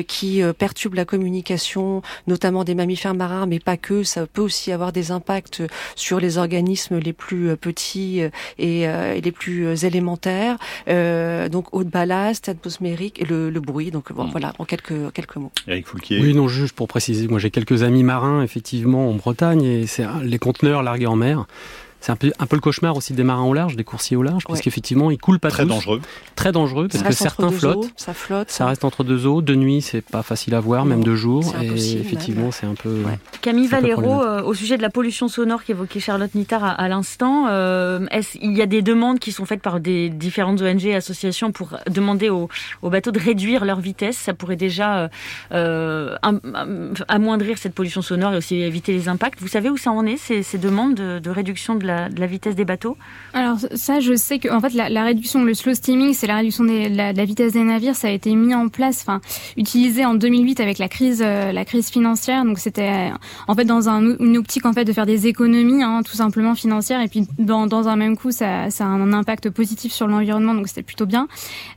qui 0.06 0.42
perturbent 0.58 0.94
la 0.94 1.04
communication 1.04 2.02
notamment 2.26 2.64
des 2.64 2.74
mammifères 2.74 3.14
marins, 3.14 3.46
mais 3.46 3.58
pas 3.58 3.76
que. 3.76 4.02
Ça 4.02 4.26
peut 4.26 4.42
aussi 4.42 4.72
avoir 4.72 4.92
des 4.92 5.10
impacts 5.10 5.62
sur 5.96 6.20
les 6.20 6.38
organismes 6.38 6.98
les 6.98 7.12
plus 7.12 7.50
euh, 7.50 7.56
petits 7.56 8.22
euh, 8.22 8.30
euh, 8.60 9.14
et, 9.14 9.20
les 9.20 9.32
plus 9.32 9.84
élémentaires. 9.84 10.56
donc 10.86 11.74
eau 11.74 11.84
de 11.84 11.90
ballast, 11.90 12.48
atmosphérique 12.48 13.20
et 13.20 13.24
le, 13.24 13.50
bruit. 13.60 13.90
Donc 13.90 14.12
bon, 14.12 14.24
mm. 14.24 14.30
voilà, 14.30 14.52
en 14.58 14.64
quelques 14.64 15.12
quelques 15.12 15.36
mots. 15.36 15.52
Eric 15.66 15.86
Foulquier. 15.86 16.20
Oui, 16.20 16.34
non, 16.34 16.48
juste 16.48 16.74
pour 16.74 16.88
préciser, 16.88 17.28
moi 17.28 17.38
j'ai 17.38 17.50
quelques 17.50 17.82
amis 17.82 18.04
marins 18.04 18.42
effectivement 18.42 19.10
en 19.10 19.14
Bretagne 19.14 19.62
et 19.64 19.86
c'est 19.86 20.06
les 20.22 20.38
conteneurs 20.38 20.82
largués 20.82 21.06
en 21.06 21.16
mer 21.16 21.46
c'est 22.00 22.12
un 22.12 22.16
peu, 22.16 22.32
un 22.38 22.46
peu 22.46 22.56
le 22.56 22.60
cauchemar 22.60 22.96
aussi 22.96 23.12
des 23.12 23.24
marins 23.24 23.44
au 23.44 23.54
large, 23.54 23.74
des 23.74 23.84
coursiers 23.84 24.16
au 24.16 24.22
large, 24.22 24.44
parce 24.46 24.60
qu'effectivement, 24.60 25.10
ils 25.10 25.18
coulent 25.18 25.40
pas 25.40 25.50
Très 25.50 25.66
dangereux. 25.66 26.00
Très 26.36 26.52
dangereux, 26.52 26.86
parce 26.88 27.02
que 27.02 27.12
certains 27.12 27.50
flottent. 27.50 27.90
ça 27.96 28.14
flotte. 28.14 28.50
Ça 28.50 28.66
reste 28.66 28.84
entre 28.84 29.02
deux 29.02 29.26
eaux. 29.26 29.42
De 29.42 29.54
nuit, 29.54 29.82
c'est 29.82 30.02
pas 30.02 30.22
facile 30.22 30.54
à 30.54 30.60
voir, 30.60 30.84
même 30.84 31.02
de 31.02 31.14
jour. 31.16 31.54
Et 31.60 31.98
effectivement, 31.98 32.50
c'est 32.52 32.66
un 32.66 32.74
peu. 32.74 33.02
Camille 33.40 33.66
Valero, 33.66 34.22
euh, 34.22 34.42
au 34.42 34.54
sujet 34.54 34.76
de 34.76 34.82
la 34.82 34.90
pollution 34.90 35.28
sonore 35.28 35.64
qu'évoquait 35.64 36.00
Charlotte 36.00 36.34
Nittard 36.34 36.64
à, 36.64 36.88
l'instant, 36.88 37.46
euh, 37.48 38.06
il 38.40 38.56
y 38.56 38.62
a 38.62 38.66
des 38.66 38.82
demandes 38.82 39.18
qui 39.18 39.32
sont 39.32 39.44
faites 39.44 39.62
par 39.62 39.80
des 39.80 40.08
différentes 40.08 40.62
ONG 40.62 40.86
et 40.86 40.94
associations 40.94 41.50
pour 41.50 41.78
demander 41.90 42.30
aux, 42.30 42.48
bateaux 42.82 43.10
de 43.10 43.18
réduire 43.18 43.64
leur 43.64 43.80
vitesse? 43.80 44.16
Ça 44.16 44.34
pourrait 44.34 44.56
déjà 44.56 45.10
euh, 45.52 46.16
amoindrir 47.08 47.58
cette 47.58 47.74
pollution 47.74 48.02
sonore 48.02 48.34
et 48.34 48.36
aussi 48.36 48.56
éviter 48.56 48.92
les 48.92 49.08
impacts. 49.08 49.40
Vous 49.40 49.48
savez 49.48 49.70
où 49.70 49.76
ça 49.76 49.90
en 49.90 50.06
est, 50.06 50.16
ces, 50.16 50.42
ces 50.42 50.58
demandes 50.58 50.94
de, 50.94 51.18
de 51.18 51.30
réduction 51.30 51.74
de 51.74 51.87
la, 51.88 52.08
de 52.08 52.20
la 52.20 52.26
vitesse 52.26 52.54
des 52.54 52.64
bateaux 52.64 52.96
Alors 53.32 53.58
ça, 53.74 54.00
je 54.00 54.14
sais 54.14 54.38
que 54.38 54.48
en 54.48 54.60
fait 54.60 54.74
la, 54.74 55.02
réduction, 55.02 55.44
le 55.44 55.54
slow 55.54 55.74
steaming, 55.74 56.12
c'est 56.14 56.26
la 56.26 56.36
réduction 56.36 56.64
de 56.64 56.94
la, 56.94 57.24
vitesse 57.24 57.52
des 57.52 57.62
navires. 57.62 57.96
Ça 57.96 58.08
a 58.08 58.10
été 58.10 58.34
mis 58.34 58.54
en 58.54 58.68
place, 58.68 59.00
enfin 59.02 59.20
utilisé 59.56 60.04
en 60.04 60.14
2008 60.14 60.60
avec 60.60 60.78
la 60.78 60.88
crise, 60.88 61.22
euh, 61.24 61.52
la 61.52 61.64
crise 61.64 61.90
financière. 61.90 62.44
Donc 62.44 62.58
c'était 62.58 63.10
en 63.46 63.54
fait 63.54 63.64
dans 63.64 63.88
un, 63.88 64.16
une 64.18 64.36
optique 64.36 64.66
en 64.66 64.72
fait 64.72 64.84
de 64.84 64.92
faire 64.92 65.06
des 65.06 65.26
économies, 65.26 65.82
hein, 65.82 66.02
tout 66.04 66.16
simplement 66.16 66.54
financières. 66.54 67.00
Et 67.00 67.08
puis 67.08 67.26
dans, 67.38 67.88
un 67.88 67.96
même 67.96 68.16
coup, 68.16 68.30
ça, 68.30 68.64
a 68.64 68.84
un 68.84 69.12
impact 69.12 69.50
positif 69.50 69.92
sur 69.92 70.06
l'environnement. 70.06 70.54
Donc 70.54 70.68
c'était 70.68 70.82
plutôt 70.82 71.06
bien. 71.06 71.28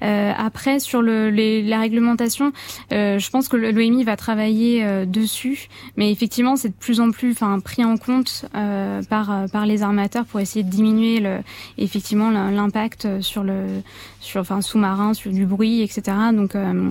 Euh, 0.03 0.31
après 0.37 0.79
sur 0.79 1.01
la 1.01 1.79
réglementation, 1.79 2.51
euh, 2.91 3.19
je 3.19 3.29
pense 3.29 3.47
que 3.47 3.57
l'OMI 3.57 4.03
va 4.03 4.17
travailler 4.17 5.05
dessus, 5.05 5.67
mais 5.95 6.11
effectivement 6.11 6.55
c'est 6.55 6.69
de 6.69 6.73
plus 6.73 6.99
en 6.99 7.11
plus, 7.11 7.31
enfin 7.31 7.59
pris 7.59 7.83
en 7.83 7.97
compte 7.97 8.45
par 9.09 9.45
par 9.51 9.65
les 9.65 9.83
armateurs 9.83 10.00
pour 10.27 10.39
essayer 10.39 10.63
de 10.63 10.69
diminuer 10.69 11.19
le, 11.19 11.39
effectivement 11.77 12.29
l'impact 12.31 13.21
sur 13.21 13.43
le 13.43 13.81
sur 14.19 14.41
enfin 14.41 14.61
sous-marin, 14.61 15.13
sur 15.13 15.31
du 15.31 15.45
bruit, 15.45 15.81
etc. 15.81 16.01
Donc 16.33 16.55
euh, 16.55 16.89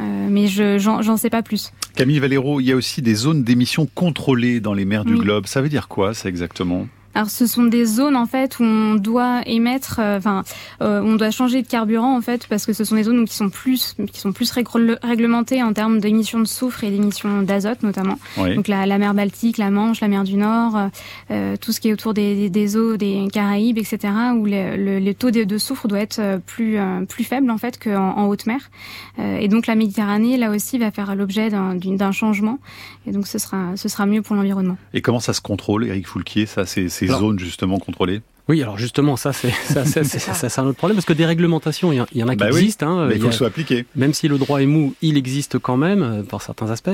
euh, 0.00 0.26
mais 0.30 0.46
je 0.46 0.78
j'en 0.78 1.16
sais 1.16 1.30
pas 1.30 1.42
plus. 1.42 1.72
Camille 1.96 2.20
Valero, 2.20 2.60
il 2.60 2.64
y 2.66 2.72
a 2.72 2.76
aussi 2.76 3.02
des 3.02 3.14
zones 3.14 3.42
d'émission 3.42 3.88
contrôlées 3.94 4.60
dans 4.60 4.74
les 4.74 4.84
mers 4.84 5.04
du 5.04 5.14
Oui. 5.14 5.20
globe. 5.20 5.46
Ça 5.46 5.60
veut 5.60 5.68
dire 5.68 5.88
quoi, 5.88 6.14
ça 6.14 6.28
exactement? 6.28 6.86
Alors 7.14 7.28
ce 7.28 7.46
sont 7.46 7.64
des 7.64 7.84
zones 7.84 8.14
en 8.14 8.26
fait 8.26 8.60
où 8.60 8.62
on 8.62 8.94
doit 8.94 9.40
émettre, 9.46 9.96
euh, 9.98 10.18
enfin 10.18 10.44
euh, 10.80 11.00
on 11.02 11.16
doit 11.16 11.30
changer 11.32 11.60
de 11.62 11.66
carburant 11.66 12.16
en 12.16 12.20
fait 12.20 12.46
parce 12.46 12.66
que 12.66 12.72
ce 12.72 12.84
sont 12.84 12.94
des 12.94 13.02
zones 13.02 13.18
où 13.18 13.24
qui 13.24 13.34
sont 13.34 13.50
plus 13.50 13.96
qui 14.12 14.20
sont 14.20 14.32
plus 14.32 14.52
régl- 14.52 14.96
réglementées 15.02 15.60
en 15.62 15.72
termes 15.72 15.98
d'émissions 15.98 16.38
de 16.38 16.44
soufre 16.46 16.84
et 16.84 16.90
d'émissions 16.90 17.42
d'azote 17.42 17.82
notamment. 17.82 18.18
Oui. 18.38 18.54
Donc 18.54 18.68
la, 18.68 18.86
la 18.86 18.98
mer 18.98 19.12
Baltique, 19.14 19.58
la 19.58 19.70
Manche, 19.70 20.00
la 20.00 20.08
mer 20.08 20.22
du 20.22 20.36
Nord, 20.36 20.76
euh, 20.76 20.86
euh, 21.32 21.56
tout 21.56 21.72
ce 21.72 21.80
qui 21.80 21.88
est 21.88 21.92
autour 21.92 22.14
des, 22.14 22.36
des, 22.36 22.50
des 22.50 22.76
eaux 22.76 22.96
des 22.96 23.26
Caraïbes, 23.32 23.78
etc. 23.78 23.98
où 24.36 24.44
le, 24.46 24.76
le, 24.76 25.00
le 25.00 25.14
taux 25.14 25.32
de, 25.32 25.42
de 25.42 25.58
soufre 25.58 25.88
doit 25.88 25.98
être 26.00 26.20
euh, 26.20 26.38
plus 26.38 26.78
euh, 26.78 27.04
plus 27.06 27.24
faible 27.24 27.50
en 27.50 27.58
fait 27.58 27.82
qu'en 27.82 28.16
en 28.16 28.26
haute 28.28 28.46
mer. 28.46 28.70
Euh, 29.18 29.38
et 29.38 29.48
donc 29.48 29.66
la 29.66 29.74
Méditerranée 29.74 30.36
là 30.36 30.50
aussi 30.50 30.78
va 30.78 30.90
faire 30.92 31.16
l'objet 31.16 31.50
d'un 31.50 32.12
changement. 32.12 32.58
Et 33.06 33.12
donc 33.12 33.26
ce 33.26 33.38
sera 33.38 33.72
ce 33.76 33.88
sera 33.88 34.06
mieux 34.06 34.22
pour 34.22 34.36
l'environnement. 34.36 34.76
Et 34.94 35.00
comment 35.02 35.20
ça 35.20 35.32
se 35.32 35.40
contrôle, 35.40 35.86
Eric 35.86 36.06
Foulquier, 36.06 36.46
ça, 36.46 36.66
ces, 36.66 36.88
ces 37.00 37.08
Alors- 37.08 37.20
zones 37.20 37.38
justement 37.38 37.78
contrôlées 37.78 38.20
Oui, 38.48 38.62
alors 38.62 38.78
justement, 38.78 39.16
ça 39.16 39.32
c'est 39.32 39.50
ça, 39.50 39.84
ça, 39.92 40.02
c'est- 40.04 40.18
ça, 40.18 40.34
c'est 40.48 40.60
un 40.60 40.64
autre 40.66 40.76
problème 40.78 40.96
parce 40.96 41.06
que 41.06 41.12
des 41.12 41.24
réglementations, 41.26 41.92
il 41.92 41.96
y, 41.96 42.00
en- 42.00 42.06
il 42.12 42.18
y 42.18 42.24
en 42.24 42.28
a 42.28 42.32
qui 42.32 42.38
Bah 42.38 42.48
oui, 42.52 42.58
existent. 42.60 42.88
hein, 42.98 43.06
Mais 43.08 43.14
il 43.16 43.20
faut 43.20 43.26
a- 43.26 43.28
que 43.28 43.32
ce 43.34 43.38
soit 43.38 43.46
appliqué. 43.46 43.84
Même 43.94 44.12
si 44.12 44.26
le 44.28 44.38
droit 44.38 44.60
est 44.60 44.66
mou, 44.66 44.94
il 45.02 45.16
existe 45.16 45.58
quand 45.58 45.76
même 45.76 46.02
euh, 46.02 46.22
pour 46.22 46.42
certains 46.42 46.70
aspects, 46.70 46.88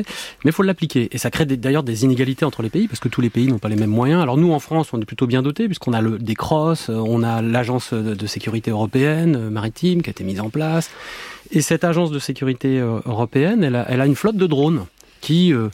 mais 0.45 0.51
il 0.51 0.53
faut 0.53 0.62
l'appliquer. 0.62 1.09
Et 1.12 1.19
ça 1.19 1.31
crée 1.31 1.47
d'ailleurs 1.47 1.83
des 1.83 2.05
inégalités 2.05 2.45
entre 2.45 2.62
les 2.62 2.69
pays 2.69 2.88
parce 2.88 3.01
que 3.01 3.09
tous 3.09 3.21
les 3.23 3.31
pays 3.31 3.47
n'ont 3.49 3.59
pas 3.59 3.69
les 3.71 3.77
mêmes 3.77 3.90
moyens. 3.90 4.21
Alors 4.23 4.37
nous, 4.37 4.53
en 4.53 4.59
France, 4.61 4.88
on 4.92 5.01
est 5.01 5.07
plutôt 5.07 5.27
bien 5.27 5.42
dotés 5.42 5.66
puisqu'on 5.66 5.92
a 5.95 6.01
le, 6.03 6.19
des 6.19 6.35
CROSS, 6.35 6.90
euh, 6.90 6.95
on 6.95 7.23
a 7.23 7.40
l'agence 7.40 7.92
de, 7.95 8.14
de 8.14 8.27
sécurité 8.27 8.71
européenne 8.71 9.37
euh, 9.37 9.51
maritime 9.51 10.03
qui 10.03 10.11
a 10.11 10.12
été 10.12 10.25
mise 10.25 10.40
en 10.40 10.51
place. 10.51 10.90
Et 11.53 11.62
cette 11.62 11.85
agence 11.85 12.11
de 12.11 12.19
sécurité 12.19 12.79
européenne, 13.07 13.62
elle 13.64 13.77
a, 13.77 13.87
elle 13.88 14.01
a 14.01 14.07
une 14.07 14.16
flotte 14.16 14.37
de 14.37 14.47
drones 14.47 14.85
qui 15.21 15.53
euh, 15.53 15.69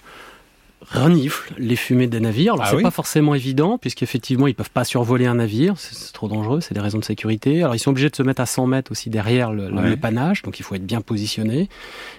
renifle 0.90 1.52
les 1.58 1.76
fumées 1.76 2.06
des 2.06 2.20
navires. 2.20 2.54
Alors 2.54 2.64
Ah 2.66 2.70
c'est 2.70 2.76
oui 2.76 2.82
pas 2.82 2.90
forcément 2.90 3.34
évident 3.34 3.78
puisqu'effectivement 3.78 4.46
ils 4.46 4.54
peuvent 4.54 4.70
pas 4.70 4.84
survoler 4.84 5.26
un 5.26 5.36
navire, 5.36 5.74
c'est 5.78 6.12
trop 6.12 6.28
dangereux, 6.28 6.60
c'est 6.60 6.74
des 6.74 6.80
raisons 6.80 6.98
de 6.98 7.04
sécurité. 7.04 7.62
Alors 7.62 7.74
ils 7.74 7.78
sont 7.78 7.90
obligés 7.90 8.10
de 8.10 8.16
se 8.16 8.22
mettre 8.22 8.40
à 8.42 8.46
100 8.46 8.66
mètres 8.66 8.90
aussi 8.92 9.10
derrière 9.10 9.52
le, 9.52 9.68
le- 9.68 9.72
Ouais. 9.82 9.90
le 9.90 9.96
panache, 9.96 10.42
donc 10.42 10.58
il 10.60 10.62
faut 10.62 10.74
être 10.74 10.86
bien 10.86 11.00
positionné. 11.00 11.68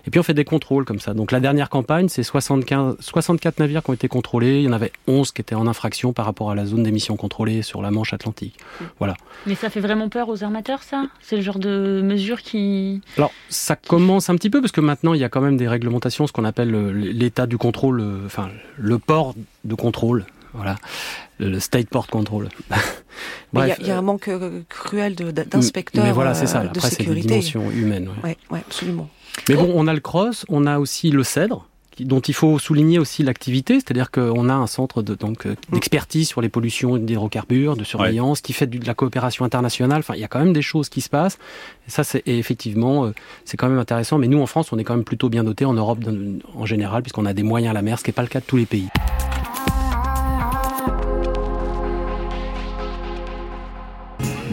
Et 0.05 0.11
puis 0.11 0.19
on 0.19 0.23
fait 0.23 0.33
des 0.33 0.43
contrôles 0.45 0.85
comme 0.85 0.99
ça. 0.99 1.13
Donc 1.13 1.31
la 1.31 1.39
dernière 1.39 1.69
campagne, 1.69 2.09
c'est 2.09 2.23
75, 2.23 2.95
64 2.99 3.59
navires 3.59 3.83
qui 3.83 3.89
ont 3.89 3.93
été 3.93 4.07
contrôlés. 4.07 4.59
Il 4.59 4.63
y 4.63 4.67
en 4.67 4.73
avait 4.73 4.91
11 5.07 5.31
qui 5.31 5.41
étaient 5.41 5.55
en 5.55 5.67
infraction 5.67 6.13
par 6.13 6.25
rapport 6.25 6.51
à 6.51 6.55
la 6.55 6.65
zone 6.65 6.83
d'émission 6.83 7.15
contrôlée 7.15 7.61
sur 7.61 7.81
la 7.81 7.91
Manche 7.91 8.13
Atlantique. 8.13 8.57
Voilà. 8.99 9.15
Mais 9.45 9.55
ça 9.55 9.69
fait 9.69 9.79
vraiment 9.79 10.09
peur 10.09 10.29
aux 10.29 10.43
armateurs, 10.43 10.83
ça? 10.83 11.05
C'est 11.21 11.35
le 11.35 11.41
genre 11.41 11.59
de 11.59 12.01
mesure 12.03 12.41
qui... 12.41 13.01
Alors, 13.17 13.31
ça 13.49 13.75
commence 13.75 14.29
un 14.29 14.35
petit 14.35 14.49
peu 14.49 14.61
parce 14.61 14.71
que 14.71 14.81
maintenant 14.81 15.13
il 15.13 15.19
y 15.21 15.23
a 15.23 15.29
quand 15.29 15.41
même 15.41 15.57
des 15.57 15.67
réglementations, 15.67 16.27
ce 16.27 16.33
qu'on 16.33 16.45
appelle 16.45 16.71
l'état 16.91 17.45
du 17.47 17.57
contrôle, 17.57 17.99
euh, 18.01 18.25
enfin 18.25 18.49
le 18.77 18.99
port 18.99 19.35
de 19.63 19.75
contrôle, 19.75 20.25
voilà, 20.53 20.75
le 21.39 21.59
state 21.59 21.87
port 21.89 22.07
control. 22.07 22.49
Il 23.53 23.59
y 23.59 23.71
a- 23.71 23.81
y, 23.81 23.91
un 23.91 24.01
manque 24.01 24.27
euh, 24.27 24.61
cruel 24.69 25.15
d'inspecteurs 25.15 26.03
mais 26.03 26.11
voilà, 26.11 26.33
c'est 26.33 26.43
euh, 26.43 26.47
ça. 26.47 26.61
de 26.63 26.67
Après, 26.69 26.81
c'est 26.89 26.97
des 26.97 27.03
sécurité. 27.03 27.27
dimensions 27.27 27.69
humaines. 27.71 28.09
ouais. 28.23 28.29
Ouais, 28.29 28.37
ouais, 28.51 28.59
absolument. 28.65 29.09
Mais 29.49 29.55
bon, 29.55 29.71
on 29.75 29.87
a 29.87 29.93
le 29.93 29.99
cross, 29.99 30.45
on 30.49 30.65
a 30.65 30.79
aussi 30.79 31.09
le 31.11 31.23
cèdre, 31.23 31.67
dont 31.99 32.19
il 32.19 32.33
faut 32.33 32.59
souligner 32.59 32.99
aussi 32.99 33.23
l'activité, 33.23 33.75
c'est-à-dire 33.75 34.11
qu'on 34.11 34.49
a 34.49 34.53
un 34.53 34.67
centre 34.67 35.01
de- 35.01 35.15
donc 35.15 35.45
euh, 35.45 35.55
d'expertise 35.71 36.27
sur 36.27 36.41
les 36.41 36.49
pollutions 36.49 36.97
d'hydrocarbures, 36.97 37.75
de 37.77 37.83
surveillance, 37.83 38.41
qui 38.41 38.53
fait 38.53 38.67
de 38.67 38.85
la 38.85 38.93
coopération 38.93 39.45
internationale. 39.45 39.99
Enfin, 39.99 40.13
il 40.15 40.21
y 40.21 40.23
a 40.23 40.27
quand 40.27 40.39
même 40.39 40.53
des 40.53 40.61
choses 40.61 40.89
qui 40.89 41.01
se 41.01 41.09
passent. 41.09 41.37
Et 41.87 41.91
ça, 41.91 42.03
c'est 42.03 42.23
et 42.25 42.39
effectivement, 42.39 43.05
euh, 43.05 43.11
c'est 43.45 43.57
quand 43.57 43.69
même 43.69 43.79
intéressant. 43.79 44.17
Mais 44.17 44.27
nous, 44.27 44.41
en 44.41 44.45
France, 44.47 44.71
on 44.71 44.77
est 44.79 44.83
quand 44.83 44.95
même 44.95 45.03
plutôt 45.05 45.29
bien 45.29 45.43
dotés 45.43 45.65
en 45.65 45.73
Europe 45.73 45.99
en 46.55 46.65
général, 46.65 47.03
puisqu'on 47.03 47.25
a 47.25 47.33
des 47.33 47.43
moyens 47.43 47.71
à 47.71 47.73
la 47.73 47.81
mer, 47.81 47.99
ce 47.99 48.03
qui 48.03 48.09
n'est 48.09 48.13
pas 48.15 48.21
le 48.23 48.27
cas 48.29 48.39
de 48.39 48.45
tous 48.45 48.57
les 48.57 48.65
pays. 48.65 48.87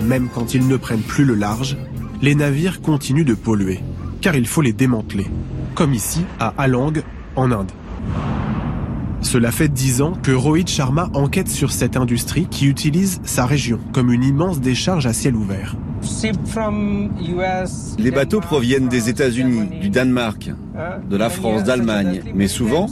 Même 0.03 0.29
quand 0.33 0.55
ils 0.55 0.67
ne 0.67 0.77
prennent 0.77 1.03
plus 1.03 1.25
le 1.25 1.35
large, 1.35 1.77
les 2.23 2.35
navires 2.35 2.81
continuent 2.81 3.25
de 3.25 3.35
polluer, 3.35 3.81
car 4.21 4.35
il 4.35 4.47
faut 4.47 4.63
les 4.63 4.73
démanteler, 4.73 5.27
comme 5.75 5.95
ici 5.95 6.23
à 6.39 6.55
Alang, 6.59 6.93
en 7.37 7.53
Inde. 7.53 7.71
Cela 9.23 9.53
fait 9.53 9.69
dix 9.69 10.01
ans 10.01 10.15
que 10.23 10.33
Rohit 10.33 10.67
Sharma 10.67 11.11
enquête 11.15 11.49
sur 11.49 11.73
cette 11.73 11.97
industrie 11.97 12.47
qui 12.51 12.67
utilise 12.67 13.21
sa 13.25 13.45
région 13.45 13.79
comme 13.93 14.13
une 14.13 14.25
immense 14.25 14.61
décharge 14.61 15.07
à 15.07 15.13
ciel 15.13 15.37
ouvert. 15.37 15.77
Les 17.99 18.11
bateaux 18.11 18.41
proviennent 18.41 18.89
des 18.89 19.11
États-Unis, 19.11 19.81
du 19.81 19.91
Danemark, 19.91 20.51
de 21.09 21.17
la 21.17 21.29
France, 21.29 21.65
d'Allemagne, 21.65 22.23
mais 22.35 22.49
souvent, 22.49 22.87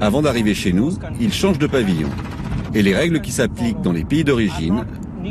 avant 0.00 0.22
d'arriver 0.22 0.54
chez 0.54 0.72
nous, 0.72 0.90
ils 1.20 1.32
changent 1.32 1.60
de 1.60 1.68
pavillon. 1.68 2.08
Et 2.74 2.82
les 2.82 2.94
règles 2.94 3.20
qui 3.20 3.30
s'appliquent 3.30 3.80
dans 3.82 3.92
les 3.92 4.04
pays 4.04 4.24
d'origine 4.24 4.84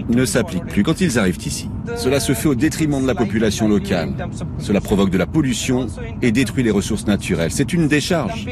ne 0.10 0.26
s'appliquent 0.26 0.68
plus 0.68 0.84
quand 0.84 1.02
ils 1.02 1.20
arrivent 1.20 1.46
ici. 1.46 1.70
Cela 1.96 2.20
se 2.20 2.34
fait 2.34 2.48
au 2.48 2.56
détriment 2.56 3.02
de 3.02 3.08
la 3.08 3.16
population 3.16 3.68
locale. 3.68 4.14
Cela 4.60 4.82
provoque 4.82 5.10
de 5.10 5.18
la 5.18 5.26
pollution 5.26 5.88
et 6.22 6.32
détruit 6.32 6.64
les 6.64 6.72
ressources 6.72 7.08
naturelles. 7.08 7.52
C'est 7.52 7.74
une 7.74 7.88
décharge. 7.88 8.46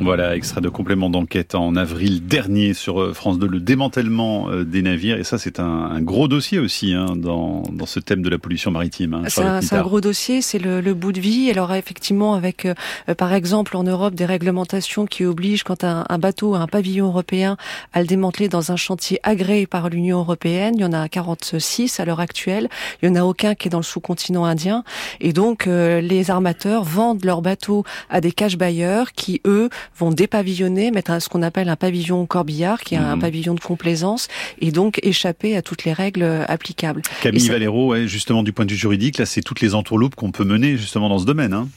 Voilà, 0.00 0.36
extrait 0.36 0.60
de 0.60 0.68
complément 0.68 1.08
d'enquête 1.08 1.54
en 1.54 1.76
avril 1.76 2.26
dernier 2.26 2.74
sur 2.74 3.00
euh, 3.00 3.12
France 3.12 3.38
2, 3.38 3.46
le 3.46 3.60
démantèlement 3.60 4.48
euh, 4.50 4.64
des 4.64 4.82
navires. 4.82 5.18
Et 5.18 5.24
ça, 5.24 5.38
c'est 5.38 5.60
un, 5.60 5.64
un 5.64 6.00
gros 6.02 6.28
dossier 6.28 6.58
aussi 6.58 6.92
hein, 6.94 7.14
dans, 7.16 7.62
dans 7.72 7.86
ce 7.86 8.00
thème 8.00 8.22
de 8.22 8.28
la 8.28 8.38
pollution 8.38 8.70
maritime. 8.70 9.14
hein, 9.14 9.22
C'est 9.28 9.76
un, 9.76 9.82
gros 9.82 10.00
dossier, 10.00 10.42
c'est 10.42 10.58
le, 10.58 10.80
le 10.80 10.94
bout 10.94 11.12
de 11.12 11.20
vie. 11.20 11.50
Alors 11.50 11.72
effectivement, 11.74 12.34
avec 12.34 12.66
euh, 12.66 12.74
par 13.16 13.32
exemple 13.32 13.76
en 13.76 13.84
Europe 13.84 14.14
des 14.14 14.24
réglementations 14.26 15.06
qui 15.06 15.24
obligent 15.24 15.62
quand 15.64 15.84
un, 15.84 16.04
un 16.08 16.18
bateau 16.18 16.54
a 16.54 16.58
un 16.58 16.66
pavillon 16.66 17.06
européen 17.06 17.56
à 17.92 18.00
le 18.00 18.06
démanteler 18.06 18.48
dans 18.48 18.72
un 18.72 18.76
chantier 18.76 19.20
agréé 19.22 19.66
par 19.66 19.88
l'Union 19.90 20.18
européenne. 20.18 20.74
Il 20.76 20.80
y 20.80 20.84
en 20.84 20.92
a 20.92 21.08
46 21.08 22.00
à 22.00 22.04
l'heure 22.04 22.20
actuelle. 22.20 22.68
Il 23.02 23.08
y 23.08 23.12
en 23.12 23.14
a 23.16 23.22
aucun 23.24 23.54
qui 23.54 23.68
est 23.68 23.70
dans 23.70 23.78
le 23.78 23.84
sous-continent 23.84 24.44
indien. 24.44 24.84
Et 25.20 25.32
donc 25.32 25.66
euh, 25.66 26.00
les 26.00 26.30
armateurs 26.30 26.84
vendent 26.84 27.24
leurs 27.24 27.42
bateaux 27.42 27.84
à 28.10 28.20
des 28.20 28.32
cash 28.32 28.56
buyers 28.58 29.04
qui 29.14 29.40
eux 29.46 29.68
vont 29.98 30.10
dépavillonner, 30.10 30.90
mettre 30.90 31.10
un- 31.10 31.20
ce 31.20 31.28
qu'on 31.28 31.42
appelle 31.42 31.68
un 31.68 31.76
pavillon 31.76 32.26
corbillard, 32.26 32.80
qui 32.82 32.94
est 32.94 32.98
un 32.98 33.16
Mhm. 33.16 33.20
pavillon 33.22 33.54
de 33.54 33.60
complaisance, 33.60 34.28
et 34.60 34.70
donc 34.72 34.98
échapper 35.02 35.56
à 35.56 35.62
toutes 35.62 35.84
les 35.84 35.92
règles 35.92 36.22
euh, 36.22 36.44
applicables. 36.48 37.02
Camille 37.22 37.40
ça- 37.40 37.52
Valero, 37.52 37.88
ouais, 37.90 38.06
justement 38.08 38.42
du 38.42 38.52
point 38.52 38.64
de 38.64 38.70
vue 38.72 38.76
juridique, 38.76 39.18
là, 39.18 39.26
c'est 39.26 39.42
toutes 39.42 39.60
les 39.60 39.74
entourloupes 39.74 40.14
qu'on 40.14 40.30
peut 40.30 40.44
mener 40.44 40.76
justement 40.76 41.08
dans 41.08 41.18
ce 41.18 41.24
domaine. 41.26 41.52
Hein. 41.52 41.68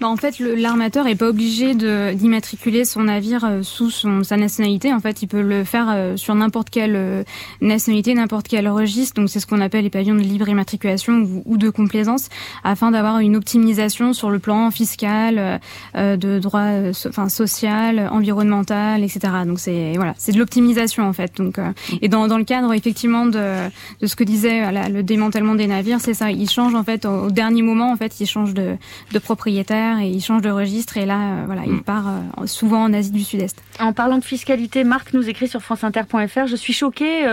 Bah, 0.00 0.06
en 0.08 0.16
fait, 0.16 0.38
l'armateur 0.38 1.08
est 1.08 1.16
pas 1.16 1.28
obligé 1.28 1.74
d'immatriculer 1.74 2.84
son 2.84 3.02
navire 3.04 3.44
euh, 3.44 3.62
sous 3.64 3.90
son, 3.90 4.22
sa 4.22 4.36
nationalité. 4.36 4.92
En 4.92 5.00
fait, 5.00 5.22
il 5.22 5.26
peut 5.26 5.42
le 5.42 5.64
faire 5.64 5.86
euh, 5.90 6.16
sur 6.16 6.36
n'importe 6.36 6.70
quelle 6.70 6.94
euh, 6.94 7.24
nationalité, 7.60 8.14
n'importe 8.14 8.46
quel 8.46 8.68
registre. 8.68 9.14
Donc, 9.20 9.28
c'est 9.28 9.40
ce 9.40 9.46
qu'on 9.46 9.60
appelle 9.60 9.82
les 9.82 9.90
pavillons 9.90 10.14
de 10.14 10.20
libre 10.20 10.48
immatriculation 10.48 11.14
ou, 11.14 11.42
ou 11.46 11.56
de 11.56 11.68
complaisance, 11.68 12.28
afin 12.62 12.92
d'avoir 12.92 13.18
une 13.18 13.34
optimisation 13.34 14.12
sur 14.12 14.30
le 14.30 14.38
plan 14.38 14.70
fiscal, 14.70 15.60
euh, 15.96 16.16
de 16.16 16.38
droit, 16.38 16.92
so- 16.92 17.08
enfin 17.08 17.28
social, 17.28 18.08
environnemental, 18.12 19.02
etc. 19.02 19.20
Donc, 19.46 19.58
c'est 19.58 19.94
voilà, 19.96 20.14
c'est 20.16 20.30
de 20.30 20.38
l'optimisation 20.38 21.08
en 21.08 21.12
fait. 21.12 21.36
Donc, 21.38 21.58
euh, 21.58 21.72
et 22.02 22.08
dans, 22.08 22.28
dans 22.28 22.38
le 22.38 22.44
cadre 22.44 22.72
effectivement 22.72 23.26
de, 23.26 23.68
de 24.00 24.06
ce 24.06 24.14
que 24.14 24.22
disait 24.22 24.70
la- 24.70 24.88
le 24.88 25.02
démantèlement 25.02 25.56
des 25.56 25.66
navires, 25.66 25.98
c'est 26.00 26.14
ça. 26.14 26.30
Ils 26.30 26.48
changent 26.48 26.76
en 26.76 26.84
fait 26.84 27.04
au, 27.04 27.24
au 27.26 27.30
dernier 27.32 27.62
moment. 27.62 27.90
En 27.90 27.96
fait, 27.96 28.20
ils 28.20 28.26
changent 28.26 28.54
de, 28.54 28.76
de 29.12 29.18
propriétaire 29.18 29.87
faire 29.88 29.98
et 29.98 30.08
il 30.08 30.22
change 30.22 30.42
de 30.42 30.50
registre 30.50 30.96
et 30.96 31.06
là, 31.06 31.44
voilà, 31.46 31.62
il 31.66 31.74
mm. 31.74 31.82
part 31.82 32.06
souvent 32.46 32.84
en 32.84 32.92
Asie 32.92 33.10
du 33.10 33.24
Sud-Est. 33.24 33.62
En 33.80 33.92
parlant 33.92 34.18
de 34.18 34.24
fiscalité, 34.24 34.84
Marc 34.84 35.12
nous 35.12 35.28
écrit 35.28 35.48
sur 35.48 35.62
franceinter.fr, 35.62 36.46
je 36.46 36.56
suis 36.56 36.72
choquée 36.72 37.24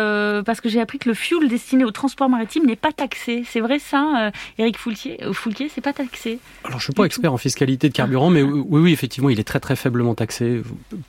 parce 0.46 0.62
que 0.62 0.70
j'ai 0.70 0.82
appris 0.82 1.00
que 1.00 1.10
le 1.10 1.16
fuel 1.16 1.48
destiné 1.48 1.84
au 1.84 1.92
transport 1.92 2.30
maritime 2.30 2.66
n'est 2.66 2.76
pas 2.76 2.92
taxé. 2.92 3.44
C'est 3.48 3.60
vrai 3.60 3.80
ça, 3.80 4.32
Eric 4.58 4.78
Foulquier, 4.78 5.18
Foulquier, 5.34 5.70
c'est 5.74 5.82
pas 5.82 5.94
taxé. 5.94 6.40
Alors 6.64 6.80
je 6.80 6.86
suis 6.86 6.94
pas 6.94 7.06
expert 7.06 7.34
en 7.34 7.38
fiscalité 7.38 7.90
de 7.90 7.94
carburant, 7.94 8.30
mais 8.30 8.42
oui, 8.44 8.82
oui, 8.82 8.94
effectivement, 8.94 9.30
il 9.30 9.40
est 9.40 9.44
très 9.44 9.60
très 9.60 9.76
faiblement 9.76 10.16
taxé. 10.16 10.62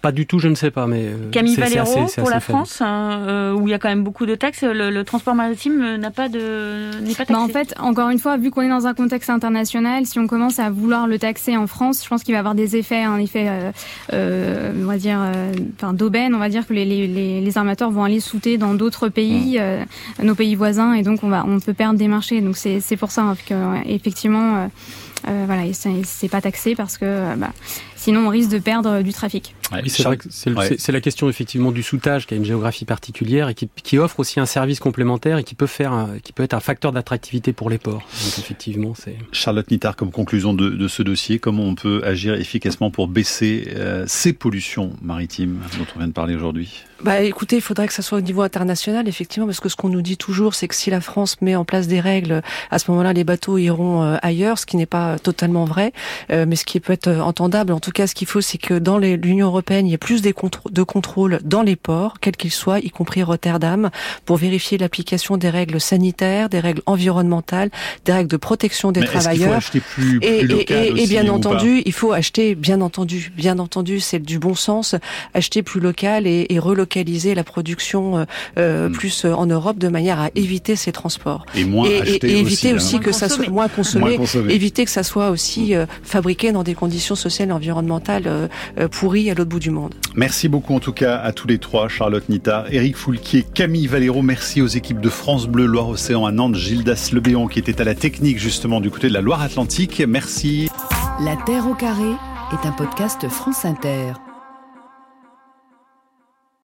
Pas 0.03 0.13
du 0.13 0.27
tout, 0.27 0.39
je 0.39 0.49
ne 0.49 0.55
sais 0.55 0.71
pas, 0.71 0.87
mais 0.87 1.11
Camille 1.33 1.57
Valero 1.57 2.07
pour 2.17 2.31
la 2.31 2.41
France, 2.41 2.81
hein, 2.81 3.55
où 3.57 3.67
il 3.69 3.71
y 3.71 3.75
a 3.75 3.79
quand 3.79 3.89
même 3.89 4.05
beaucoup 4.05 4.27
de 4.27 4.35
taxes, 4.35 4.63
le, 4.63 5.05
transport 5.05 5.35
maritime 5.35 5.97
n'a 5.97 6.11
pas 6.11 6.29
de 6.29 6.91
n'est 7.01 7.15
pas 7.15 7.25
taxé. 7.25 7.33
Bah 7.33 7.41
en 7.41 7.49
fait, 7.49 7.75
encore 7.79 8.11
une 8.11 8.19
fois, 8.19 8.37
vu 8.37 8.51
qu'on 8.51 8.63
est 8.63 8.69
dans 8.69 8.87
un 8.87 8.95
contexte 8.95 9.31
international, 9.31 10.07
si 10.07 10.19
on 10.19 10.27
commence 10.27 10.59
à 10.59 10.71
vouloir 10.71 11.07
le 11.07 11.19
taxer 11.19 11.36
en 11.57 11.67
France, 11.67 12.03
je 12.03 12.09
pense 12.09 12.23
qu'il 12.23 12.35
va 12.35 12.39
avoir 12.41 12.55
des 12.55 12.77
effets, 12.77 13.03
un 13.03 13.19
effet, 13.19 13.47
euh, 13.49 13.73
euh, 14.13 14.73
on 14.83 14.87
va 14.87 14.97
dire, 14.97 15.19
euh, 15.21 15.53
enfin 15.77 15.93
d'aubaine. 15.93 16.35
On 16.35 16.39
va 16.39 16.49
dire 16.49 16.67
que 16.67 16.73
les, 16.73 16.85
les, 16.85 17.41
les, 17.41 17.59
armateurs 17.59 17.91
vont 17.91 18.05
aller 18.05 18.21
souter 18.21 18.59
dans 18.59 18.75
d'autres 18.75 19.09
pays, 19.09 19.59
mmh. 19.59 20.25
nos 20.25 20.35
pays 20.35 20.55
voisins, 20.55 20.93
et 20.95 21.03
donc 21.03 21.21
on 21.23 21.29
va, 21.29 21.45
on 21.47 21.61
peut 21.61 21.75
perdre 21.75 21.99
des 21.99 22.09
marchés. 22.09 22.41
Donc 22.41 22.57
c'est 22.57 22.81
c'est 22.81 22.97
pour 22.97 23.11
ça 23.11 23.23
hein, 23.23 23.37
que 23.49 23.55
effectivement, 23.89 24.69
voilà, 25.25 25.63
c'est 25.73 26.29
pas 26.29 26.41
taxé 26.41 26.75
parce 26.75 26.99
que 26.99 27.35
bah, 27.37 27.53
sinon 28.07 28.29
on 28.29 28.29
risque 28.29 28.51
de 28.51 28.59
perdre 28.59 29.03
du 29.03 29.13
trafic. 29.13 29.57
c'est 30.29 30.93
la 30.93 31.01
question 31.01 31.29
effectivement 31.29 31.73
du 31.73 31.83
soutage 31.83 32.29
qui 32.29 32.35
a 32.35 32.37
une 32.37 32.45
géographie 32.45 32.85
particulière 32.85 33.49
et 33.49 33.55
qui, 33.55 33.69
qui, 33.83 33.99
offre 33.99 34.21
aussi 34.21 34.39
un 34.39 34.47
service 34.47 34.79
complémentaire 34.79 35.39
et 35.39 35.45
qui 35.45 35.57
peut 35.57 35.67
faire, 35.67 36.07
qui 36.23 36.33
peut 36.33 36.45
être 36.45 36.55
un 36.55 36.61
facteur 36.61 36.93
d'attractivité 36.93 37.53
pour 37.53 37.69
les 37.69 37.79
ports. 37.79 38.03
Donc 38.25 38.39
effectivement, 38.39 38.95
c'est. 38.95 39.17
Charlotte 39.33 39.69
Nittard, 39.73 39.97
comme 39.97 40.13
conclusion 40.13 40.55
de, 40.55 40.71
de, 40.71 40.89
ce 40.89 41.03
dossier, 41.03 41.41
comment 41.41 41.65
on 41.65 41.75
peut 41.75 42.01
agir 42.05 42.35
efficacement 42.35 42.93
pour 42.93 43.09
baisser 43.09 43.73
euh, 43.75 44.05
ces 44.07 44.33
pollutions 44.33 44.93
maritimes 45.03 45.59
dont 45.77 45.87
on 45.97 45.99
vient 45.99 46.09
de 46.09 46.13
parler 46.13 46.37
aujourd'hui? 46.37 46.85
Bah, 47.03 47.21
écoutez, 47.21 47.57
il 47.57 47.63
faudrait 47.63 47.89
que 47.89 47.93
ça 47.93 48.03
soit 48.03 48.19
au 48.19 48.23
niveau 48.23 48.43
international, 48.43 49.09
effectivement, 49.09 49.47
parce 49.47 49.61
que 49.61 49.69
ce 49.69 49.77
qu'on 49.77 49.89
nous 49.89 50.01
dit 50.01 50.17
toujours, 50.17 50.55
c'est 50.55 50.69
que 50.69 50.75
si 50.75 50.91
la 50.91 51.01
France 51.01 51.41
met 51.43 51.57
en 51.57 51.65
place 51.65 51.89
des 51.89 52.01
règles, 52.01 52.41
à 52.71 52.79
ce 52.79 52.91
moment-là, 52.91 53.13
les 53.13 53.25
bateaux 53.25 53.59
iront 53.59 54.03
euh, 54.03 54.17
ailleurs, 54.23 54.59
ce 54.59 54.65
qui 54.65 54.77
n'est 54.77 54.87
pas 54.87 55.19
totalement 55.19 55.65
vrai, 55.65 55.93
euh, 56.31 56.47
mais 56.49 56.57
ce 56.57 56.65
qui 56.65 56.79
peut 56.79 56.93
être 56.93 57.09
entendable. 57.09 57.73
En 57.73 57.81
tout 57.81 57.91
cas, 57.91 57.96
ce 58.05 58.15
qu'il 58.15 58.27
faut, 58.27 58.43
c'est 58.43 58.59
que 58.59 58.75
dans 58.75 58.99
l'Union 58.99 59.47
européenne, 59.47 59.87
il 59.87 59.91
y 59.91 59.95
ait 59.95 59.99
plus 59.99 60.23
de 60.23 60.83
contrôles 60.83 61.41
dans 61.43 61.63
les 61.63 61.77
ports, 61.77 62.21
quels 62.21 62.37
qu'ils 62.37 62.53
soient, 62.53 62.79
y 62.81 62.91
compris 62.91 63.23
Rotterdam, 63.23 63.91
pour 64.27 64.37
vérifier 64.37 64.77
l'application 64.77 65.39
des 65.39 65.49
règles 65.49 65.81
sanitaires, 65.81 66.49
des 66.51 66.61
règles 66.61 66.83
environnementales, 66.85 67.71
des 68.05 68.13
règles 68.13 68.31
de 68.31 68.37
protection 68.37 68.93
des 68.93 69.05
travailleurs. 69.05 69.63
plus, 69.95 70.19
et, 70.21 70.41
et, 70.45 71.03
et, 71.03 71.07
bien 71.07 71.29
entendu, 71.29 71.83
il 71.87 71.93
faut 71.93 72.13
acheter, 72.13 72.55
bien 72.55 72.83
entendu, 72.83 73.33
bien 73.35 73.59
entendu, 73.59 74.01
c'est 74.01 74.19
du 74.19 74.39
bon 74.39 74.55
sens, 74.55 74.95
acheter 75.33 75.63
plus 75.63 75.81
local 75.81 76.27
et, 76.27 76.47
relocaliser 76.59 77.35
la 77.35 77.45
production 77.45 78.19
euh, 78.19 78.25
euh, 78.59 78.89
hmm. 78.89 78.93
plus 78.93 79.25
euh, 79.25 79.33
en 79.33 79.47
Europe 79.47 79.79
de 79.79 79.89
manière 79.89 80.21
à 80.21 80.31
éviter 80.35 80.75
ces 80.75 80.91
transports. 80.91 81.45
Et 81.55 81.65
moins 81.65 81.89
acheter 82.01 82.31
et, 82.31 82.39
éviter 82.39 82.73
aussi, 82.73 82.97
hein. 82.97 83.01
que 83.01 83.13
ça 83.13 83.29
soit 83.29 83.49
moins 83.49 83.69
consommé, 83.69 84.19
éviter 84.49 84.85
que 84.85 84.91
ça 84.91 85.03
soit 85.03 85.31
aussi 85.31 85.75
fabriqué 86.03 86.53
dans 86.53 86.63
des 86.63 86.75
conditions 86.75 87.15
sociales 87.15 87.51
et 87.51 87.53
environnementales 87.53 87.86
pourries 88.91 89.31
à 89.31 89.35
l'autre 89.35 89.51
bout 89.51 89.61
du 89.61 89.71
monde. 89.71 89.95
Merci 90.15 90.49
beaucoup 90.49 90.75
en 90.75 90.81
tout 90.81 90.93
cas 90.93 91.17
à 91.17 91.33
tous 91.33 91.47
les 91.47 91.59
trois, 91.59 91.89
Charlotte 91.89 92.29
Nittard, 92.29 92.73
Eric 92.73 92.97
Foulquier, 92.97 93.45
Camille 93.55 93.87
Valéro. 93.87 94.23
Merci 94.23 94.63
aux 94.63 94.67
équipes 94.67 95.01
de 95.01 95.09
France 95.09 95.47
Bleu 95.47 95.67
Loire-Océan 95.67 96.27
à 96.27 96.33
Nantes, 96.33 96.57
Gildas 96.57 97.11
Lebéon 97.13 97.47
qui 97.49 97.59
était 97.59 97.81
à 97.81 97.85
la 97.85 97.95
technique 97.95 98.39
justement 98.39 98.81
du 98.81 98.91
côté 98.91 99.09
de 99.09 99.15
la 99.15 99.21
Loire-Atlantique. 99.21 100.03
Merci. 100.07 100.69
La 101.21 101.37
Terre 101.37 101.67
au 101.69 101.75
carré 101.75 102.13
est 102.53 102.67
un 102.67 102.73
podcast 102.73 103.29
France 103.29 103.65
Inter. 103.65 104.13